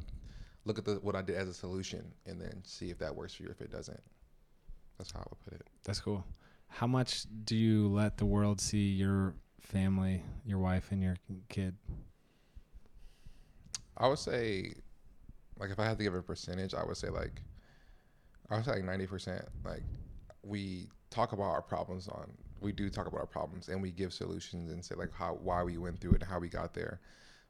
look 0.65 0.79
at 0.79 0.85
the 0.85 0.95
what 0.97 1.15
I 1.15 1.23
did 1.23 1.37
as 1.37 1.49
a 1.49 1.55
solution, 1.55 2.05
and 2.27 2.41
then 2.41 2.63
see 2.65 2.91
if 2.91 2.99
that 2.99 3.15
works 3.15 3.35
for 3.35 3.45
you. 3.45 3.49
If 3.51 3.61
it 3.61 3.71
doesn't, 3.71 4.01
that's 4.99 5.11
how 5.13 5.21
I 5.21 5.25
would 5.31 5.41
put 5.45 5.53
it. 5.55 5.67
That's 5.85 6.01
cool. 6.01 6.25
How 6.69 6.87
much 6.87 7.27
do 7.45 7.57
you 7.57 7.89
let 7.89 8.17
the 8.17 8.27
world 8.27 8.61
see 8.61 8.89
your 8.89 9.35
family, 9.61 10.23
your 10.45 10.59
wife, 10.59 10.89
and 10.91 11.03
your 11.03 11.17
kid? 11.49 11.77
I 13.97 14.09
would 14.09 14.19
say, 14.19 14.75
like, 15.59 15.71
if 15.71 15.79
I 15.79 15.85
had 15.85 15.99
to 15.99 16.05
give 16.05 16.15
a 16.15 16.23
percentage, 16.23 16.75
I 16.75 16.85
would 16.85 16.97
say 16.97 17.09
like, 17.09 17.43
I 18.51 18.57
would 18.57 18.65
say 18.65 18.73
like 18.73 18.85
ninety 18.85 19.07
percent. 19.07 19.45
Like, 19.65 19.83
we 20.43 20.89
talk 21.11 21.33
about 21.33 21.45
our 21.45 21.63
problems 21.63 22.09
on. 22.09 22.33
We 22.61 22.73
do 22.73 22.89
talk 22.89 23.07
about 23.07 23.21
our 23.21 23.27
problems, 23.27 23.69
and 23.69 23.81
we 23.81 23.91
give 23.91 24.13
solutions 24.13 24.73
and 24.73 24.85
say 24.85 24.95
like 24.95 25.13
how 25.13 25.39
why 25.43 25.63
we 25.63 25.77
went 25.79 26.01
through 26.01 26.13
it 26.13 26.23
and 26.23 26.31
how 26.31 26.39
we 26.39 26.49
got 26.49 26.75
there. 26.75 27.01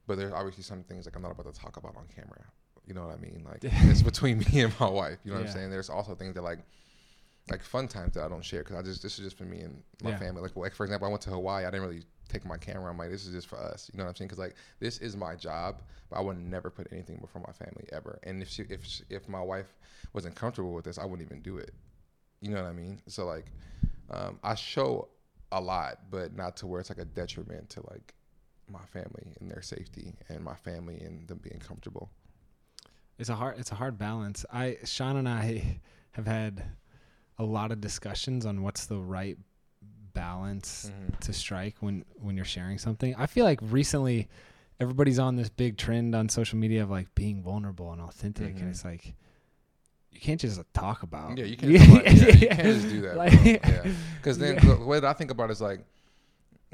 But 0.06 0.18
there's 0.18 0.32
obviously 0.32 0.64
some 0.64 0.82
things 0.82 1.06
like 1.06 1.16
I'm 1.16 1.22
not 1.22 1.30
about 1.30 1.52
to 1.52 1.58
talk 1.58 1.78
about 1.78 1.96
on 1.96 2.06
camera. 2.14 2.44
You 2.86 2.94
know 2.94 3.06
what 3.06 3.14
I 3.16 3.20
mean? 3.20 3.42
Like 3.44 3.60
it's 3.62 4.02
between 4.02 4.38
me 4.40 4.60
and 4.62 4.78
my 4.80 4.88
wife. 4.88 5.18
You 5.24 5.30
know 5.32 5.38
what 5.38 5.44
Yeah. 5.44 5.50
I'm 5.50 5.56
saying? 5.56 5.70
There's 5.70 5.90
also 5.90 6.14
things 6.14 6.34
that 6.34 6.42
like 6.42 6.60
like 7.50 7.62
fun 7.62 7.88
times 7.88 8.14
that 8.14 8.24
I 8.24 8.28
don't 8.28 8.44
share 8.44 8.60
because 8.62 8.76
I 8.76 8.82
just 8.82 9.02
this 9.02 9.18
is 9.18 9.24
just 9.24 9.36
for 9.36 9.44
me 9.44 9.60
and 9.60 9.82
my 10.02 10.10
Yeah. 10.10 10.18
family. 10.18 10.42
Like 10.42 10.56
like 10.56 10.74
for 10.74 10.84
example, 10.84 11.06
I 11.06 11.10
went 11.10 11.22
to 11.22 11.30
Hawaii. 11.30 11.64
I 11.64 11.70
didn't 11.70 11.86
really 11.86 12.02
take 12.28 12.44
my 12.46 12.56
camera. 12.56 12.90
I'm 12.90 12.96
like, 12.98 13.10
this 13.10 13.26
is 13.26 13.32
just 13.34 13.46
for 13.48 13.58
us. 13.58 13.90
You 13.92 13.98
know 13.98 14.04
what 14.04 14.10
I'm 14.10 14.16
saying? 14.16 14.28
Because 14.28 14.38
like 14.38 14.54
this 14.80 14.98
is 14.98 15.16
my 15.16 15.34
job, 15.34 15.82
but 16.10 16.18
I 16.18 16.22
would 16.22 16.38
never 16.38 16.70
put 16.70 16.88
anything 16.92 17.18
before 17.18 17.42
my 17.46 17.52
family 17.52 17.86
ever. 17.92 18.18
And 18.22 18.42
if 18.42 18.48
she 18.48 18.62
if 18.70 18.84
she, 18.84 19.04
if 19.10 19.28
my 19.28 19.42
wife 19.42 19.74
wasn't 20.12 20.34
comfortable 20.34 20.72
with 20.72 20.84
this, 20.84 20.98
I 20.98 21.04
wouldn't 21.04 21.26
even 21.28 21.42
do 21.42 21.58
it. 21.58 21.72
You 22.40 22.50
know 22.50 22.62
what 22.62 22.68
I 22.68 22.72
mean? 22.72 23.00
So 23.08 23.26
like, 23.26 23.46
um, 24.10 24.38
I 24.42 24.54
show 24.54 25.08
a 25.52 25.60
lot, 25.60 26.10
but 26.10 26.34
not 26.34 26.56
to 26.58 26.66
where 26.66 26.80
it's 26.80 26.90
like 26.90 26.98
a 26.98 27.04
detriment 27.04 27.70
to 27.70 27.80
like 27.90 28.14
my 28.68 28.84
family 28.86 29.32
and 29.40 29.50
their 29.50 29.62
safety 29.62 30.14
and 30.28 30.42
my 30.42 30.54
family 30.54 30.98
and 31.00 31.28
them 31.28 31.38
being 31.42 31.60
comfortable. 31.60 32.10
It's 33.18 33.28
a 33.28 33.34
hard 33.34 33.58
it's 33.58 33.70
a 33.72 33.76
hard 33.76 33.98
balance. 33.98 34.44
I 34.52 34.78
Sean 34.84 35.16
and 35.16 35.28
I 35.28 35.80
have 36.12 36.26
had 36.26 36.62
a 37.38 37.44
lot 37.44 37.72
of 37.72 37.80
discussions 37.80 38.46
on 38.46 38.62
what's 38.62 38.86
the 38.86 38.98
right 38.98 39.36
balance 40.12 40.90
to 41.20 41.32
strike 41.32 41.76
when 41.80 42.04
when 42.20 42.36
you're 42.36 42.44
sharing 42.44 42.78
something. 42.78 43.14
I 43.16 43.26
feel 43.26 43.44
like 43.44 43.58
recently 43.62 44.28
everybody's 44.80 45.18
on 45.18 45.36
this 45.36 45.48
big 45.48 45.76
trend 45.76 46.14
on 46.14 46.28
social 46.28 46.58
media 46.58 46.82
of 46.82 46.90
like 46.90 47.12
being 47.14 47.42
vulnerable 47.42 47.92
and 47.92 48.00
authentic 48.00 48.54
Mhm. 48.56 48.60
and 48.60 48.70
it's 48.70 48.84
like 48.84 49.14
you 50.12 50.20
can't 50.20 50.40
just 50.40 50.60
talk 50.72 51.02
about 51.02 51.36
Yeah, 51.38 51.44
you 51.44 51.56
can't. 51.78 52.06
Just, 52.06 52.22
yeah, 52.22 52.32
you 52.34 52.48
can't 52.48 52.62
just 52.62 52.88
do 52.88 53.00
that. 53.02 53.16
Like- 53.16 53.44
yeah, 53.44 53.84
because 54.16 54.38
then 54.38 54.56
the 54.64 54.76
way 54.84 55.00
that 55.00 55.08
I 55.08 55.12
think 55.12 55.32
about 55.32 55.50
it 55.50 55.54
is 55.54 55.60
like, 55.60 55.80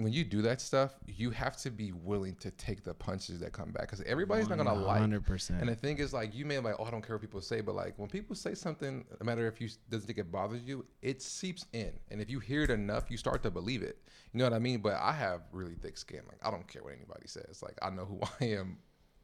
when 0.03 0.13
you 0.13 0.25
do 0.25 0.43
that 0.43 0.61
stuff, 0.61 0.95
you 1.07 1.31
have 1.31 1.57
to 1.59 1.71
be 1.71 1.93
willing 1.93 2.35
to 2.37 2.51
take 2.53 2.83
the 2.83 2.95
punches 2.95 3.41
that 3.41 3.53
come 3.53 3.71
back 3.71 3.83
because 3.83 4.01
everybody's 4.03 4.49
not 4.49 4.59
gonna 4.59 4.75
like. 4.75 5.01
Hundred 5.01 5.25
percent. 5.25 5.61
And 5.61 5.69
the 5.69 5.75
thing 5.75 5.99
is, 5.99 6.13
like, 6.13 6.35
you 6.35 6.45
may 6.45 6.59
like, 6.59 6.77
oh, 6.79 6.85
I 6.85 6.91
don't 6.91 7.07
care 7.07 7.17
what 7.17 7.21
people 7.21 7.41
say, 7.41 7.61
but 7.61 7.75
like, 7.75 7.99
when 7.99 8.09
people 8.09 8.35
say 8.35 8.55
something, 8.55 9.05
no 9.21 9.25
matter 9.25 9.47
if 9.47 9.61
you 9.61 9.69
doesn't 9.91 10.07
think 10.07 10.19
it 10.19 10.31
bothers 10.31 10.63
you, 10.65 10.85
it 11.03 11.23
seeps 11.23 11.67
in, 11.73 11.93
and 12.11 12.21
if 12.21 12.31
you 12.31 12.41
hear 12.41 12.63
it 12.63 12.71
enough, 12.71 13.11
you 13.11 13.17
start 13.17 13.43
to 13.43 13.51
believe 13.51 13.83
it. 13.83 13.99
You 14.33 14.39
know 14.39 14.45
what 14.45 14.53
I 14.53 14.59
mean? 14.59 14.81
But 14.81 14.95
I 14.95 15.13
have 15.13 15.43
really 15.53 15.75
thick 15.75 15.97
skin. 15.99 16.21
Like, 16.29 16.39
I 16.43 16.51
don't 16.51 16.67
care 16.67 16.83
what 16.83 16.95
anybody 16.95 17.27
says. 17.27 17.63
Like, 17.63 17.79
I 17.83 17.91
know 17.91 18.05
who 18.05 18.21
I 18.41 18.45
am, 18.51 18.79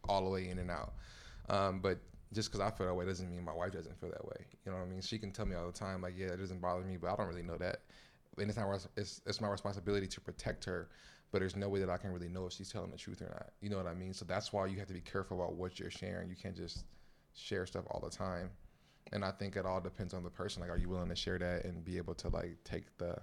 all 0.09 0.25
the 0.25 0.31
way 0.31 0.49
in 0.49 0.59
and 0.59 0.71
out. 0.71 0.95
Um, 1.49 1.81
but 1.81 1.99
just 2.33 2.51
because 2.51 2.61
I 2.61 2.77
feel 2.77 2.87
that 2.87 2.95
way 2.95 3.05
doesn't 3.05 3.31
mean 3.31 3.45
my 3.45 3.53
wife 3.53 3.73
doesn't 3.73 3.99
feel 4.01 4.11
that 4.11 4.25
way. 4.25 4.45
You 4.65 4.73
know 4.73 4.79
what 4.79 4.85
I 4.85 4.89
mean? 4.89 5.01
She 5.01 5.19
can 5.19 5.33
tell 5.33 5.47
me 5.47 5.55
all 5.55 5.67
the 5.67 5.73
time, 5.73 6.03
like, 6.03 6.15
yeah, 6.17 6.27
it 6.27 6.39
doesn't 6.39 6.61
bother 6.61 6.83
me, 6.83 6.97
but 6.97 7.11
I 7.13 7.17
don't 7.17 7.29
really 7.29 7.43
know 7.43 7.57
that. 7.59 7.83
And 8.39 8.49
it's 8.49 8.59
not 8.59 8.87
it's, 8.97 9.21
it's 9.27 9.41
my 9.41 9.49
responsibility 9.49 10.07
to 10.07 10.21
protect 10.21 10.65
her 10.65 10.89
but 11.33 11.41
there's 11.41 11.57
no 11.57 11.69
way 11.69 11.81
that 11.81 11.91
I 11.91 11.97
can 11.97 12.13
really 12.13 12.29
know 12.29 12.47
if 12.47 12.53
she's 12.53 12.71
telling 12.71 12.91
the 12.91 12.97
truth 12.97 13.21
or 13.21 13.27
not. 13.27 13.51
You 13.61 13.69
know 13.69 13.77
what 13.77 13.87
I 13.87 13.95
mean? 13.95 14.15
So 14.15 14.25
that's 14.25 14.53
why 14.53 14.67
you 14.67 14.79
have 14.79 14.89
to 14.89 14.95
be 14.95 15.01
careful 15.01 15.39
about 15.39 15.55
what 15.55 15.79
you're 15.79 15.91
sharing. 15.91 16.29
You 16.29 16.37
can't 16.37 16.57
just 16.57 16.85
share 17.35 17.67
stuff 17.67 17.85
all 17.91 18.01
the 18.01 18.15
time. 18.15 18.51
And 19.13 19.25
I 19.25 19.31
think 19.33 19.57
it 19.57 19.67
all 19.67 19.81
depends 19.81 20.15
on 20.15 20.23
the 20.23 20.31
person. 20.31 20.63
Like, 20.63 20.71
are 20.71 20.77
you 20.77 20.89
willing 20.89 21.09
to 21.09 21.17
share 21.17 21.39
that 21.39 21.65
and 21.65 21.85
be 21.85 21.97
able 21.97 22.15
to 22.15 22.29
like 22.29 22.57
take 22.65 22.85
the 22.99 23.17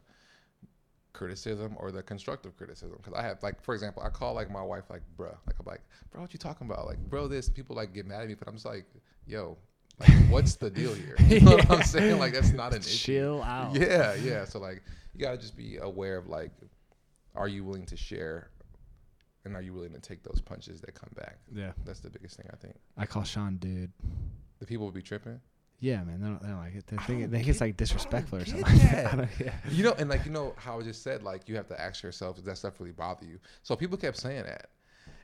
criticism 1.13 1.75
or 1.77 1.91
the 1.91 2.03
constructive 2.03 2.55
criticism? 2.57 2.97
Because 2.97 3.13
I 3.13 3.21
have 3.21 3.41
like, 3.41 3.61
for 3.61 3.73
example, 3.73 4.03
I 4.03 4.09
call 4.09 4.33
like 4.33 4.49
my 4.49 4.61
wife 4.61 4.85
like, 4.89 5.01
bruh, 5.17 5.35
like 5.47 5.55
I'm 5.59 5.65
like, 5.65 5.81
bro, 6.11 6.21
what 6.21 6.33
you 6.33 6.39
talking 6.39 6.67
about? 6.67 6.85
Like, 6.85 6.99
bro, 7.09 7.27
this 7.27 7.49
people 7.49 7.75
like 7.75 7.93
get 7.93 8.05
mad 8.05 8.21
at 8.21 8.27
me, 8.27 8.35
but 8.35 8.47
I'm 8.47 8.53
just 8.53 8.65
like, 8.65 8.85
yo, 9.25 9.57
like, 9.99 10.11
what's 10.29 10.55
the 10.55 10.69
deal 10.69 10.93
here? 10.93 11.15
You 11.27 11.41
know 11.41 11.55
what 11.55 11.71
I'm 11.71 11.83
saying? 11.83 12.19
Like, 12.19 12.33
that's 12.33 12.51
not 12.51 12.73
an 12.73 12.81
Chill 12.81 12.91
issue. 12.91 13.13
Chill 13.13 13.43
out. 13.43 13.75
Yeah, 13.75 14.15
yeah. 14.15 14.45
So 14.45 14.59
like, 14.59 14.83
you 15.13 15.19
gotta 15.25 15.37
just 15.37 15.55
be 15.55 15.77
aware 15.77 16.17
of 16.17 16.27
like 16.27 16.51
are 17.35 17.47
you 17.47 17.63
willing 17.63 17.85
to 17.87 17.97
share 17.97 18.49
and 19.45 19.55
are 19.55 19.61
you 19.61 19.73
willing 19.73 19.93
to 19.93 19.99
take 19.99 20.23
those 20.23 20.39
punches 20.39 20.79
that 20.81 20.93
come 20.93 21.09
back? 21.15 21.39
Yeah. 21.53 21.71
That's 21.85 21.99
the 21.99 22.09
biggest 22.09 22.37
thing 22.37 22.47
I 22.53 22.55
think. 22.55 22.75
I 22.97 23.05
call 23.05 23.23
Sean 23.23 23.57
dude. 23.57 23.91
The 24.59 24.65
people 24.65 24.85
would 24.85 24.93
be 24.95 25.01
tripping. 25.01 25.41
Yeah, 25.79 26.01
man, 26.03 26.21
they 26.21 26.27
don't, 26.27 26.41
they 26.41 26.47
don't 26.47 26.59
like 26.59 26.75
it. 26.75 26.87
They 26.87 26.95
think, 26.97 27.29
they 27.29 27.37
think 27.39 27.49
it's 27.49 27.59
like 27.59 27.75
disrespectful 27.75 28.37
or 28.39 28.45
something. 28.45 28.61
Like 28.63 28.81
that. 28.83 28.91
that. 29.03 29.13
I 29.13 29.15
don't- 29.17 29.29
yeah. 29.39 29.53
You 29.69 29.83
know, 29.83 29.93
and 29.97 30.09
like 30.09 30.25
you 30.25 30.31
know 30.31 30.53
how 30.57 30.79
I 30.79 30.83
just 30.83 31.03
said, 31.03 31.23
like 31.23 31.49
you 31.49 31.57
have 31.57 31.67
to 31.67 31.81
ask 31.81 32.03
yourself, 32.03 32.37
does 32.37 32.45
that 32.45 32.57
stuff 32.57 32.79
really 32.79 32.93
bother 32.93 33.25
you? 33.25 33.39
So 33.63 33.75
people 33.75 33.97
kept 33.97 34.15
saying 34.17 34.43
that. 34.43 34.69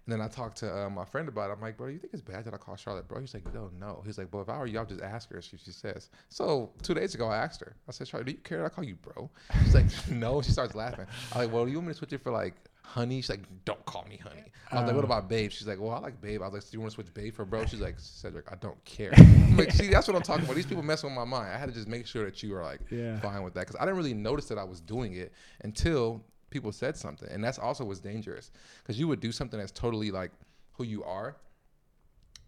And 0.10 0.19
then 0.19 0.26
I 0.26 0.28
talked 0.28 0.58
to 0.58 0.76
uh, 0.86 0.89
my 0.89 1.06
friend 1.06 1.28
about 1.28 1.52
it. 1.52 1.54
I'm 1.54 1.62
like, 1.62 1.78
bro, 1.78 1.86
you 1.86 2.00
think 2.00 2.13
it's 2.13 2.22
bad 2.24 2.43
that 2.45 2.54
I 2.56 2.58
call 2.58 2.76
Charlotte, 2.76 3.08
bro? 3.08 3.19
He's 3.19 3.32
like, 3.36 3.54
no, 3.54 3.69
no. 3.80 4.02
He's 4.04 4.17
like, 4.17 4.34
well, 4.34 4.41
if 4.41 4.50
I 4.50 4.58
were 4.58 4.65
you, 4.65 4.80
I'll 4.80 4.86
just 4.88 5.02
ask 5.02 5.30
her. 5.32 5.39
She, 5.39 5.58
she 5.58 5.69
says. 5.69 6.10
So 6.30 6.72
two 6.82 6.95
days 6.95 7.13
ago, 7.13 7.28
I 7.28 7.38
asked 7.38 7.60
her. 7.60 7.76
I 7.88 7.91
said, 7.91 8.08
Charlotte, 8.08 8.26
do 8.26 8.32
you 8.32 8.39
care 8.39 8.58
that 8.58 8.65
I 8.65 8.69
call 8.69 8.84
you 8.84 8.95
bro? 8.95 9.30
She's 9.63 9.76
like, 9.76 9.86
no. 10.10 10.41
She 10.41 10.50
starts 10.52 10.74
laughing. 10.74 11.06
I'm 11.32 11.38
like, 11.41 11.54
well, 11.54 11.63
do 11.65 11.69
you 11.69 11.78
want 11.78 11.89
me 11.89 11.93
to 11.93 11.98
switch 12.00 12.12
it 12.13 12.24
for 12.24 12.32
like 12.32 12.56
honey? 12.82 13.22
She's 13.22 13.30
like, 13.30 13.41
don't 13.65 13.86
call 13.86 14.04
me 14.10 14.17
honey. 14.17 14.45
I 14.72 14.78
was 14.82 14.88
like, 14.88 14.95
what 14.95 15.06
about 15.06 15.30
babe? 15.30 15.52
She's 15.52 15.67
like, 15.67 15.80
well, 15.80 15.91
I 15.91 16.00
like 16.00 16.19
babe. 16.19 16.41
I 16.41 16.45
was 16.48 16.54
like, 16.56 16.63
do 16.63 16.69
you 16.76 16.80
want 16.82 16.89
to 16.89 16.95
switch 16.95 17.13
babe 17.13 17.36
for 17.36 17.45
bro? 17.45 17.67
She's 17.67 17.80
like, 17.80 18.00
Cedric, 18.00 18.52
I 18.52 18.56
don't 18.56 18.84
care. 18.86 19.12
I'm 19.15 19.58
like, 19.58 19.72
see, 19.72 19.89
that's 19.89 20.08
what 20.08 20.15
I'm 20.15 20.24
talking 20.24 20.43
about. 20.45 20.56
These 20.56 20.65
people 20.65 20.82
mess 20.82 21.04
with 21.04 21.13
my 21.13 21.24
mind. 21.24 21.54
I 21.54 21.58
had 21.60 21.67
to 21.69 21.76
just 21.76 21.88
make 21.88 22.08
sure 22.08 22.26
that 22.26 22.41
you 22.41 22.56
are 22.56 22.63
like 22.63 22.80
Yeah. 22.89 23.19
fine 23.19 23.43
with 23.43 23.54
that 23.54 23.67
because 23.67 23.76
I 23.80 23.86
didn't 23.86 23.98
really 23.98 24.15
notice 24.15 24.45
that 24.48 24.58
I 24.58 24.63
was 24.63 24.82
doing 24.82 25.13
it 25.13 25.34
until 25.62 26.24
people 26.50 26.72
said 26.72 26.96
something, 26.98 27.30
and 27.32 27.44
that's 27.44 27.60
also 27.60 27.84
what's 27.86 28.00
dangerous 28.00 28.52
because 28.82 29.00
you 29.00 29.08
would 29.08 29.20
do 29.20 29.32
something 29.32 29.60
that's 29.60 29.72
totally 29.72 30.12
like 30.12 30.32
who 30.74 30.84
you 30.84 31.04
are, 31.04 31.36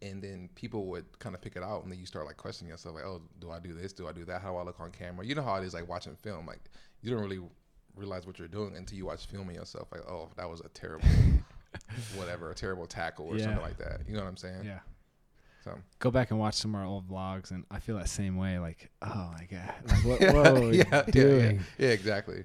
and 0.01 0.21
then 0.21 0.49
people 0.55 0.85
would 0.87 1.05
kind 1.19 1.35
of 1.35 1.41
pick 1.41 1.55
it 1.55 1.63
out, 1.63 1.83
and 1.83 1.91
then 1.91 1.99
you 1.99 2.05
start 2.05 2.25
like 2.25 2.37
questioning 2.37 2.71
yourself, 2.71 2.95
like, 2.95 3.03
oh, 3.05 3.21
do 3.39 3.51
I 3.51 3.59
do 3.59 3.73
this? 3.73 3.93
Do 3.93 4.07
I 4.07 4.11
do 4.11 4.25
that? 4.25 4.41
How 4.41 4.51
do 4.51 4.57
I 4.57 4.63
look 4.63 4.79
on 4.79 4.91
camera? 4.91 5.25
You 5.25 5.35
know 5.35 5.43
how 5.43 5.55
it 5.55 5.63
is 5.63 5.73
like 5.73 5.87
watching 5.87 6.15
film, 6.15 6.45
like 6.45 6.59
you 7.01 7.11
don't 7.11 7.21
really 7.21 7.41
realize 7.95 8.25
what 8.25 8.39
you're 8.39 8.47
doing 8.47 8.75
until 8.77 8.97
you 8.97 9.05
watch 9.05 9.25
filming 9.27 9.55
yourself, 9.55 9.87
like, 9.91 10.01
oh, 10.09 10.29
that 10.37 10.49
was 10.49 10.61
a 10.61 10.69
terrible. 10.69 11.07
whatever 12.15 12.51
a 12.51 12.55
terrible 12.55 12.85
tackle 12.85 13.27
or 13.27 13.37
Yeah. 13.37 13.45
something 13.45 13.61
like 13.63 13.77
that 13.77 14.01
you 14.07 14.13
know 14.13 14.21
what 14.21 14.27
i'm 14.27 14.35
saying 14.37 14.63
Yeah. 14.65 14.79
so 15.63 15.77
Go 15.99 16.11
back 16.11 16.31
and 16.31 16.39
watch 16.39 16.55
some 16.55 16.75
of 16.75 16.81
our 16.81 16.85
old 16.87 17.07
vlogs, 17.09 17.51
and 17.51 17.65
I 17.71 17.79
feel 17.79 17.97
that 17.97 18.09
same 18.09 18.35
way. 18.37 18.59
Like, 18.59 18.89
oh 19.01 19.31
my 19.37 19.45
god, 19.49 19.73
like 19.87 20.03
what, 20.05 20.21
yeah, 20.21 20.33
what 20.33 20.47
are 20.47 20.61
we 20.61 20.77
yeah, 20.79 20.85
yeah, 20.91 21.01
doing? 21.11 21.55
yeah, 21.77 21.87
yeah, 21.87 21.93
exactly. 21.93 22.43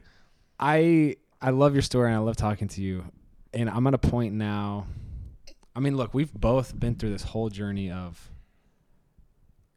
I 0.61 1.17
I 1.41 1.51
love 1.51 1.75
your 1.75 1.83
story 1.83 2.09
and 2.09 2.17
I 2.17 2.21
love 2.21 2.37
talking 2.37 2.69
to 2.69 2.83
you. 2.83 3.05
And 3.53 3.69
I'm 3.71 3.87
at 3.87 3.95
a 3.95 3.99
point 3.99 4.35
now. 4.35 4.87
I 5.75 5.81
mean, 5.81 5.97
look, 5.97 6.15
we've 6.15 6.33
both 6.33 6.79
been 6.79 6.95
through 6.95 7.11
this 7.11 7.23
whole 7.23 7.49
journey 7.51 7.91
of 7.91 8.31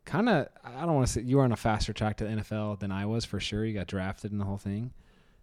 kind 0.05 0.29
of. 0.29 0.47
I 0.63 0.85
don't 0.85 0.95
want 0.95 1.07
to 1.07 1.13
say 1.13 1.21
you 1.21 1.37
were 1.37 1.43
on 1.43 1.51
a 1.51 1.57
faster 1.57 1.91
track 1.93 2.17
to 2.17 2.23
the 2.23 2.29
NFL 2.31 2.79
than 2.79 2.91
I 2.91 3.05
was 3.05 3.25
for 3.25 3.39
sure. 3.39 3.65
You 3.65 3.73
got 3.73 3.87
drafted 3.87 4.31
and 4.31 4.39
the 4.39 4.45
whole 4.45 4.57
thing, 4.57 4.91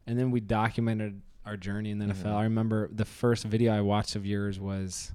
and 0.07 0.19
then 0.19 0.31
we 0.31 0.41
documented 0.41 1.21
our 1.45 1.57
journey 1.57 1.91
in 1.91 1.99
the 1.99 2.07
NFL. 2.07 2.33
Mhm. 2.33 2.37
I 2.37 2.43
remember 2.45 2.89
the 2.91 3.05
first 3.05 3.45
video 3.45 3.73
I 3.73 3.81
watched 3.83 4.17
of 4.17 4.25
yours 4.27 4.59
was 4.59 5.13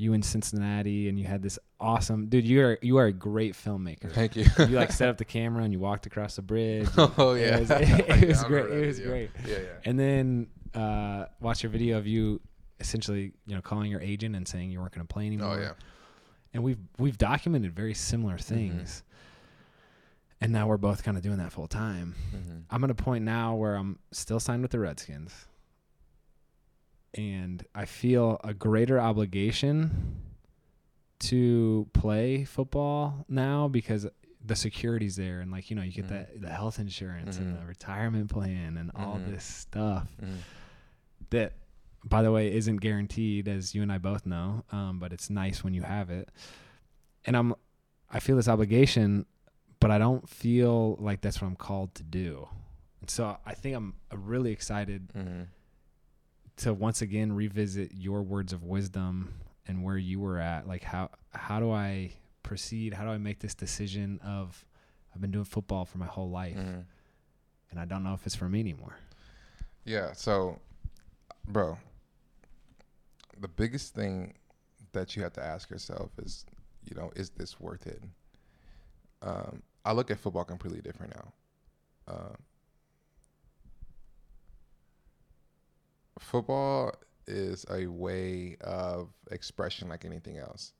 you 0.00 0.12
in 0.14 0.22
Cincinnati, 0.22 1.08
and 1.08 1.18
you 1.18 1.24
had 1.26 1.42
this 1.42 1.58
awesome 1.78 2.26
dude. 2.28 2.46
You 2.46 2.62
are 2.62 2.78
you 2.82 2.96
are 2.96 3.06
a 3.06 3.12
great 3.12 3.54
filmmaker. 3.54 4.10
Thank 4.12 4.34
you. 4.36 4.44
you 4.58 4.66
like 4.76 4.92
set 4.92 5.08
up 5.08 5.18
the 5.18 5.24
camera 5.36 5.62
and 5.64 5.72
you 5.72 5.78
walked 5.78 6.06
across 6.06 6.36
the 6.36 6.42
bridge. 6.42 6.88
oh 6.96 7.34
yeah, 7.34 7.56
It 7.56 7.60
was, 7.60 7.70
it 7.70 7.88
Yeah, 8.08 8.26
was 8.26 8.44
great. 8.44 8.70
It 8.70 8.86
was 8.86 8.98
video. 8.98 9.12
great. 9.12 9.30
Yeah, 9.46 9.56
yeah. 9.58 9.64
And 9.84 9.98
then 9.98 10.46
uh, 10.74 11.26
watch 11.40 11.62
your 11.62 11.70
video 11.70 11.98
of 11.98 12.06
you 12.06 12.40
essentially, 12.80 13.32
you 13.46 13.54
know, 13.54 13.60
calling 13.60 13.90
your 13.90 14.00
agent 14.00 14.34
and 14.34 14.48
saying 14.48 14.70
you 14.70 14.80
weren't 14.80 14.92
going 14.94 15.06
to 15.06 15.12
play 15.12 15.26
anymore. 15.26 15.56
Oh 15.56 15.60
yeah. 15.60 15.72
And 16.54 16.62
we've 16.64 16.78
we've 16.98 17.18
documented 17.18 17.74
very 17.74 17.94
similar 17.94 18.34
Mm-hmm. 18.36 18.54
things. 18.54 19.02
And 20.42 20.52
now 20.52 20.66
we're 20.66 20.78
both 20.78 21.02
kind 21.04 21.18
of 21.18 21.22
doing 21.22 21.36
that 21.36 21.52
full 21.52 21.66
time. 21.66 22.14
Mm-hmm. 22.34 22.58
I'm 22.70 22.82
at 22.84 22.90
a 22.90 22.94
point 22.94 23.24
now 23.24 23.56
where 23.56 23.74
I'm 23.76 23.98
still 24.10 24.40
signed 24.40 24.62
with 24.62 24.70
the 24.70 24.78
Redskins. 24.78 25.46
And 27.14 27.64
I 27.74 27.84
feel 27.86 28.40
a 28.44 28.54
greater 28.54 29.00
obligation 29.00 30.22
to 31.20 31.86
play 31.92 32.44
football 32.44 33.24
now 33.28 33.68
because 33.68 34.06
the 34.44 34.56
security's 34.56 35.16
there 35.16 35.40
and 35.40 35.50
like 35.50 35.68
you 35.68 35.76
know 35.76 35.82
you 35.82 35.92
get 35.92 36.06
Mhm. 36.06 36.08
that 36.08 36.40
the 36.40 36.48
health 36.48 36.78
insurance 36.78 37.36
and 37.36 37.54
Mhm. 37.54 37.60
the 37.60 37.66
retirement 37.66 38.30
plan 38.30 38.78
and 38.78 38.90
all 38.94 39.18
Mhm. 39.18 39.26
this 39.26 39.44
stuff 39.44 40.08
Mm-hmm. 40.22 40.36
that 41.28 41.52
by 42.02 42.22
the 42.22 42.32
way 42.32 42.50
isn't 42.50 42.76
guaranteed 42.78 43.48
as 43.48 43.74
you 43.74 43.82
and 43.82 43.92
I 43.92 43.98
both 43.98 44.24
know 44.24 44.64
um, 44.72 44.98
but 44.98 45.12
it's 45.12 45.28
nice 45.28 45.62
when 45.62 45.74
you 45.74 45.82
have 45.82 46.08
it 46.08 46.30
and 47.26 47.36
I'm 47.36 47.54
I 48.08 48.18
feel 48.20 48.36
this 48.36 48.48
obligation 48.48 49.26
but 49.78 49.90
I 49.90 49.98
don't 49.98 50.26
feel 50.26 50.96
like 50.96 51.20
that's 51.20 51.42
what 51.42 51.48
I'm 51.48 51.56
called 51.56 51.94
to 51.96 52.02
do 52.02 52.48
and 53.02 53.10
so 53.10 53.36
I 53.44 53.52
think 53.52 53.76
I'm 53.76 53.96
really 54.10 54.52
excited 54.52 55.12
Mm-hmm. 55.14 55.42
To 56.60 56.72
once 56.74 57.02
again 57.02 57.32
revisit 57.32 57.92
your 57.94 58.22
words 58.22 58.52
of 58.52 58.62
wisdom 58.64 59.34
and 59.66 59.82
where 59.84 59.98
you 59.98 60.18
were 60.20 60.38
at 60.38 60.66
like 60.66 60.82
how 60.82 61.10
how 61.32 61.60
do 61.60 61.70
I 61.70 62.12
proceed 62.42 62.94
how 62.94 63.04
do 63.04 63.10
I 63.10 63.18
make 63.18 63.38
this 63.40 63.54
decision 63.54 64.18
of 64.24 64.64
I've 65.14 65.20
been 65.20 65.30
doing 65.30 65.44
football 65.44 65.84
for 65.84 65.98
my 65.98 66.06
whole 66.06 66.30
life 66.30 66.56
Mm-hmm. 66.56 66.80
and 67.70 67.80
I 67.80 67.84
don't 67.84 68.02
know 68.04 68.14
if 68.14 68.24
it's 68.26 68.34
for 68.34 68.48
me 68.48 68.60
anymore 68.60 68.96
Yeah. 69.84 70.12
So, 70.12 70.58
bro, 71.48 71.78
the 73.40 73.48
biggest 73.48 73.94
thing 73.94 74.34
that 74.92 75.16
you 75.16 75.22
have 75.22 75.32
to 75.34 75.42
ask 75.44 75.70
yourself 75.70 76.10
is, 76.22 76.44
you 76.84 76.94
know, 76.96 77.10
is 77.16 77.30
this 77.30 77.58
worth 77.60 77.86
it? 77.86 78.02
Um, 79.22 79.62
I 79.84 79.92
look 79.92 80.10
at 80.10 80.18
football 80.18 80.44
completely 80.44 80.80
different 80.80 81.14
now. 81.16 81.32
Uh, 82.08 82.34
football 86.20 86.94
is 87.26 87.64
a 87.70 87.86
way 87.86 88.56
of 88.60 89.08
expression 89.30 89.88
like 89.88 90.04
anything 90.04 90.38
else. 90.38 90.72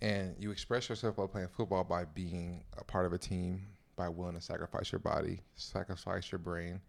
And 0.00 0.36
you 0.38 0.50
express 0.50 0.88
yourself 0.88 1.18
while 1.18 1.28
playing 1.28 1.48
football 1.48 1.84
by 1.84 2.04
being 2.04 2.62
a 2.76 2.84
part 2.84 3.06
of 3.06 3.12
a 3.12 3.18
team, 3.18 3.66
by 3.96 4.08
willing 4.08 4.34
to 4.34 4.40
sacrifice 4.40 4.92
your 4.92 5.00
body, 5.00 5.40
sacrifice 5.56 6.30
your 6.30 6.38
brain, 6.38 6.80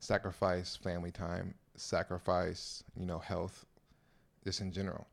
sacrifice 0.00 0.76
family 0.76 1.10
time, 1.10 1.54
sacrifice, 1.76 2.82
you 2.98 3.06
know, 3.06 3.18
health, 3.18 3.66
just 4.44 4.60
in 4.60 4.72
general, 4.72 5.06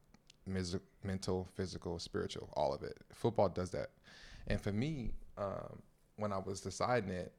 Mis- 0.45 0.77
mental, 1.03 1.47
physical, 1.55 1.99
spiritual, 1.99 2.49
all 2.53 2.73
of 2.73 2.83
it. 2.83 2.97
Football 3.13 3.49
does 3.49 3.71
that. 3.71 3.89
And 4.47 4.59
for 4.59 4.71
me, 4.71 5.11
um, 5.37 5.81
when 6.17 6.31
I 6.31 6.37
was 6.37 6.61
deciding 6.61 7.09
it, 7.09 7.33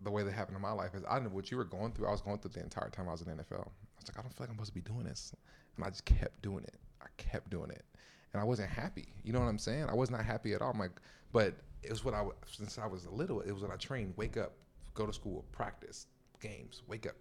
the 0.00 0.10
way 0.10 0.22
that 0.22 0.32
happened 0.32 0.56
in 0.56 0.62
my 0.62 0.72
life 0.72 0.94
is 0.94 1.02
I 1.08 1.18
knew 1.20 1.28
what 1.28 1.50
you 1.50 1.56
were 1.56 1.64
going 1.64 1.92
through. 1.92 2.08
I 2.08 2.10
was 2.10 2.20
going 2.20 2.38
through 2.38 2.52
the 2.52 2.62
entire 2.62 2.90
time 2.90 3.08
I 3.08 3.12
was 3.12 3.22
in 3.22 3.36
the 3.36 3.42
NFL. 3.42 3.68
Was 4.04 4.14
like, 4.14 4.18
I 4.18 4.22
don't 4.22 4.34
feel 4.34 4.44
like 4.44 4.50
I'm 4.50 4.56
supposed 4.56 4.74
to 4.74 4.74
be 4.74 4.92
doing 4.92 5.04
this, 5.04 5.34
and 5.76 5.84
I 5.84 5.88
just 5.88 6.04
kept 6.04 6.42
doing 6.42 6.64
it. 6.64 6.76
I 7.00 7.06
kept 7.16 7.50
doing 7.50 7.70
it, 7.70 7.84
and 8.32 8.40
I 8.40 8.44
wasn't 8.44 8.70
happy. 8.70 9.08
You 9.22 9.32
know 9.32 9.40
what 9.40 9.46
I'm 9.46 9.58
saying? 9.58 9.86
I 9.88 9.94
was 9.94 10.10
not 10.10 10.24
happy 10.24 10.52
at 10.52 10.62
all. 10.62 10.70
I'm 10.70 10.78
like, 10.78 10.92
but 11.32 11.54
it 11.82 11.90
was 11.90 12.04
what 12.04 12.14
I 12.14 12.24
since 12.46 12.78
I 12.78 12.86
was 12.86 13.06
little. 13.06 13.40
It 13.40 13.52
was 13.52 13.62
what 13.62 13.70
I 13.70 13.76
trained. 13.76 14.14
Wake 14.16 14.36
up, 14.36 14.52
go 14.92 15.06
to 15.06 15.12
school, 15.12 15.44
practice, 15.52 16.06
games. 16.40 16.82
Wake 16.86 17.06
up, 17.06 17.14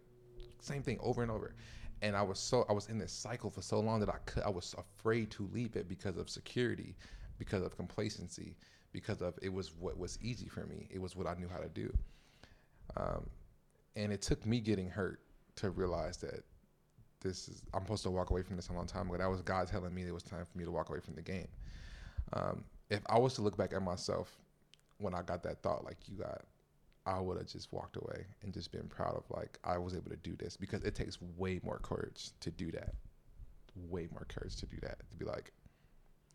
same 0.59 0.83
thing 0.83 0.99
over 1.01 1.21
and 1.21 1.31
over. 1.31 1.55
And 2.01 2.17
I 2.17 2.21
was 2.21 2.39
so 2.39 2.65
I 2.69 2.73
was 2.73 2.87
in 2.87 2.97
this 2.97 3.13
cycle 3.13 3.49
for 3.49 3.61
so 3.61 3.79
long 3.79 4.01
that 4.01 4.09
I 4.09 4.17
could 4.25 4.43
I 4.43 4.49
was 4.49 4.75
afraid 4.77 5.31
to 5.31 5.49
leave 5.53 5.77
it 5.77 5.87
because 5.87 6.17
of 6.17 6.29
security, 6.29 6.95
because 7.37 7.63
of 7.63 7.77
complacency, 7.77 8.57
because 8.91 9.21
of 9.21 9.35
it 9.41 9.53
was 9.53 9.73
what 9.79 9.97
was 9.97 10.19
easy 10.21 10.49
for 10.49 10.65
me. 10.65 10.89
It 10.91 10.99
was 10.99 11.15
what 11.15 11.27
I 11.27 11.35
knew 11.35 11.47
how 11.47 11.59
to 11.59 11.69
do. 11.69 11.93
Um, 12.97 13.29
and 13.95 14.11
it 14.11 14.21
took 14.21 14.45
me 14.45 14.59
getting 14.59 14.89
hurt 14.89 15.21
to 15.55 15.69
realize 15.69 16.17
that 16.17 16.43
this 17.23 17.47
is 17.47 17.63
I'm 17.73 17.81
supposed 17.81 18.03
to 18.03 18.11
walk 18.11 18.29
away 18.29 18.43
from 18.43 18.55
this 18.55 18.69
a 18.69 18.73
long 18.73 18.85
time 18.85 19.07
ago. 19.07 19.17
That 19.17 19.29
was 19.29 19.41
God 19.41 19.67
telling 19.67 19.93
me 19.93 20.03
it 20.03 20.13
was 20.13 20.23
time 20.23 20.45
for 20.45 20.57
me 20.57 20.65
to 20.65 20.71
walk 20.71 20.89
away 20.89 20.99
from 20.99 21.15
the 21.15 21.21
game. 21.21 21.47
Um, 22.33 22.63
if 22.89 23.01
I 23.07 23.17
was 23.17 23.33
to 23.35 23.41
look 23.41 23.57
back 23.57 23.73
at 23.73 23.81
myself 23.81 24.37
when 24.99 25.15
I 25.15 25.21
got 25.21 25.43
that 25.43 25.61
thought, 25.61 25.83
like 25.83 25.97
you 26.07 26.17
got, 26.17 26.41
I 27.05 27.19
would 27.19 27.37
have 27.37 27.47
just 27.47 27.71
walked 27.73 27.97
away 27.97 28.25
and 28.43 28.53
just 28.53 28.71
been 28.71 28.87
proud 28.87 29.15
of 29.15 29.23
like 29.35 29.57
I 29.63 29.77
was 29.77 29.93
able 29.95 30.09
to 30.11 30.17
do 30.17 30.35
this 30.35 30.55
because 30.57 30.83
it 30.83 30.95
takes 30.95 31.17
way 31.37 31.59
more 31.63 31.79
courage 31.79 32.31
to 32.41 32.51
do 32.51 32.71
that. 32.71 32.93
Way 33.89 34.07
more 34.11 34.25
courage 34.27 34.55
to 34.57 34.65
do 34.65 34.77
that. 34.81 34.99
To 34.99 35.15
be 35.17 35.25
like, 35.25 35.51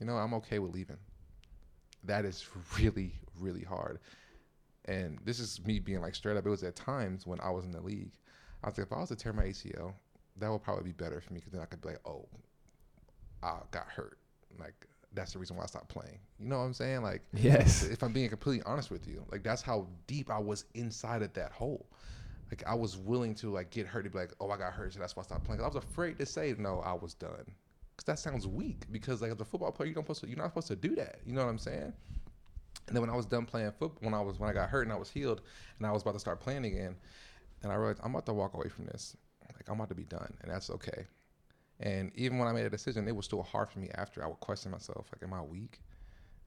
you 0.00 0.06
know, 0.06 0.16
I'm 0.16 0.34
okay 0.34 0.58
with 0.58 0.72
leaving. 0.72 0.98
That 2.04 2.24
is 2.24 2.46
really, 2.78 3.14
really 3.38 3.62
hard. 3.62 4.00
And 4.86 5.18
this 5.24 5.38
is 5.38 5.64
me 5.64 5.78
being 5.78 6.00
like 6.00 6.14
straight 6.14 6.36
up. 6.36 6.46
It 6.46 6.50
was 6.50 6.62
at 6.62 6.76
times 6.76 7.26
when 7.26 7.40
I 7.40 7.50
was 7.50 7.64
in 7.64 7.72
the 7.72 7.80
league. 7.80 8.12
I 8.62 8.68
was 8.68 8.78
like, 8.78 8.86
if 8.86 8.92
I 8.92 8.98
was 8.98 9.10
to 9.10 9.16
tear 9.16 9.32
my 9.32 9.44
ACL, 9.44 9.94
that 10.40 10.50
would 10.50 10.62
probably 10.62 10.84
be 10.84 10.92
better 10.92 11.20
for 11.20 11.32
me 11.32 11.40
because 11.40 11.52
then 11.52 11.62
I 11.62 11.66
could 11.66 11.80
be 11.80 11.88
like, 11.88 12.00
oh, 12.06 12.26
I 13.42 13.58
got 13.70 13.86
hurt. 13.88 14.18
Like 14.58 14.86
that's 15.14 15.32
the 15.32 15.38
reason 15.38 15.56
why 15.56 15.64
I 15.64 15.66
stopped 15.66 15.88
playing. 15.88 16.18
You 16.38 16.48
know 16.48 16.58
what 16.58 16.64
I'm 16.64 16.74
saying? 16.74 17.02
Like, 17.02 17.22
Yes. 17.32 17.82
If 17.84 18.02
I'm 18.02 18.12
being 18.12 18.28
completely 18.28 18.62
honest 18.66 18.90
with 18.90 19.06
you, 19.06 19.24
like 19.30 19.42
that's 19.42 19.62
how 19.62 19.86
deep 20.06 20.30
I 20.30 20.38
was 20.38 20.64
inside 20.74 21.22
of 21.22 21.32
that 21.34 21.52
hole. 21.52 21.86
Like 22.50 22.62
I 22.66 22.74
was 22.74 22.96
willing 22.96 23.34
to 23.36 23.50
like 23.50 23.70
get 23.70 23.86
hurt 23.86 24.02
to 24.04 24.10
be 24.10 24.18
like, 24.18 24.32
oh, 24.40 24.50
I 24.50 24.56
got 24.56 24.72
hurt, 24.72 24.94
so 24.94 25.00
that's 25.00 25.16
why 25.16 25.22
I 25.22 25.24
stopped 25.24 25.44
playing. 25.44 25.60
I 25.60 25.66
was 25.66 25.76
afraid 25.76 26.18
to 26.18 26.26
say 26.26 26.54
no, 26.58 26.80
I 26.80 26.94
was 26.94 27.14
done, 27.14 27.44
because 27.96 28.04
that 28.06 28.18
sounds 28.18 28.46
weak. 28.46 28.84
Because 28.90 29.20
like 29.20 29.30
as 29.30 29.40
a 29.40 29.44
football 29.44 29.70
player, 29.70 29.88
you 29.88 29.94
don't 29.94 30.04
supposed 30.04 30.22
to, 30.22 30.28
you're 30.28 30.38
not 30.38 30.48
supposed 30.48 30.68
to 30.68 30.76
do 30.76 30.94
that. 30.96 31.18
You 31.26 31.34
know 31.34 31.44
what 31.44 31.50
I'm 31.50 31.58
saying? 31.58 31.92
And 32.86 32.96
then 32.96 33.02
when 33.02 33.10
I 33.10 33.16
was 33.16 33.26
done 33.26 33.44
playing 33.44 33.70
football, 33.72 33.98
when 34.00 34.14
I 34.14 34.20
was 34.22 34.38
when 34.38 34.48
I 34.48 34.54
got 34.54 34.70
hurt 34.70 34.82
and 34.82 34.92
I 34.92 34.96
was 34.96 35.10
healed, 35.10 35.42
and 35.78 35.86
I 35.86 35.92
was 35.92 36.02
about 36.02 36.14
to 36.14 36.20
start 36.20 36.40
playing 36.40 36.64
again, 36.64 36.96
and 37.62 37.70
I 37.70 37.74
realized 37.74 38.00
I'm 38.02 38.12
about 38.12 38.24
to 38.26 38.32
walk 38.32 38.54
away 38.54 38.68
from 38.68 38.86
this. 38.86 39.14
Like 39.58 39.68
I'm 39.68 39.74
about 39.74 39.88
to 39.88 39.94
be 39.94 40.04
done, 40.04 40.32
and 40.42 40.50
that's 40.50 40.70
okay. 40.70 41.06
And 41.80 42.12
even 42.14 42.38
when 42.38 42.48
I 42.48 42.52
made 42.52 42.66
a 42.66 42.70
decision, 42.70 43.06
it 43.08 43.14
was 43.14 43.24
still 43.24 43.42
hard 43.42 43.70
for 43.70 43.78
me 43.78 43.88
after. 43.94 44.24
I 44.24 44.26
would 44.26 44.40
question 44.40 44.70
myself, 44.70 45.06
like, 45.12 45.22
am 45.22 45.32
I 45.32 45.42
weak? 45.42 45.80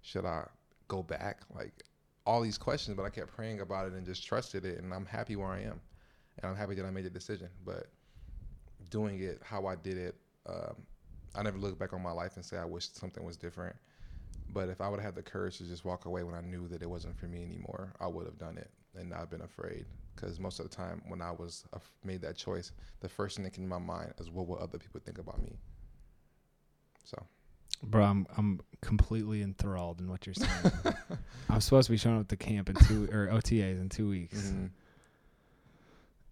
Should 0.02 0.26
I 0.26 0.46
go 0.88 1.04
back? 1.04 1.42
Like 1.54 1.84
all 2.26 2.42
these 2.42 2.58
questions, 2.58 2.96
but 2.96 3.04
I 3.04 3.10
kept 3.10 3.34
praying 3.34 3.62
about 3.62 3.88
it 3.88 3.94
and 3.94 4.06
just 4.06 4.26
trusted 4.26 4.66
it. 4.66 4.80
And 4.80 4.94
I'm 4.94 5.06
happy 5.06 5.36
where 5.36 5.48
I 5.48 5.62
am, 5.62 5.82
and 6.38 6.46
I'm 6.52 6.56
happy 6.56 6.76
that 6.76 6.86
I 6.86 6.92
made 6.92 7.06
the 7.06 7.10
decision. 7.10 7.50
But 7.66 7.88
doing 8.90 9.22
it 9.22 9.42
how 9.44 9.66
I 9.66 9.76
did 9.76 9.98
it, 9.98 10.16
um, 10.48 10.76
I 11.36 11.44
never 11.44 11.58
look 11.58 11.78
back 11.78 11.94
on 11.94 12.02
my 12.02 12.12
life 12.12 12.36
and 12.36 12.46
say 12.46 12.58
I 12.58 12.66
wish 12.66 12.90
something 12.90 13.24
was 13.24 13.38
different. 13.38 13.76
But 14.54 14.70
if 14.70 14.82
I 14.82 14.90
would 14.90 15.00
have 15.00 15.06
had 15.06 15.16
the 15.16 15.30
courage 15.30 15.58
to 15.58 15.64
just 15.66 15.86
walk 15.86 16.06
away 16.06 16.24
when 16.24 16.36
I 16.36 16.42
knew 16.42 16.68
that 16.70 16.82
it 16.82 16.90
wasn't 16.90 17.18
for 17.18 17.28
me 17.28 17.44
anymore, 17.44 17.94
I 18.00 18.08
would 18.08 18.26
have 18.26 18.38
done 18.38 18.58
it 18.58 18.70
and 18.98 19.10
not 19.10 19.30
been 19.30 19.42
afraid. 19.42 19.86
Because 20.16 20.40
most 20.40 20.60
of 20.60 20.70
the 20.70 20.76
time, 20.76 21.02
when 21.08 21.22
I 21.22 21.32
was 21.32 21.64
uh, 21.74 21.80
made 22.04 22.22
that 22.22 22.36
choice, 22.36 22.72
the 23.00 23.10
first 23.10 23.36
thing 23.38 23.44
that 23.46 23.54
came 23.54 23.64
in 23.64 23.70
my 23.70 23.78
mind 23.80 24.14
is 24.20 24.30
what 24.30 24.48
will 24.48 24.60
other 24.60 24.78
people 24.78 25.00
think 25.04 25.18
about 25.18 25.42
me. 25.42 25.58
So, 27.06 27.18
Bro, 27.84 28.04
I'm 28.04 28.28
I'm 28.38 28.60
completely 28.82 29.42
enthralled 29.42 30.00
in 30.02 30.10
what 30.10 30.26
you're 30.28 30.36
saying. 30.36 30.72
I'm 31.50 31.62
supposed 31.62 31.88
to 31.88 31.92
be 31.92 31.98
showing 31.98 32.20
up 32.20 32.28
to 32.28 32.36
camp 32.38 32.70
in 32.70 32.76
two 32.76 33.06
or 33.12 33.28
OTAs 33.28 33.80
in 33.82 33.90
two 33.90 34.08
weeks, 34.10 34.38
mhm. 34.52 34.70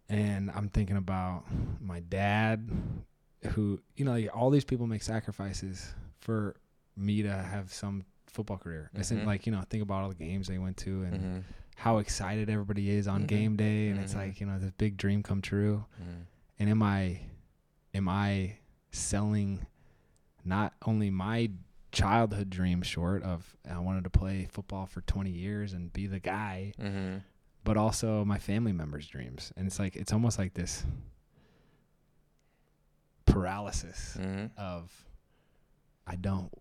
and 0.09 0.51
I'm 0.51 0.69
thinking 0.69 0.97
about 0.97 1.45
my 1.81 1.99
dad, 2.01 2.69
who 3.51 3.79
you 3.95 4.05
know, 4.05 4.11
like, 4.11 4.29
all 4.35 4.49
these 4.49 4.65
people 4.65 4.87
make 4.87 5.03
sacrifices 5.03 5.93
for 6.19 6.55
me 6.95 7.23
to 7.23 7.31
have 7.31 7.73
some 7.73 8.03
football 8.27 8.57
career. 8.57 8.91
It's 8.93 9.11
Mhm. 9.11 9.25
like 9.25 9.45
you 9.45 9.51
know, 9.51 9.61
think 9.69 9.83
about 9.83 10.03
all 10.03 10.09
the 10.09 10.15
games 10.15 10.47
they 10.47 10.57
went 10.59 10.77
to 10.77 11.03
and 11.03 11.21
Mhm. 11.21 11.43
How 11.79 11.97
excited 11.97 12.49
everybody 12.49 12.89
is 12.89 13.07
on 13.07 13.23
Mhm. 13.23 13.27
game 13.27 13.55
day, 13.55 13.89
and 13.89 13.99
it's 13.99 14.13
Mhm. 14.13 14.17
like 14.17 14.39
you 14.39 14.45
know, 14.45 14.59
this 14.59 14.71
big 14.77 14.97
dream 14.97 15.23
come 15.23 15.41
true. 15.41 15.85
Mhm. 16.01 16.25
and 16.61 16.69
am 16.69 16.83
i 16.83 17.21
am 17.93 18.09
i 18.09 18.57
selling 18.91 19.65
not 20.43 20.73
only 20.85 21.09
my 21.09 21.49
childhood 21.93 22.49
dream 22.49 22.81
short 22.81 23.23
of 23.23 23.55
i 23.69 23.79
wanted 23.79 24.03
to 24.03 24.09
play 24.09 24.45
football 24.51 24.85
for 24.85 24.99
20 25.01 25.31
years 25.31 25.71
and 25.73 25.93
be 25.93 26.05
the 26.05 26.19
guy 26.19 26.73
Mhm. 26.77 27.23
but 27.63 27.77
also 27.77 28.25
my 28.25 28.37
family 28.37 28.73
members 28.73 29.07
dreams 29.07 29.53
and 29.55 29.67
it's 29.67 29.79
like 29.79 29.95
it's 29.95 30.11
almost 30.11 30.37
like 30.37 30.53
this 30.53 30.85
paralysis 33.25 34.17
Mhm. 34.19 34.51
of 34.57 35.05
i 36.07 36.15
don't 36.15 36.51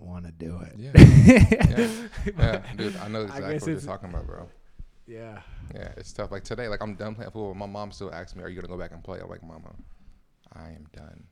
want 0.00 0.24
to 0.26 0.32
do 0.32 0.58
it 0.62 0.74
Yeah. 0.76 0.92
yeah, 0.96 2.08
Yeah, 2.38 2.62
dude, 2.76 2.96
I 2.96 3.08
know 3.08 3.22
exactly 3.22 3.52
guess 3.52 3.62
what 3.62 3.70
you're 3.70 3.80
talking 3.80 4.08
about, 4.10 4.26
bro. 4.26 4.48
yeah. 5.06 5.42
Yeah, 5.74 5.92
it's 5.96 6.12
tough. 6.12 6.30
Like 6.32 6.42
today, 6.44 6.66
like 6.68 6.82
I'm 6.82 6.94
done 6.96 7.14
playing 7.14 7.30
football. 7.30 7.54
My 7.54 7.66
mom 7.66 7.92
still 7.92 8.12
asks 8.12 8.34
me, 8.34 8.42
"Are 8.42 8.48
you 8.48 8.56
gonna 8.60 8.72
go 8.72 8.78
back 8.78 8.92
and 8.92 9.02
play?" 9.04 9.20
I'm 9.20 9.28
like, 9.28 9.42
"Mama, 9.42 9.72
I 10.52 10.70
am 10.70 10.84
done. 10.92 11.24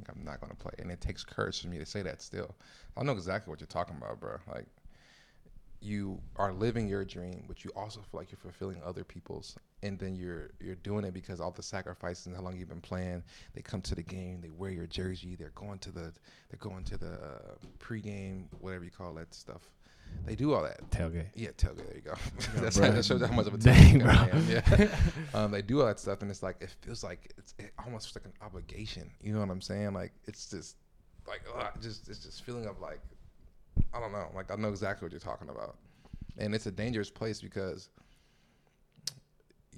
Like 0.00 0.08
I'm 0.16 0.24
not 0.24 0.40
gonna 0.40 0.54
play." 0.56 0.72
And 0.80 0.90
it 0.90 1.00
takes 1.00 1.22
courage 1.22 1.60
for 1.62 1.68
me 1.68 1.78
to 1.78 1.86
say 1.86 2.02
that. 2.02 2.20
Still, 2.20 2.54
I 2.96 3.04
know 3.04 3.12
exactly 3.12 3.50
what 3.50 3.60
you're 3.60 3.68
talking 3.68 3.96
about, 3.96 4.18
bro. 4.18 4.38
Like 4.52 4.66
you 5.84 6.20
are 6.36 6.52
living 6.52 6.88
your 6.88 7.04
dream, 7.04 7.44
but 7.46 7.64
you 7.64 7.70
also 7.76 8.00
feel 8.00 8.20
like 8.20 8.30
you're 8.30 8.38
fulfilling 8.38 8.80
other 8.84 9.04
people's, 9.04 9.56
and 9.82 9.98
then 9.98 10.16
you're 10.16 10.50
you're 10.60 10.76
doing 10.76 11.04
it 11.04 11.12
because 11.12 11.40
all 11.40 11.50
the 11.50 11.62
sacrifices 11.62 12.26
and 12.26 12.34
how 12.34 12.42
long 12.42 12.56
you've 12.56 12.68
been 12.68 12.80
playing. 12.80 13.22
They 13.54 13.60
come 13.62 13.82
to 13.82 13.94
the 13.94 14.02
game, 14.02 14.40
they 14.40 14.50
wear 14.50 14.70
your 14.70 14.86
jersey, 14.86 15.36
they're 15.36 15.52
going 15.54 15.78
to 15.80 15.92
the 15.92 16.12
they're 16.50 16.58
going 16.58 16.84
to 16.84 16.96
the 16.96 17.12
uh, 17.12 17.54
pregame, 17.78 18.44
whatever 18.60 18.84
you 18.84 18.90
call 18.90 19.12
that 19.14 19.34
stuff. 19.34 19.70
They 20.26 20.34
do 20.36 20.54
all 20.54 20.62
that. 20.62 20.90
tailgate 20.90 21.26
Yeah, 21.34 21.48
tailgate. 21.50 21.86
There 21.86 21.96
you 21.96 22.00
go. 22.02 22.14
Yeah, 22.14 22.46
That's 22.60 22.78
bro. 22.78 22.90
that 22.90 23.04
shows 23.04 23.20
how 23.20 23.32
much 23.32 23.46
of 23.46 23.54
a 23.54 23.58
Dang, 23.58 23.98
bro. 23.98 24.10
I 24.10 24.28
am. 24.32 24.48
Yeah. 24.48 24.88
um, 25.34 25.50
they 25.50 25.60
do 25.62 25.80
all 25.80 25.86
that 25.86 25.98
stuff, 26.00 26.22
and 26.22 26.30
it's 26.30 26.42
like 26.42 26.56
it 26.60 26.70
feels 26.80 27.02
like 27.04 27.32
it's 27.36 27.54
it 27.58 27.72
almost 27.84 28.14
like 28.14 28.24
an 28.24 28.32
obligation. 28.40 29.10
You 29.20 29.34
know 29.34 29.40
what 29.40 29.50
I'm 29.50 29.60
saying? 29.60 29.92
Like 29.92 30.12
it's 30.26 30.48
just 30.48 30.76
like 31.26 31.42
ugh, 31.58 31.72
just 31.82 32.08
it's 32.08 32.20
just 32.20 32.42
feeling 32.44 32.66
of 32.66 32.80
like 32.80 33.00
I 33.92 34.00
don't 34.00 34.12
know. 34.12 34.28
Like 34.34 34.50
I 34.50 34.56
know 34.56 34.68
exactly 34.68 35.04
what 35.06 35.12
you're 35.12 35.20
talking 35.20 35.48
about, 35.48 35.76
and 36.38 36.54
it's 36.54 36.66
a 36.66 36.70
dangerous 36.70 37.10
place 37.10 37.40
because 37.40 37.88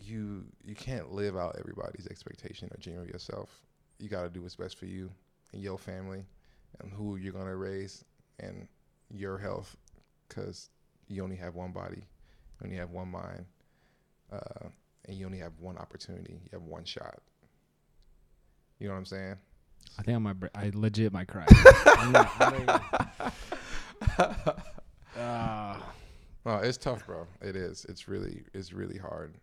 you 0.01 0.45
you 0.65 0.75
can't 0.75 1.13
live 1.13 1.37
out 1.37 1.57
everybody's 1.59 2.07
expectation 2.09 2.69
or 2.73 2.77
dream 2.81 2.99
of 2.99 3.09
yourself. 3.09 3.61
You 3.99 4.09
got 4.09 4.23
to 4.23 4.29
do 4.29 4.43
what's 4.43 4.57
best 4.57 4.79
for 4.79 4.87
you 4.87 5.11
and 5.53 5.63
your 5.63 5.79
family 5.79 6.25
and 6.81 6.93
who 6.93 7.17
you're 7.17 7.33
gonna 7.33 7.57
raise 7.57 8.05
and 8.39 8.69
your 9.11 9.39
health 9.39 9.77
because 10.29 10.69
you 11.09 11.23
only 11.23 11.37
have 11.37 11.55
one 11.55 11.73
body, 11.73 11.99
you 12.61 12.65
only 12.65 12.77
have 12.77 12.91
one 12.91 13.09
mind, 13.11 13.47
uh, 14.33 14.69
and 15.07 15.17
you 15.17 15.25
only 15.25 15.39
have 15.39 15.53
one 15.61 15.79
opportunity. 15.79 16.35
You 16.45 16.49
have 16.53 16.63
one 16.63 16.85
shot. 16.85 17.21
You 18.79 18.89
know 18.89 18.93
what 18.95 18.99
I'm 18.99 19.07
saying? 19.07 19.37
i 19.99 20.03
think 20.03 20.17
i 20.17 20.19
might 20.19 20.33
br- 20.41 20.47
i 20.55 20.71
legit 20.75 21.13
might 21.13 21.29
cry 21.29 21.45
I'm 21.87 22.11
not- 22.13 22.31
I 22.41 22.51
don't 22.51 23.33
No, 25.17 26.59
it's 26.59 26.79
tough, 26.79 27.05
bro. 27.07 27.27
It 27.41 27.57
is. 27.57 27.85
It's 27.89 28.07
really, 28.09 28.45
it's 28.55 28.73
really 28.73 28.99
hard. 28.99 29.35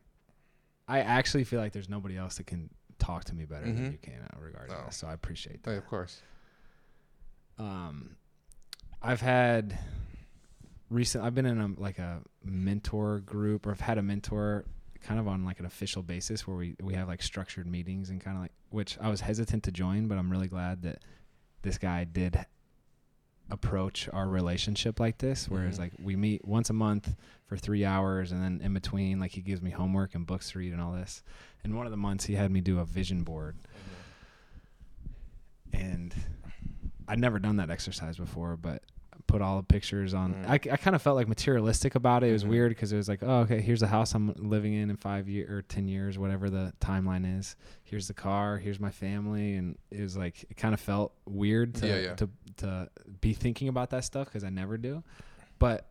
I 0.87 0.99
actually 0.99 1.43
feel 1.43 1.59
like 1.59 1.73
there's 1.73 1.89
nobody 1.89 2.17
else 2.17 2.37
that 2.37 2.47
can 2.47 2.69
talk 2.99 3.25
to 3.25 3.35
me 3.35 3.45
better 3.45 3.65
Mhm. 3.65 3.75
than 3.75 3.91
you 3.91 3.97
can 3.97 4.21
uh, 4.33 4.39
regarding 4.39 4.75
No. 4.75 4.85
this. 4.85 4.97
So 4.97 5.07
I 5.07 5.13
appreciate 5.13 5.57
Hey, 5.65 5.71
that. 5.71 5.77
of 5.77 5.85
course. 5.87 6.21
Um, 7.57 8.15
I've 9.01 9.21
had 9.21 9.77
recent. 10.89 11.23
I've 11.23 11.35
been 11.35 11.45
in 11.45 11.59
a 11.59 11.67
like 11.79 11.99
a 11.99 12.21
mentor 12.43 13.19
group, 13.19 13.65
or 13.67 13.71
I've 13.71 13.81
had 13.81 13.97
a 13.97 14.01
mentor 14.01 14.65
kind 15.01 15.19
of 15.19 15.27
on 15.27 15.43
like 15.43 15.59
an 15.59 15.65
official 15.65 16.01
basis 16.03 16.47
where 16.47 16.55
we 16.55 16.75
we 16.81 16.93
have 16.93 17.07
like 17.09 17.21
structured 17.21 17.67
meetings 17.67 18.09
and 18.09 18.21
kind 18.21 18.37
of 18.37 18.43
like 18.43 18.53
which 18.69 18.97
I 18.99 19.09
was 19.09 19.21
hesitant 19.21 19.63
to 19.63 19.71
join, 19.71 20.07
but 20.07 20.17
I'm 20.17 20.31
really 20.31 20.47
glad 20.47 20.81
that 20.83 21.03
this 21.63 21.77
guy 21.77 22.05
did 22.05 22.45
approach 23.53 24.09
our 24.11 24.27
relationship 24.27 24.99
like 24.99 25.19
this 25.19 25.47
whereas 25.47 25.75
Mhm. 25.75 25.79
like 25.79 25.93
we 26.01 26.15
meet 26.15 26.43
once 26.43 26.69
a 26.69 26.73
month 26.73 27.15
for 27.45 27.55
three 27.55 27.85
hours 27.85 28.31
and 28.31 28.41
then 28.41 28.59
in 28.63 28.73
between 28.73 29.19
like 29.19 29.31
he 29.31 29.41
gives 29.41 29.61
me 29.61 29.69
homework 29.69 30.15
and 30.15 30.25
books 30.25 30.51
to 30.51 30.59
read 30.59 30.73
and 30.73 30.81
all 30.81 30.91
this 30.93 31.21
and 31.63 31.75
one 31.75 31.85
of 31.85 31.91
the 31.91 31.97
months 31.97 32.25
he 32.25 32.33
had 32.35 32.49
me 32.51 32.61
do 32.61 32.79
a 32.79 32.85
vision 32.85 33.23
board 33.23 33.55
and 35.71 36.13
I'd 37.07 37.19
never 37.19 37.39
done 37.39 37.57
that 37.57 37.69
exercise 37.69 38.17
before, 38.17 38.55
but 38.55 38.81
put 39.27 39.41
all 39.41 39.57
the 39.57 39.63
pictures 39.63 40.13
on. 40.13 40.33
Mm. 40.33 40.47
I, 40.49 40.53
I 40.53 40.77
kind 40.77 40.95
of 40.95 41.01
felt 41.01 41.15
like 41.15 41.27
materialistic 41.27 41.95
about 41.95 42.23
it. 42.23 42.29
It 42.29 42.33
was 42.33 42.43
Mhm. 42.43 42.49
weird 42.49 42.69
because 42.71 42.91
it 42.93 42.97
was 42.97 43.07
like, 43.09 43.19
oh, 43.23 43.39
okay, 43.41 43.61
here's 43.61 43.79
the 43.79 43.87
house 43.87 44.13
I'm 44.13 44.33
living 44.37 44.73
in 44.73 44.89
in 44.89 44.95
five 44.97 45.27
years 45.27 45.49
or 45.49 45.61
ten 45.63 45.87
years, 45.87 46.17
whatever 46.17 46.49
the 46.49 46.73
timeline 46.79 47.39
is. 47.39 47.55
Here's 47.83 48.07
the 48.07 48.13
car. 48.13 48.57
Here's 48.57 48.79
my 48.79 48.91
family, 48.91 49.55
and 49.55 49.77
it 49.91 50.01
was 50.01 50.15
like 50.17 50.43
it 50.49 50.57
kind 50.57 50.73
of 50.73 50.79
felt 50.79 51.13
weird 51.25 51.75
to 51.75 51.87
Yeah, 51.87 51.99
yeah. 51.99 52.15
to 52.15 52.29
to 52.57 52.89
be 53.21 53.33
thinking 53.33 53.67
about 53.67 53.89
that 53.91 54.03
stuff 54.03 54.27
because 54.27 54.43
I 54.43 54.49
never 54.49 54.77
do. 54.77 55.03
But 55.59 55.87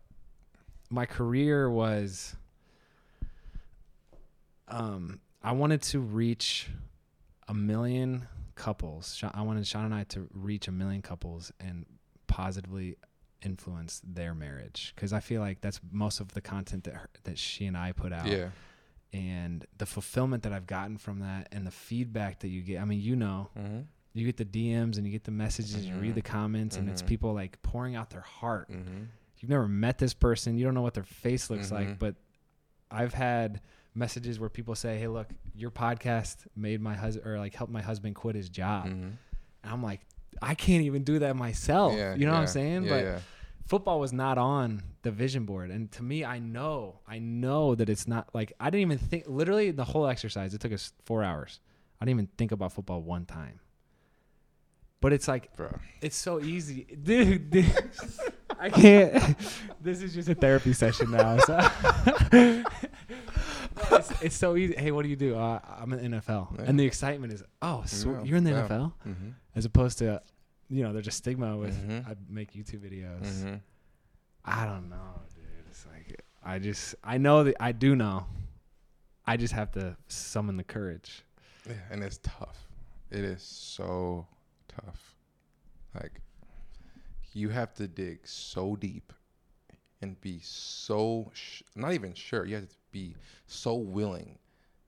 my 0.90 1.06
career 1.06 1.70
was, 1.70 2.34
um, 4.68 5.20
I 5.42 5.52
wanted 5.52 5.82
to 5.82 6.00
reach 6.00 6.68
a 7.48 7.54
million 7.54 8.26
couples. 8.54 9.22
I 9.34 9.42
wanted 9.42 9.66
Shawn 9.66 9.84
and 9.86 9.94
I 9.94 10.04
to 10.04 10.28
reach 10.32 10.68
a 10.68 10.72
million 10.72 11.02
couples 11.02 11.52
and 11.60 11.86
positively 12.26 12.96
influence 13.44 14.00
their 14.04 14.34
marriage 14.34 14.92
because 14.94 15.12
I 15.12 15.20
feel 15.20 15.40
like 15.40 15.60
that's 15.60 15.80
most 15.90 16.20
of 16.20 16.32
the 16.32 16.40
content 16.40 16.84
that 16.84 16.94
her, 16.94 17.08
that 17.24 17.38
she 17.38 17.66
and 17.66 17.76
I 17.76 17.92
put 17.92 18.12
out 18.12 18.26
Yeah. 18.28 18.50
and 19.12 19.66
the 19.78 19.86
fulfillment 19.86 20.44
that 20.44 20.52
I've 20.52 20.66
gotten 20.66 20.96
from 20.96 21.18
that 21.20 21.48
and 21.50 21.66
the 21.66 21.72
feedback 21.72 22.38
that 22.40 22.48
you 22.48 22.62
get. 22.62 22.80
I 22.80 22.84
mean, 22.84 23.00
you 23.00 23.16
know, 23.16 23.48
Mm-hmm. 23.58 23.80
You 24.14 24.24
get 24.26 24.36
the 24.36 24.44
DMs 24.44 24.96
and 24.98 25.06
you 25.06 25.12
get 25.12 25.24
the 25.24 25.30
messages, 25.30 25.86
you 25.86 25.94
read 25.96 26.14
the 26.14 26.22
comments, 26.22 26.76
and 26.76 26.88
it's 26.88 27.02
Mhm. 27.02 27.06
people 27.06 27.32
like 27.32 27.60
pouring 27.62 27.94
out 27.96 28.10
their 28.10 28.20
heart. 28.20 28.70
Mm-hmm. 28.70 29.04
You've 29.38 29.50
never 29.50 29.66
met 29.68 29.98
this 29.98 30.14
person, 30.14 30.56
you 30.58 30.64
don't 30.64 30.74
know 30.74 30.82
what 30.82 30.94
their 30.94 31.02
face 31.02 31.48
looks 31.50 31.72
like, 31.72 31.88
Mhm. 31.88 31.98
but 31.98 32.16
I've 32.90 33.14
had 33.14 33.60
messages 33.94 34.38
where 34.38 34.48
people 34.50 34.74
say, 34.74 34.98
"Hey, 34.98 35.08
look, 35.08 35.28
your 35.54 35.70
podcast 35.70 36.46
made 36.54 36.80
my 36.80 36.94
husband 36.94 37.26
or 37.26 37.38
like 37.38 37.54
helped 37.54 37.72
my 37.72 37.82
husband 37.82 38.14
quit 38.14 38.34
his 38.36 38.48
job," 38.48 38.86
Mm-hmm. 38.86 39.02
and 39.02 39.16
I'm 39.64 39.82
like, 39.82 40.00
I 40.40 40.54
can't 40.54 40.84
even 40.84 41.04
do 41.04 41.18
that 41.20 41.36
myself. 41.36 41.94
Yeah, 41.94 42.14
you 42.14 42.24
know 42.26 42.32
what 42.32 42.40
I'm 42.40 42.46
saying? 42.46 42.84
Yeah, 42.84 42.88
but 42.90 43.04
yeah. 43.04 43.18
football 43.66 44.00
was 44.00 44.12
not 44.12 44.38
on 44.38 44.82
the 45.02 45.10
vision 45.10 45.44
board 45.46 45.70
and 45.70 45.90
to 45.92 46.02
me 46.02 46.24
i 46.24 46.38
know 46.38 46.98
i 47.08 47.18
know 47.18 47.74
that 47.76 47.88
it's 47.88 48.06
not 48.08 48.28
like 48.34 48.52
i 48.60 48.70
didn't 48.70 48.82
even 48.82 48.98
think 48.98 49.24
literally 49.28 49.70
the 49.70 49.84
whole 49.84 50.06
exercise 50.06 50.52
it 50.54 50.60
took 50.60 50.72
us 50.72 50.92
four 51.04 51.22
hours 51.22 51.60
i 52.00 52.04
didn't 52.04 52.18
even 52.20 52.28
think 52.38 52.50
about 52.52 52.72
football 52.72 53.00
one 53.02 53.24
time 53.24 53.58
but 55.02 55.12
it's 55.12 55.28
like 55.28 55.54
bro. 55.56 55.68
it's 56.00 56.16
so 56.16 56.40
easy 56.40 56.84
dude, 57.02 57.50
dude 57.50 57.66
i 58.58 58.70
can't 58.82 59.36
this 59.82 60.00
is 60.02 60.14
just 60.14 60.28
a 60.30 60.34
therapy 60.34 60.72
session 60.72 61.10
now 61.10 61.36
so 61.38 61.58
it's, 63.92 64.22
it's 64.22 64.36
so 64.36 64.56
easy 64.56 64.74
hey 64.76 64.90
what 64.90 65.02
do 65.02 65.08
you 65.08 65.16
do 65.16 65.36
uh, 65.36 65.58
i'm 65.78 65.92
in 65.92 66.12
nfl 66.12 66.56
Yeah. 66.58 66.64
and 66.66 66.78
the 66.78 66.84
excitement 66.86 67.32
is 67.32 67.42
oh 67.60 67.82
so 67.86 68.10
Yeah, 68.12 68.22
you're 68.24 68.36
in 68.38 68.44
the 68.44 68.50
yeah. 68.50 68.66
nfl 68.68 68.92
Mm-hmm. 69.06 69.28
as 69.54 69.64
opposed 69.64 69.98
to 69.98 70.22
you 70.68 70.82
know 70.82 70.92
there's 70.92 71.08
a 71.08 71.10
stigma 71.12 71.56
with 71.56 71.76
Mhm. 71.86 72.08
i 72.08 72.14
make 72.28 72.52
youtube 72.54 72.80
videos 72.88 73.22
Mm-hmm. 73.26 73.54
I 74.44 74.64
don't 74.64 74.90
know, 74.90 75.20
dude. 75.36 75.44
It's 75.70 75.86
like 75.86 76.20
I 76.44 76.58
just 76.58 76.96
I 77.04 77.16
know 77.18 77.44
that 77.44 77.54
I 77.60 77.70
do 77.70 77.94
know. 77.94 78.26
I 79.24 79.36
just 79.36 79.54
have 79.54 79.70
to 79.78 79.96
summon 80.08 80.56
the 80.56 80.64
courage. 80.64 81.22
Yeah, 81.64 81.74
and 81.92 82.02
it's 82.02 82.18
tough. 82.24 82.58
It 83.12 83.20
is 83.20 83.40
so 83.40 84.26
tough. 84.74 85.14
Like 85.94 86.20
you 87.32 87.48
have 87.48 87.74
to 87.74 87.88
dig 87.88 88.26
so 88.26 88.76
deep 88.76 89.12
and 90.00 90.20
be 90.20 90.40
so 90.42 91.30
sh- 91.34 91.62
not 91.76 91.92
even 91.92 92.14
sure. 92.14 92.44
You 92.44 92.56
have 92.56 92.68
to 92.68 92.76
be 92.90 93.14
so 93.46 93.74
willing 93.74 94.38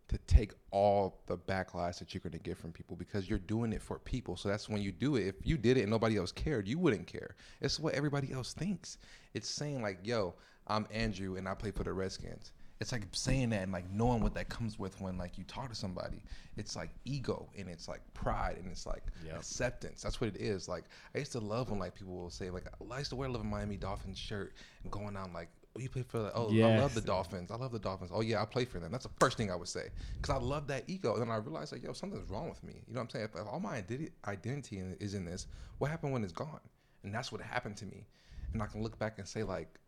to 0.09 0.19
take 0.27 0.53
all 0.71 1.21
the 1.27 1.37
backlash 1.37 1.99
that 1.99 2.13
you're 2.13 2.21
going 2.21 2.33
to 2.33 2.39
get 2.39 2.59
from 2.59 2.73
people 2.73 2.97
because 2.97 3.29
you're 3.29 3.39
doing 3.39 3.73
it 3.73 3.83
for 3.83 3.99
people. 3.99 4.37
So 4.37 4.49
that's 4.49 4.69
when 4.69 4.83
you 4.83 4.93
do 4.93 5.17
it. 5.17 5.27
If 5.27 5.35
you 5.47 5.57
did 5.57 5.77
it 5.77 5.83
and 5.83 5.91
nobody 5.91 6.19
else 6.19 6.33
cared, 6.33 6.69
you 6.69 6.79
wouldn't 6.79 7.07
care. 7.07 7.37
It's 7.61 7.81
what 7.81 7.95
everybody 7.95 8.33
else 8.33 8.53
thinks. 8.53 8.99
It's 9.33 9.49
saying 9.49 9.83
like, 9.83 9.99
"Yo, 10.05 10.35
I'm 10.67 10.87
Andrew 10.91 11.37
and 11.37 11.49
I 11.49 11.55
play 11.55 11.71
for 11.71 11.85
the 11.85 11.93
Redskins." 11.93 12.53
It's 12.81 12.91
like 12.93 13.03
saying 13.13 13.51
that 13.51 13.63
and 13.63 13.73
like 13.73 13.89
knowing 13.91 14.21
what 14.23 14.35
that 14.35 14.49
comes 14.49 14.79
with 14.79 15.01
when 15.01 15.17
like 15.17 15.39
you 15.39 15.45
talk 15.45 15.69
to 15.69 15.75
somebody. 15.75 16.23
It's 16.57 16.75
like 16.77 16.91
ego 17.05 17.49
and 17.57 17.69
it's 17.69 17.89
like 17.89 18.01
pride 18.15 18.57
and 18.59 18.71
it's 18.71 18.85
like 18.85 19.03
Yep. 19.25 19.37
acceptance. 19.37 20.03
That's 20.03 20.21
what 20.21 20.29
it 20.35 20.41
is. 20.41 20.69
Like 20.69 20.85
I 21.15 21.19
used 21.19 21.33
to 21.33 21.41
love 21.41 21.71
when 21.71 21.79
like 21.79 21.95
people 21.95 22.15
will 22.15 22.31
say 22.31 22.51
like 22.51 22.65
I 22.93 22.99
used 22.99 23.11
to 23.11 23.17
wear 23.17 23.29
a 23.29 23.33
Love 23.33 23.45
Miami 23.45 23.77
Dolphins 23.77 24.19
shirt 24.19 24.55
and 24.83 24.93
going 24.93 25.17
out 25.17 25.33
like 25.33 25.49
oh, 25.77 25.81
you 25.81 25.89
play 25.89 26.03
for 26.03 26.19
the 26.19 26.33
oh 26.35 26.49
I 26.49 26.79
love 26.81 26.95
the 26.95 27.01
Dolphins. 27.01 27.51
I 27.53 27.57
love 27.57 27.71
the 27.73 27.79
Dolphins. 27.79 28.11
Oh 28.13 28.21
yeah, 28.23 28.43
I 28.43 28.45
play 28.45 28.65
for 28.65 28.81
them. 28.81 28.91
That's 28.91 29.05
the 29.05 29.13
first 29.21 29.37
thing 29.37 29.51
I 29.53 29.57
would 29.57 29.69
say 29.69 29.89
because 30.21 30.35
I 30.35 30.39
love 30.45 30.67
that 30.67 30.85
ego. 30.89 31.13
And 31.15 31.23
then 31.23 31.31
I 31.31 31.37
realized 31.37 31.73
like 31.73 31.85
yo 31.85 31.93
something's 31.93 32.29
wrong 32.29 32.49
with 32.49 32.63
me. 32.65 32.75
You 32.89 32.95
know 32.95 33.01
what 33.01 33.05
I'm 33.05 33.11
saying? 33.11 33.29
If, 33.33 33.41
if 33.41 33.47
all 33.47 33.61
my 33.61 33.81
identi- 33.83 34.11
identity 34.27 34.83
is 35.01 35.15
in 35.15 35.25
this, 35.25 35.47
what 35.79 35.91
happened 35.91 36.13
when 36.13 36.25
it's 36.25 36.33
gone? 36.33 36.61
And 37.05 37.15
that's 37.15 37.31
what 37.31 37.41
happened 37.41 37.77
to 37.79 37.87
me. 37.87 38.07
And 38.53 38.63
I 38.63 38.67
can 38.67 38.83
look 38.83 38.99
back 38.99 39.19
and 39.19 39.27
say 39.29 39.43
like 39.45 39.79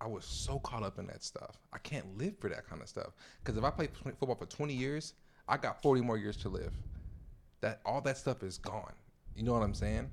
I 0.00 0.06
was 0.06 0.24
so 0.24 0.58
caught 0.58 0.82
up 0.82 0.98
in 0.98 1.06
that 1.06 1.22
stuff. 1.22 1.56
I 1.72 1.78
can't 1.78 2.18
live 2.18 2.38
for 2.38 2.50
that 2.50 2.68
kind 2.68 2.82
of 2.82 2.88
stuff. 2.88 3.12
Because 3.42 3.56
if 3.56 3.64
I 3.64 3.70
played 3.70 3.94
tw- 3.94 4.18
football 4.18 4.34
for 4.34 4.46
20 4.46 4.74
years, 4.74 5.14
I 5.48 5.56
got 5.56 5.80
40 5.82 6.00
more 6.00 6.18
years 6.18 6.36
to 6.38 6.48
live. 6.48 6.72
That 7.60 7.80
all 7.84 8.00
that 8.02 8.18
stuff 8.18 8.42
is 8.42 8.58
gone. 8.58 8.92
You 9.34 9.44
know 9.44 9.52
what 9.52 9.62
I'm 9.62 9.74
saying? 9.74 10.10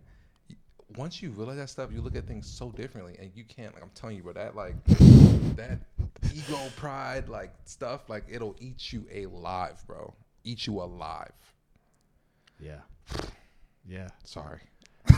Once 0.98 1.22
you 1.22 1.32
realize 1.32 1.58
that 1.58 1.70
stuff, 1.70 1.90
you 1.94 2.02
look 2.02 2.16
at 2.16 2.28
things 2.28 2.48
so 2.48 2.72
differently, 2.72 3.16
and 3.20 3.32
you 3.34 3.44
can't. 3.46 3.74
Like 3.74 3.84
I'm 3.84 3.92
telling 3.96 4.18
you, 4.18 4.24
bro, 4.24 4.34
that 4.34 4.56
like 4.56 4.76
that 5.56 5.80
ego, 6.34 6.58
pride, 6.76 7.30
like 7.30 7.54
stuff, 7.66 8.10
like 8.10 8.26
it'll 8.30 8.56
eat 8.60 8.92
you 8.92 9.06
alive, 9.14 9.82
bro. 9.88 10.14
Eat 10.44 10.68
you 10.68 10.82
alive. 10.82 11.32
Yeah. 12.60 12.80
Yeah. 13.88 14.10
Sorry. 14.24 14.60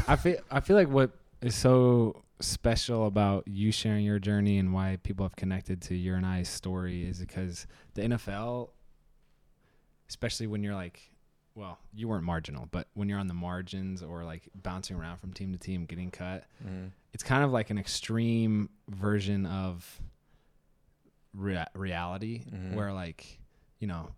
I 0.07 0.16
feel 0.16 0.38
I 0.51 0.59
feel 0.59 0.76
like 0.76 0.89
what 0.89 1.11
is 1.41 1.55
so 1.55 2.24
special 2.43 3.07
about 3.07 3.47
you 3.47 3.71
sharing 3.71 4.05
your 4.05 4.19
journey 4.19 4.57
and 4.57 4.73
why 4.73 4.97
people 5.03 5.25
have 5.25 5.35
connected 5.35 5.81
to 5.83 5.95
your 5.95 6.15
and 6.17 6.25
I's 6.25 6.49
story 6.49 7.05
is 7.07 7.19
because 7.19 7.65
the 7.93 8.01
NFL, 8.03 8.69
especially 10.09 10.47
when 10.47 10.63
you're 10.63 10.75
like, 10.75 11.09
well, 11.55 11.77
you 11.93 12.07
weren't 12.07 12.23
marginal, 12.23 12.67
but 12.71 12.87
when 12.95 13.07
you're 13.09 13.19
on 13.19 13.27
the 13.27 13.33
margins 13.33 14.01
or 14.01 14.23
like 14.23 14.49
bouncing 14.55 14.95
around 14.97 15.17
from 15.17 15.33
team 15.33 15.51
to 15.53 15.57
team, 15.59 15.85
getting 15.85 16.09
cut, 16.11 16.45
Mm-hmm. 16.65 16.87
it's 17.13 17.23
kind 17.23 17.43
of 17.43 17.51
like 17.51 17.69
an 17.69 17.77
extreme 17.77 18.69
version 18.89 19.45
of 19.45 20.01
rea- 21.33 21.65
reality 21.75 22.43
Mhm. 22.51 22.73
where 22.75 22.91
like 22.93 23.39
you 23.79 23.87
know 23.87 24.11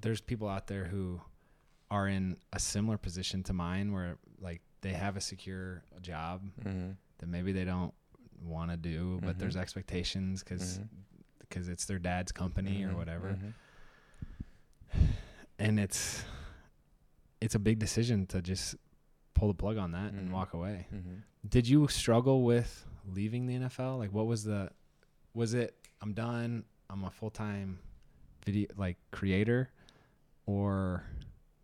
there's 0.00 0.20
people 0.20 0.48
out 0.48 0.66
there 0.66 0.84
who 0.84 1.20
are 1.90 2.06
in 2.08 2.36
a 2.52 2.58
similar 2.58 2.98
position 2.98 3.42
to 3.44 3.52
mine 3.52 3.92
where 3.92 4.18
like 4.40 4.60
they 4.82 4.92
have 4.92 5.16
a 5.16 5.20
secure 5.20 5.82
job 6.02 6.42
Mm-hmm. 6.64 6.90
That 7.18 7.28
maybe 7.28 7.52
they 7.52 7.64
don't 7.64 7.92
want 8.42 8.70
to 8.70 8.76
do 8.76 9.18
but 9.22 9.36
Mhm. 9.36 9.40
there's 9.40 9.56
expectations 9.56 10.42
because 10.42 10.80
because 11.40 11.68
it's 11.68 11.86
their 11.86 11.98
dad's 11.98 12.30
company 12.32 12.84
or 12.84 12.90
Mhm. 12.90 12.96
whatever 12.96 13.38
Mhm. 14.94 15.08
and 15.58 15.80
it's 15.80 16.24
it's 17.40 17.54
a 17.54 17.58
big 17.58 17.78
decision 17.78 18.26
to 18.26 18.42
just 18.42 18.74
pull 19.34 19.48
the 19.48 19.54
plug 19.54 19.76
on 19.76 19.92
that 19.92 20.12
and 20.12 20.28
Mhm. 20.28 20.32
walk 20.32 20.52
away 20.54 20.86
did 21.48 21.68
you 21.68 21.86
struggle 21.88 22.42
with 22.42 22.84
leaving 23.06 23.46
the 23.46 23.54
NFL? 23.54 23.96
Like, 23.96 24.12
what 24.12 24.26
was 24.26 24.42
the, 24.44 24.70
was 25.32 25.54
it, 25.54 25.74
I'm 26.02 26.12
done, 26.12 26.64
I'm 26.90 27.04
a 27.04 27.10
full 27.10 27.30
time 27.30 27.78
video, 28.44 28.66
like, 28.76 28.98
creator? 29.12 29.70
Or 30.44 31.04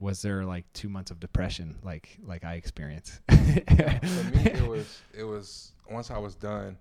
was 0.01 0.23
there 0.23 0.45
like 0.45 0.65
two 0.73 0.89
months 0.89 1.11
of 1.11 1.21
depression, 1.21 1.77
like, 1.83 2.19
like 2.25 2.45
I 2.45 2.55
experienced? 2.55 3.21
For 3.29 3.35
me, 3.35 4.47
it 4.47 4.67
was 4.69 5.01
it 5.17 5.25
was 5.25 5.73
once 5.91 6.11
I 6.11 6.19
was 6.19 6.35
done, 6.35 6.77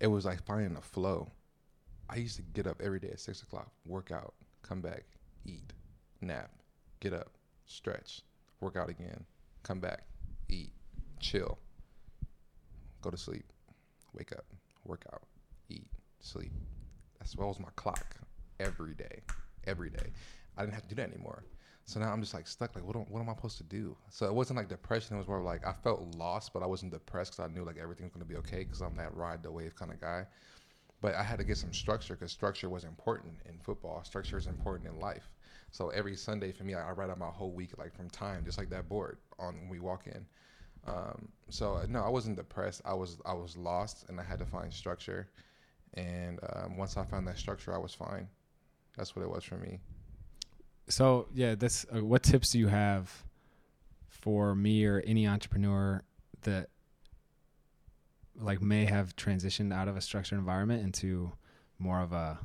it 0.00 0.06
was 0.06 0.24
like 0.24 0.42
finding 0.44 0.76
a 0.76 0.80
flow. 0.80 1.30
I 2.10 2.16
used 2.16 2.36
to 2.36 2.42
get 2.42 2.66
up 2.66 2.80
every 2.82 3.00
day 3.00 3.08
at 3.08 3.20
six 3.20 3.42
o'clock, 3.42 3.70
work 3.86 4.10
out, 4.10 4.34
come 4.62 4.80
back, 4.80 5.04
eat, 5.44 5.72
nap, 6.20 6.50
get 7.00 7.12
up, 7.12 7.30
stretch, 7.66 8.22
work 8.60 8.76
out 8.76 8.88
again, 8.88 9.24
come 9.62 9.80
back, 9.80 10.04
eat, 10.48 10.72
chill, 11.20 11.58
go 13.02 13.10
to 13.10 13.16
sleep, 13.16 13.44
wake 14.14 14.32
up, 14.32 14.44
work 14.84 15.04
out, 15.12 15.22
eat, 15.68 15.86
sleep. 16.20 16.52
That's 17.18 17.36
what 17.36 17.48
was 17.48 17.60
my 17.60 17.68
clock 17.76 18.16
every 18.58 18.94
day, 18.94 19.20
every 19.66 19.90
day. 19.90 20.12
I 20.56 20.62
didn't 20.62 20.74
have 20.74 20.82
to 20.82 20.88
do 20.88 20.94
that 20.96 21.12
anymore. 21.12 21.44
So 21.88 21.98
now 22.00 22.12
I'm 22.12 22.20
just 22.20 22.34
like 22.34 22.46
stuck. 22.46 22.74
Like, 22.74 22.84
what 22.84 22.96
am, 22.96 23.06
what 23.08 23.20
am 23.20 23.30
I 23.30 23.34
supposed 23.34 23.56
to 23.56 23.64
do? 23.64 23.96
So 24.10 24.26
it 24.26 24.34
wasn't 24.34 24.58
like 24.58 24.68
depression. 24.68 25.16
It 25.16 25.20
was 25.20 25.26
more 25.26 25.40
like 25.40 25.66
I 25.66 25.72
felt 25.72 26.02
lost, 26.16 26.52
but 26.52 26.62
I 26.62 26.66
wasn't 26.66 26.92
depressed 26.92 27.32
because 27.32 27.50
I 27.50 27.54
knew 27.54 27.64
like 27.64 27.78
everything's 27.78 28.12
gonna 28.12 28.26
be 28.26 28.36
okay 28.36 28.58
because 28.58 28.82
I'm 28.82 28.94
that 28.96 29.16
ride 29.16 29.42
the 29.42 29.50
wave 29.50 29.74
kind 29.74 29.90
of 29.90 29.98
guy. 29.98 30.26
But 31.00 31.14
I 31.14 31.22
had 31.22 31.38
to 31.38 31.44
get 31.44 31.56
some 31.56 31.72
structure 31.72 32.14
because 32.14 32.30
structure 32.30 32.68
was 32.68 32.84
important 32.84 33.36
in 33.46 33.58
football. 33.60 34.04
Structure 34.04 34.36
is 34.36 34.46
important 34.46 34.90
in 34.90 35.00
life. 35.00 35.30
So 35.70 35.88
every 35.88 36.14
Sunday 36.14 36.52
for 36.52 36.64
me, 36.64 36.74
I, 36.74 36.90
I 36.90 36.92
write 36.92 37.08
out 37.08 37.18
my 37.18 37.30
whole 37.30 37.52
week 37.52 37.70
like 37.78 37.94
from 37.94 38.10
time, 38.10 38.44
just 38.44 38.58
like 38.58 38.68
that 38.68 38.86
board 38.86 39.16
on 39.38 39.54
when 39.54 39.70
we 39.70 39.78
walk 39.80 40.06
in. 40.08 40.26
Um, 40.86 41.28
so 41.48 41.76
uh, 41.76 41.86
no, 41.88 42.04
I 42.04 42.10
wasn't 42.10 42.36
depressed. 42.36 42.82
I 42.84 42.92
was 42.94 43.18
I 43.24 43.32
was 43.32 43.56
lost, 43.56 44.04
and 44.10 44.20
I 44.20 44.24
had 44.24 44.38
to 44.40 44.46
find 44.46 44.72
structure. 44.74 45.28
And 45.94 46.38
um, 46.52 46.76
once 46.76 46.98
I 46.98 47.04
found 47.04 47.26
that 47.28 47.38
structure, 47.38 47.74
I 47.74 47.78
was 47.78 47.94
fine. 47.94 48.28
That's 48.96 49.16
what 49.16 49.22
it 49.22 49.30
was 49.30 49.44
for 49.44 49.56
me. 49.56 49.80
So, 50.88 51.28
yeah, 51.34 51.54
that's, 51.54 51.86
uh, 51.94 52.04
what 52.04 52.22
tips 52.22 52.50
do 52.50 52.58
you 52.58 52.68
have 52.68 53.24
for 54.08 54.54
me 54.54 54.84
or 54.84 55.02
any 55.06 55.26
entrepreneur 55.26 56.02
that 56.42 56.68
like 58.40 58.62
may 58.62 58.84
have 58.84 59.16
transitioned 59.16 59.72
out 59.72 59.88
of 59.88 59.96
a 59.96 60.00
structured 60.00 60.38
environment 60.38 60.82
into 60.82 61.32
more 61.78 62.00
of 62.00 62.12
a, 62.12 62.38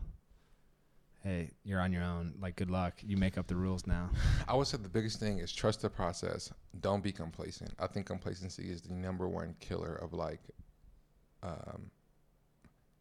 hey, 1.24 1.52
you're 1.64 1.80
on 1.80 1.91
your 1.91 2.04
own. 2.04 2.34
Like, 2.39 2.56
good 2.56 2.70
luck. 2.70 2.96
You 3.02 3.18
make 3.18 3.38
up 3.38 3.48
the 3.48 3.56
rules 3.56 3.88
now. 3.88 4.10
I 4.48 4.56
would 4.56 4.68
say 4.68 4.78
the 4.78 4.89
biggest 4.89 5.20
thing 5.20 5.39
is 5.39 5.52
trust 5.54 5.82
the 5.82 5.89
process. 5.89 6.52
Don't 6.82 7.04
be 7.04 7.12
complacent. 7.12 7.72
I 7.80 7.88
think 7.88 8.06
complacency 8.06 8.70
is 8.70 8.82
the 8.82 8.94
number 8.94 9.28
one 9.28 9.56
killer 9.60 9.96
of 9.96 10.14
like 10.14 10.41
um, 11.41 11.89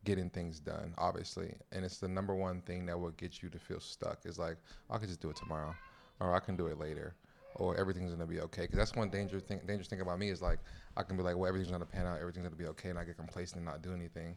getting 0.04 0.30
things 0.30 0.60
done, 0.60 0.94
obviously. 0.98 1.54
And 1.72 1.84
it's 1.84 1.98
the 1.98 2.08
number 2.08 2.34
one 2.34 2.60
thing 2.62 2.86
that 2.86 2.98
will 2.98 3.10
get 3.12 3.42
you 3.42 3.48
to 3.50 3.58
feel 3.58 3.80
stuck 3.80 4.20
is 4.24 4.38
like, 4.38 4.56
I 4.90 4.98
could 4.98 5.08
just 5.08 5.20
do 5.20 5.30
it 5.30 5.36
tomorrow 5.36 5.74
or 6.20 6.34
I 6.34 6.40
can 6.40 6.56
do 6.56 6.66
it 6.66 6.78
later 6.78 7.14
or 7.56 7.76
everything's 7.76 8.14
to 8.14 8.26
be 8.26 8.40
okay. 8.40 8.62
Because 8.62 8.78
that's 8.78 8.94
one 8.94 9.10
dangerous 9.10 9.42
thing, 9.42 9.60
dangerous 9.66 9.88
thing 9.88 10.00
about 10.00 10.18
me 10.18 10.30
is 10.30 10.42
like, 10.42 10.58
I 10.96 11.02
can 11.02 11.16
be 11.16 11.22
like, 11.22 11.36
well, 11.36 11.48
everything's 11.48 11.70
to 11.70 11.84
pan 11.84 12.06
out, 12.06 12.20
everything's 12.20 12.48
to 12.48 12.56
be 12.56 12.66
okay. 12.66 12.90
And 12.90 12.98
I 12.98 13.04
get 13.04 13.16
complacent 13.16 13.56
and 13.56 13.66
not 13.66 13.82
do 13.82 13.92
anything. 13.92 14.36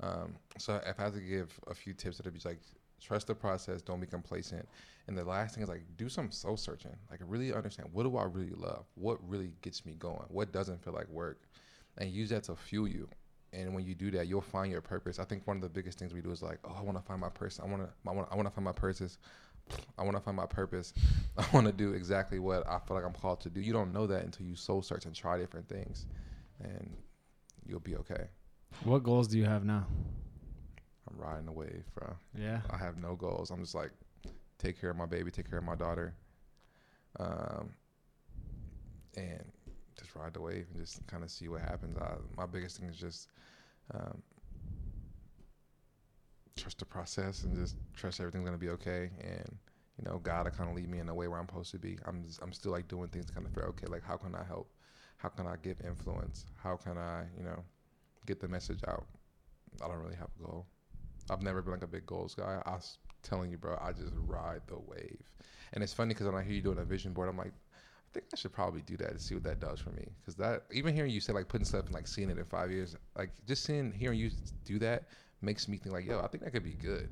Um, 0.00 0.36
so 0.58 0.80
if 0.86 0.98
I 0.98 1.04
had 1.04 1.14
to 1.14 1.20
give 1.20 1.58
a 1.68 1.74
few 1.74 1.92
tips, 1.92 2.20
it'd 2.20 2.32
be 2.32 2.40
like, 2.44 2.60
Trust 3.00 3.28
the 3.28 3.34
process. 3.34 3.80
Don't 3.80 4.00
be 4.00 4.06
complacent. 4.06 4.68
And 5.06 5.16
the 5.16 5.24
last 5.24 5.54
thing 5.54 5.62
is 5.62 5.68
like 5.68 5.82
do 5.96 6.08
some 6.08 6.30
soul 6.30 6.56
searching. 6.56 6.96
Like 7.10 7.20
really 7.24 7.52
understand 7.52 7.88
what 7.92 8.02
do 8.02 8.16
I 8.16 8.24
really 8.24 8.50
love? 8.50 8.84
What 8.94 9.18
really 9.28 9.52
gets 9.62 9.86
me 9.86 9.94
going? 9.98 10.26
What 10.28 10.52
doesn't 10.52 10.82
feel 10.82 10.92
like 10.92 11.08
work? 11.08 11.42
And 11.96 12.10
use 12.10 12.30
that 12.30 12.44
to 12.44 12.56
fuel 12.56 12.88
you. 12.88 13.08
And 13.52 13.74
when 13.74 13.84
you 13.86 13.94
do 13.94 14.10
that, 14.12 14.26
you'll 14.26 14.40
find 14.40 14.70
your 14.70 14.82
purpose. 14.82 15.18
I 15.18 15.24
think 15.24 15.46
one 15.46 15.56
of 15.56 15.62
the 15.62 15.68
biggest 15.68 15.98
things 15.98 16.12
we 16.12 16.20
do 16.20 16.30
is 16.30 16.42
like, 16.42 16.58
oh, 16.64 16.76
I 16.78 16.82
want 16.82 16.98
to 16.98 17.02
find 17.02 17.20
my 17.20 17.30
purpose. 17.30 17.60
I 17.62 17.66
want 17.66 17.82
to, 17.82 17.88
I 18.06 18.12
want, 18.12 18.28
I 18.30 18.36
want 18.36 18.46
to 18.46 18.54
find 18.54 18.64
my 18.64 18.72
purpose. 18.72 19.18
I 19.98 20.02
want 20.02 20.16
to 20.16 20.22
find 20.22 20.36
my 20.36 20.46
purpose. 20.46 20.92
I 21.36 21.44
want 21.52 21.66
to 21.66 21.72
do 21.72 21.92
exactly 21.92 22.38
what 22.38 22.66
I 22.66 22.78
feel 22.78 22.96
like 22.96 23.04
I'm 23.04 23.12
called 23.12 23.40
to 23.42 23.50
do. 23.50 23.60
You 23.60 23.72
don't 23.72 23.92
know 23.92 24.06
that 24.06 24.24
until 24.24 24.46
you 24.46 24.54
soul 24.54 24.82
search 24.82 25.04
and 25.06 25.14
try 25.14 25.38
different 25.38 25.68
things, 25.68 26.06
and 26.62 26.96
you'll 27.66 27.80
be 27.80 27.96
okay. 27.96 28.28
What 28.84 29.02
goals 29.02 29.28
do 29.28 29.38
you 29.38 29.44
have 29.44 29.64
now? 29.64 29.86
I'm 31.08 31.18
riding 31.18 31.46
the 31.46 31.52
wave, 31.52 31.84
bro. 31.94 32.16
Yeah. 32.38 32.60
I 32.70 32.76
have 32.76 32.96
no 32.96 33.14
goals. 33.14 33.50
I'm 33.50 33.60
just 33.60 33.74
like, 33.74 33.90
take 34.58 34.80
care 34.80 34.90
of 34.90 34.96
my 34.96 35.06
baby, 35.06 35.30
take 35.30 35.48
care 35.48 35.58
of 35.58 35.64
my 35.64 35.74
daughter, 35.74 36.14
um, 37.18 37.70
and 39.16 39.44
just 40.08 40.16
ride 40.16 40.32
the 40.32 40.40
wave 40.40 40.66
and 40.72 40.84
just 40.84 41.06
kind 41.06 41.22
of 41.22 41.30
see 41.30 41.48
what 41.48 41.60
happens. 41.60 41.96
I, 41.98 42.14
my 42.36 42.46
biggest 42.46 42.78
thing 42.78 42.88
is 42.88 42.96
just 42.96 43.28
um, 43.94 44.22
trust 46.56 46.78
the 46.78 46.84
process 46.84 47.44
and 47.44 47.54
just 47.54 47.76
trust 47.94 48.20
everything's 48.20 48.44
gonna 48.44 48.58
be 48.58 48.70
okay. 48.70 49.10
And 49.20 49.56
you 49.98 50.04
know, 50.04 50.18
God 50.18 50.44
will 50.44 50.52
kind 50.52 50.70
of 50.70 50.76
lead 50.76 50.88
me 50.88 50.98
in 50.98 51.06
the 51.06 51.14
way 51.14 51.28
where 51.28 51.38
I'm 51.38 51.46
supposed 51.46 51.72
to 51.72 51.78
be. 51.78 51.98
I'm 52.06 52.24
just, 52.24 52.40
I'm 52.42 52.52
still 52.52 52.72
like 52.72 52.88
doing 52.88 53.08
things 53.08 53.30
kind 53.30 53.46
of 53.46 53.52
fair. 53.52 53.64
okay, 53.64 53.86
like 53.86 54.02
how 54.02 54.16
can 54.16 54.34
I 54.34 54.44
help? 54.44 54.70
How 55.18 55.28
can 55.28 55.46
I 55.46 55.56
give 55.62 55.80
influence? 55.84 56.46
How 56.62 56.76
can 56.76 56.96
I, 56.96 57.24
you 57.36 57.44
know, 57.44 57.64
get 58.26 58.40
the 58.40 58.48
message 58.48 58.80
out? 58.86 59.06
I 59.82 59.88
don't 59.88 59.98
really 59.98 60.16
have 60.16 60.30
a 60.40 60.42
goal. 60.42 60.66
I've 61.30 61.42
never 61.42 61.60
been 61.60 61.72
like 61.72 61.82
a 61.82 61.88
big 61.88 62.06
goals 62.06 62.34
guy. 62.34 62.62
I 62.64 62.70
was 62.70 62.98
telling 63.22 63.50
you, 63.50 63.58
bro, 63.58 63.76
I 63.82 63.92
just 63.92 64.12
ride 64.26 64.62
the 64.68 64.78
wave. 64.78 65.28
And 65.72 65.82
it's 65.82 65.92
funny 65.92 66.14
because 66.14 66.26
when 66.26 66.36
I 66.36 66.42
hear 66.42 66.54
you 66.54 66.62
doing 66.62 66.78
a 66.78 66.84
vision 66.84 67.12
board, 67.12 67.28
I'm 67.28 67.36
like, 67.36 67.52
I 68.08 68.14
think 68.14 68.26
I 68.32 68.36
should 68.36 68.52
probably 68.52 68.80
do 68.82 68.96
that 68.98 69.12
to 69.12 69.18
see 69.18 69.34
what 69.34 69.44
that 69.44 69.60
does 69.60 69.80
for 69.80 69.90
me. 69.90 70.06
Because 70.20 70.34
that, 70.36 70.64
even 70.72 70.94
hearing 70.94 71.10
you 71.10 71.20
say 71.20 71.32
like 71.32 71.48
putting 71.48 71.64
stuff 71.64 71.86
and 71.86 71.94
like 71.94 72.06
seeing 72.06 72.30
it 72.30 72.38
in 72.38 72.44
five 72.44 72.70
years, 72.70 72.96
like 73.16 73.30
just 73.46 73.64
seeing, 73.64 73.92
hearing 73.92 74.18
you 74.18 74.30
do 74.64 74.78
that 74.78 75.04
makes 75.42 75.68
me 75.68 75.76
think 75.76 75.94
like, 75.94 76.06
yo, 76.06 76.20
I 76.20 76.26
think 76.26 76.44
that 76.44 76.52
could 76.52 76.64
be 76.64 76.72
good. 76.72 77.10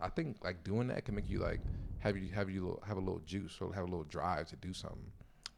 I 0.00 0.08
think 0.08 0.36
like 0.44 0.62
doing 0.62 0.88
that 0.88 1.04
can 1.04 1.14
make 1.14 1.28
you 1.28 1.40
like 1.40 1.60
have 1.98 2.16
you 2.16 2.28
have 2.32 2.48
you 2.48 2.60
little, 2.62 2.82
have 2.86 2.96
a 2.96 3.00
little 3.00 3.20
juice 3.20 3.58
or 3.60 3.74
have 3.74 3.82
a 3.82 3.88
little 3.88 4.04
drive 4.04 4.48
to 4.48 4.56
do 4.56 4.72
something. 4.72 5.10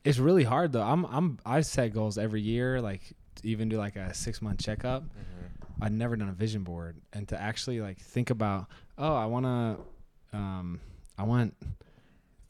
It's 0.05 0.19
really 0.19 0.45
hard 0.45 0.73
though. 0.73 0.83
I'm 0.83 1.05
I'm 1.07 1.39
I 1.45 1.61
set 1.61 1.93
goals 1.93 2.17
every 2.17 2.41
year, 2.41 2.81
like 2.81 3.03
even 3.43 3.69
do 3.69 3.77
like 3.77 3.97
a 3.97 4.15
six 4.15 4.41
month 4.41 4.61
checkup. 4.61 5.03
Mm-hmm. 5.03 5.83
I'd 5.83 5.93
never 5.93 6.17
done 6.17 6.29
a 6.29 6.33
vision 6.33 6.63
board, 6.63 6.97
and 7.13 7.27
to 7.29 7.41
actually 7.41 7.81
like 7.81 7.99
think 7.99 8.31
about, 8.31 8.67
oh, 8.99 9.15
I 9.15 9.27
want 9.27 9.47
to, 9.47 10.37
um, 10.37 10.81
I 11.17 11.23
want 11.23 11.55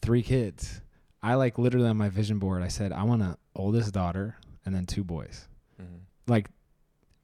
three 0.02 0.22
kids. 0.22 0.80
I 1.22 1.34
like 1.34 1.58
literally 1.58 1.88
on 1.88 1.96
my 1.96 2.08
vision 2.08 2.38
board, 2.38 2.62
I 2.62 2.68
said 2.68 2.92
I 2.92 3.02
want 3.04 3.22
an 3.22 3.36
oldest 3.54 3.92
daughter 3.92 4.36
and 4.64 4.74
then 4.74 4.86
two 4.86 5.04
boys. 5.04 5.48
Mm-hmm. 5.80 5.96
Like, 6.26 6.48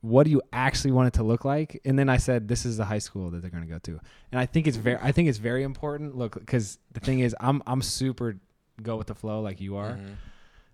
what 0.02 0.24
do 0.24 0.30
you 0.30 0.42
actually 0.52 0.92
want 0.92 1.08
it 1.08 1.14
to 1.14 1.22
look 1.24 1.44
like? 1.44 1.80
And 1.84 1.98
then 1.98 2.08
I 2.08 2.18
said 2.18 2.46
this 2.48 2.64
is 2.66 2.76
the 2.76 2.84
high 2.84 2.98
school 2.98 3.30
that 3.30 3.40
they're 3.42 3.50
going 3.50 3.62
to 3.64 3.68
go 3.68 3.78
to, 3.80 3.98
and 4.30 4.38
I 4.38 4.46
think 4.46 4.66
it's 4.66 4.76
very, 4.76 4.98
I 5.02 5.12
think 5.12 5.28
it's 5.28 5.38
very 5.38 5.62
important. 5.62 6.16
Look, 6.16 6.34
because 6.38 6.78
the 6.92 7.00
thing 7.00 7.20
is, 7.20 7.34
I'm 7.40 7.62
I'm 7.66 7.82
super 7.82 8.36
go 8.82 8.96
with 8.96 9.06
the 9.06 9.14
flow 9.14 9.40
like 9.40 9.60
you 9.60 9.76
are. 9.76 9.92
Mhm. 9.92 10.16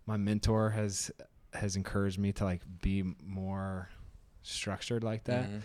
My 0.07 0.17
mentor 0.17 0.71
has 0.71 1.11
has 1.55 1.77
encouraged 1.77 2.19
me 2.19 2.33
to 2.33 2.45
like 2.45 2.63
be 2.81 3.05
more 3.25 3.89
structured 4.43 5.05
like 5.05 5.25
that. 5.25 5.49
Mhm. 5.49 5.61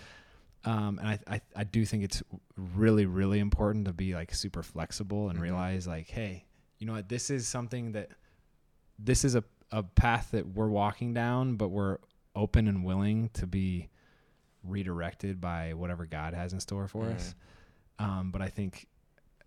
um, 0.66 1.00
and 1.00 1.08
I, 1.08 1.20
I 1.28 1.42
I 1.56 1.64
do 1.64 1.86
think 1.86 2.04
it's 2.04 2.22
really 2.56 3.06
really 3.06 3.40
important 3.40 3.86
to 3.86 3.94
be 3.94 4.14
like 4.14 4.34
super 4.34 4.64
flexible 4.64 5.30
and 5.30 5.40
Mhm. 5.40 5.44
realize 5.44 5.88
like 5.88 6.08
hey 6.10 6.46
you 6.80 6.86
know 6.88 6.94
what 6.94 7.10
this 7.10 7.30
is 7.30 7.48
something 7.48 7.92
that 7.94 8.10
this 9.00 9.24
is 9.26 9.36
a, 9.36 9.44
a 9.72 9.84
path 9.84 10.30
that 10.32 10.46
we're 10.48 10.68
walking 10.70 11.14
down 11.14 11.56
but 11.56 11.70
we're 11.70 11.98
open 12.36 12.68
and 12.68 12.84
willing 12.86 13.30
to 13.34 13.48
be 13.48 13.90
redirected 14.64 15.40
by 15.40 15.74
whatever 15.74 16.06
God 16.06 16.34
has 16.34 16.54
in 16.54 16.60
store 16.60 16.88
for 16.88 17.06
us 17.10 17.36
um, 18.00 18.32
but 18.32 18.42
I 18.42 18.48
think 18.50 18.88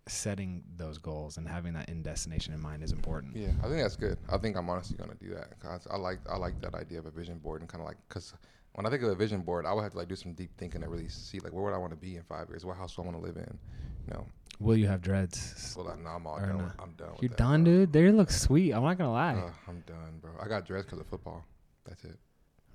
setting 0.07 0.63
those 0.77 0.97
goals 0.97 1.37
and 1.37 1.47
having 1.47 1.73
that 1.73 1.89
end 1.89 2.03
destination 2.03 2.53
in 2.53 2.59
mind 2.59 2.83
is 2.83 2.91
important 2.91 3.35
Yeah, 3.35 3.51
I 3.63 3.67
think 3.67 3.81
that's 3.81 3.95
good. 3.95 4.17
I 4.29 4.37
think 4.37 4.57
I'm 4.57 4.69
honestly 4.69 4.97
gonna 4.97 5.13
do 5.15 5.29
that. 5.35 5.57
'Cause 5.59 5.87
I 5.89 5.95
like 5.97 6.19
I 6.29 6.37
like 6.37 6.59
that 6.61 6.73
idea 6.75 6.99
of 6.99 7.05
a 7.05 7.11
vision 7.11 7.37
board 7.37 7.61
and 7.61 7.69
kind 7.69 7.81
of 7.81 7.87
like 7.87 7.97
because 8.09 8.33
when 8.73 8.85
I 8.85 8.89
think 8.89 9.03
of 9.03 9.09
a 9.09 9.15
vision 9.15 9.41
board, 9.41 9.65
I 9.65 9.73
would 9.73 9.83
have 9.83 9.91
to 9.91 9.97
like 9.97 10.07
do 10.07 10.15
some 10.15 10.33
deep 10.33 10.49
thinking 10.57 10.81
to 10.81 10.89
really 10.89 11.07
see 11.09 11.39
like 11.39 11.53
where 11.53 11.63
would 11.63 11.73
I 11.73 11.77
want 11.77 11.91
to 11.91 11.97
be 11.97 12.15
in 12.17 12.23
five 12.23 12.49
years? 12.49 12.65
What 12.65 12.77
house 12.77 12.95
do 12.95 13.03
I 13.03 13.05
want 13.05 13.17
to 13.17 13.23
live 13.23 13.37
in? 13.37 13.59
You 14.07 14.13
know, 14.15 14.27
will 14.61 14.77
you 14.77 14.87
have 14.87 15.01
dreads 15.01 15.73
well, 15.77 15.95
no, 16.01 16.09
I'm 16.09 16.27
all 16.27 16.37
Or 16.37 16.45
done. 16.45 16.57
no. 16.57 16.63
With, 16.63 16.73
I'm 16.79 16.91
done. 16.93 17.11
With 17.13 17.21
you're 17.23 17.29
that, 17.29 17.37
done 17.37 17.63
bro. 17.63 17.73
dude 17.73 17.93
they 17.93 18.11
look 18.11 18.29
sweet 18.31 18.71
I'm 18.73 18.83
not 18.83 18.97
gonna 18.97 19.11
lie 19.11 19.33
Uh, 19.35 19.51
I'm 19.67 19.81
done, 19.87 20.19
bro. 20.21 20.31
I 20.41 20.47
got 20.47 20.65
dressed 20.65 20.87
because 20.87 20.99
of 20.99 21.07
football. 21.07 21.43
That's 21.85 22.03
it. 22.03 22.17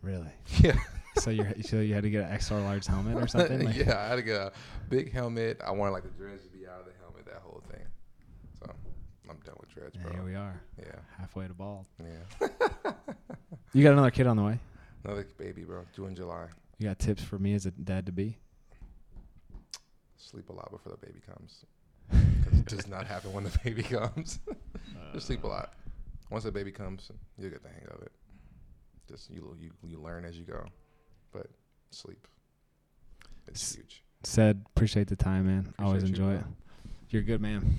really 0.03 0.30
Yeah. 0.61 0.76
so 1.18 1.30
you 1.30 1.47
so 1.62 1.80
you 1.80 1.95
had 1.95 2.03
to 2.03 2.11
get 2.11 2.24
an 2.24 2.32
extra 2.32 2.61
large 2.61 2.87
helmet 2.87 3.16
or 3.16 3.26
something 3.26 3.64
like 3.66 3.76
yeah, 3.76 3.99
I 3.99 4.09
had 4.09 4.16
to 4.16 4.22
get 4.22 4.37
a 4.37 4.53
big 4.89 5.12
helmet. 5.12 5.61
I 5.66 5.70
wanted 5.70 5.93
like 5.93 6.03
the 6.03 6.11
dreads 6.11 6.43
to 6.43 6.49
be 6.51 6.66
out 6.66 6.80
of 6.80 6.87
the 6.87 6.93
helmet, 7.01 7.24
that 7.26 7.41
whole 7.43 7.62
thing. 7.70 7.84
So 8.59 8.70
I'm 9.30 9.39
done 9.45 9.55
with 9.61 9.70
dreads, 9.74 9.97
bro. 9.97 10.12
here 10.12 10.22
we 10.24 10.34
are, 10.34 10.61
Yeah, 10.78 10.99
halfway 11.18 11.47
to 11.49 11.55
bald. 11.55 11.87
yeah. 12.03 12.49
You 13.72 13.82
got 13.82 13.93
another 13.93 14.11
kid 14.11 14.26
on 14.26 14.37
the 14.37 14.43
way. 14.43 14.59
Another 15.05 15.26
baby, 15.39 15.62
bro. 15.62 15.84
Due 15.95 16.07
in 16.07 16.14
July. 16.14 16.47
You 16.78 16.89
got 16.89 16.99
tips 16.99 17.22
for 17.22 17.39
me 17.39 17.53
as 17.55 17.66
a 17.66 17.70
dad 17.72 18.07
to 18.07 18.12
be? 18.12 18.39
Sleep 20.16 20.49
a 20.49 20.53
lot 20.53 20.70
before 20.70 20.93
the 20.93 20.99
baby 21.07 21.20
comes. 21.26 21.64
Does 22.66 22.86
not 22.88 23.06
happen 23.06 23.32
when 23.32 23.44
the 23.44 23.58
baby 23.64 23.82
comes. 23.82 24.38
Just 25.12 25.26
sleep 25.26 25.44
a 25.44 25.46
lot. 25.46 25.72
Uh. 25.74 25.90
Once 26.30 26.44
the 26.44 26.52
baby 26.52 26.72
comes, 26.72 27.10
you'll 27.38 27.50
get 27.50 27.62
the 27.62 27.68
hang 27.68 27.86
of 27.94 28.02
it. 28.02 28.12
Just 29.08 29.30
you 29.30 29.56
you 29.60 29.70
you 29.86 30.00
learn 30.00 30.24
as 30.24 30.36
you 30.36 30.44
go, 30.44 30.64
but 31.32 31.46
sleep. 31.90 32.26
It's 33.46 33.62
S- 33.62 33.76
huge. 33.76 34.02
Ced, 34.24 34.60
appreciate 34.74 35.06
the 35.06 35.14
time, 35.14 35.46
man. 35.46 35.72
Always 35.78 36.02
Appreciate 36.02 36.24
you, 36.24 36.30
enjoy 36.32 36.40
it. 36.40 36.46
You're 37.10 37.22
a 37.22 37.24
good 37.24 37.40
man. 37.40 37.78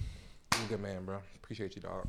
You're 0.55 0.65
a 0.65 0.69
good 0.69 0.81
man, 0.81 1.03
bro. 1.03 1.19
Appreciate 1.35 1.75
you, 1.75 1.81
dog. 1.81 2.07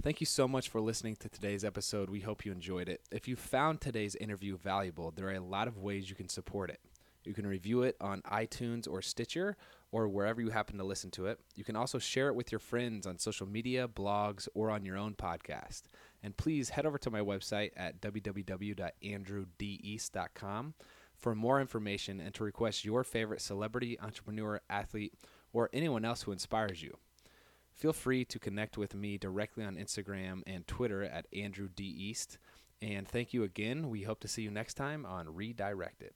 Thank 0.00 0.20
you 0.20 0.26
so 0.26 0.46
much 0.46 0.68
for 0.68 0.80
listening 0.80 1.16
to 1.16 1.28
today's 1.28 1.64
episode. 1.64 2.08
We 2.08 2.20
hope 2.20 2.44
you 2.44 2.52
enjoyed 2.52 2.88
it. 2.88 3.00
If 3.10 3.26
you 3.26 3.34
found 3.34 3.80
today's 3.80 4.14
interview 4.14 4.56
valuable, 4.56 5.10
there 5.10 5.26
are 5.26 5.32
a 5.32 5.40
lot 5.40 5.66
of 5.66 5.76
ways 5.76 6.08
you 6.08 6.14
can 6.14 6.28
support 6.28 6.70
it. 6.70 6.78
You 7.24 7.34
can 7.34 7.48
review 7.48 7.82
it 7.82 7.96
on 8.00 8.22
iTunes 8.22 8.88
or 8.88 9.02
Stitcher 9.02 9.56
or 9.90 10.06
wherever 10.06 10.40
you 10.40 10.50
happen 10.50 10.78
to 10.78 10.84
listen 10.84 11.10
to 11.10 11.26
it. 11.26 11.40
You 11.56 11.64
can 11.64 11.74
also 11.74 11.98
share 11.98 12.28
it 12.28 12.36
with 12.36 12.52
your 12.52 12.60
friends 12.60 13.08
on 13.08 13.18
social 13.18 13.48
media, 13.48 13.88
blogs, 13.88 14.46
or 14.54 14.70
on 14.70 14.84
your 14.84 14.96
own 14.96 15.14
podcast. 15.14 15.82
And 16.22 16.36
please 16.36 16.70
head 16.70 16.86
over 16.86 16.98
to 16.98 17.10
my 17.10 17.20
website 17.20 17.72
at 17.76 18.00
www.andrewdeast.com 18.00 20.74
for 21.16 21.34
more 21.34 21.60
information 21.60 22.20
and 22.20 22.32
to 22.34 22.44
request 22.44 22.84
your 22.84 23.02
favorite 23.02 23.40
celebrity, 23.40 23.98
entrepreneur, 23.98 24.60
athlete, 24.70 25.14
or 25.52 25.68
anyone 25.72 26.04
else 26.04 26.22
who 26.22 26.30
inspires 26.30 26.84
you. 26.84 26.96
Feel 27.78 27.92
free 27.92 28.24
to 28.24 28.40
connect 28.40 28.76
with 28.76 28.92
me 28.92 29.18
directly 29.18 29.64
on 29.64 29.76
Instagram 29.76 30.42
and 30.48 30.66
Twitter 30.66 31.04
at 31.04 31.28
Andrew 31.32 31.68
D. 31.68 31.84
East. 31.84 32.36
And 32.82 33.06
thank 33.06 33.32
you 33.32 33.44
again. 33.44 33.88
We 33.88 34.02
hope 34.02 34.18
to 34.20 34.28
see 34.28 34.42
you 34.42 34.50
next 34.50 34.74
time 34.74 35.06
on 35.06 35.32
Redirected. 35.32 36.12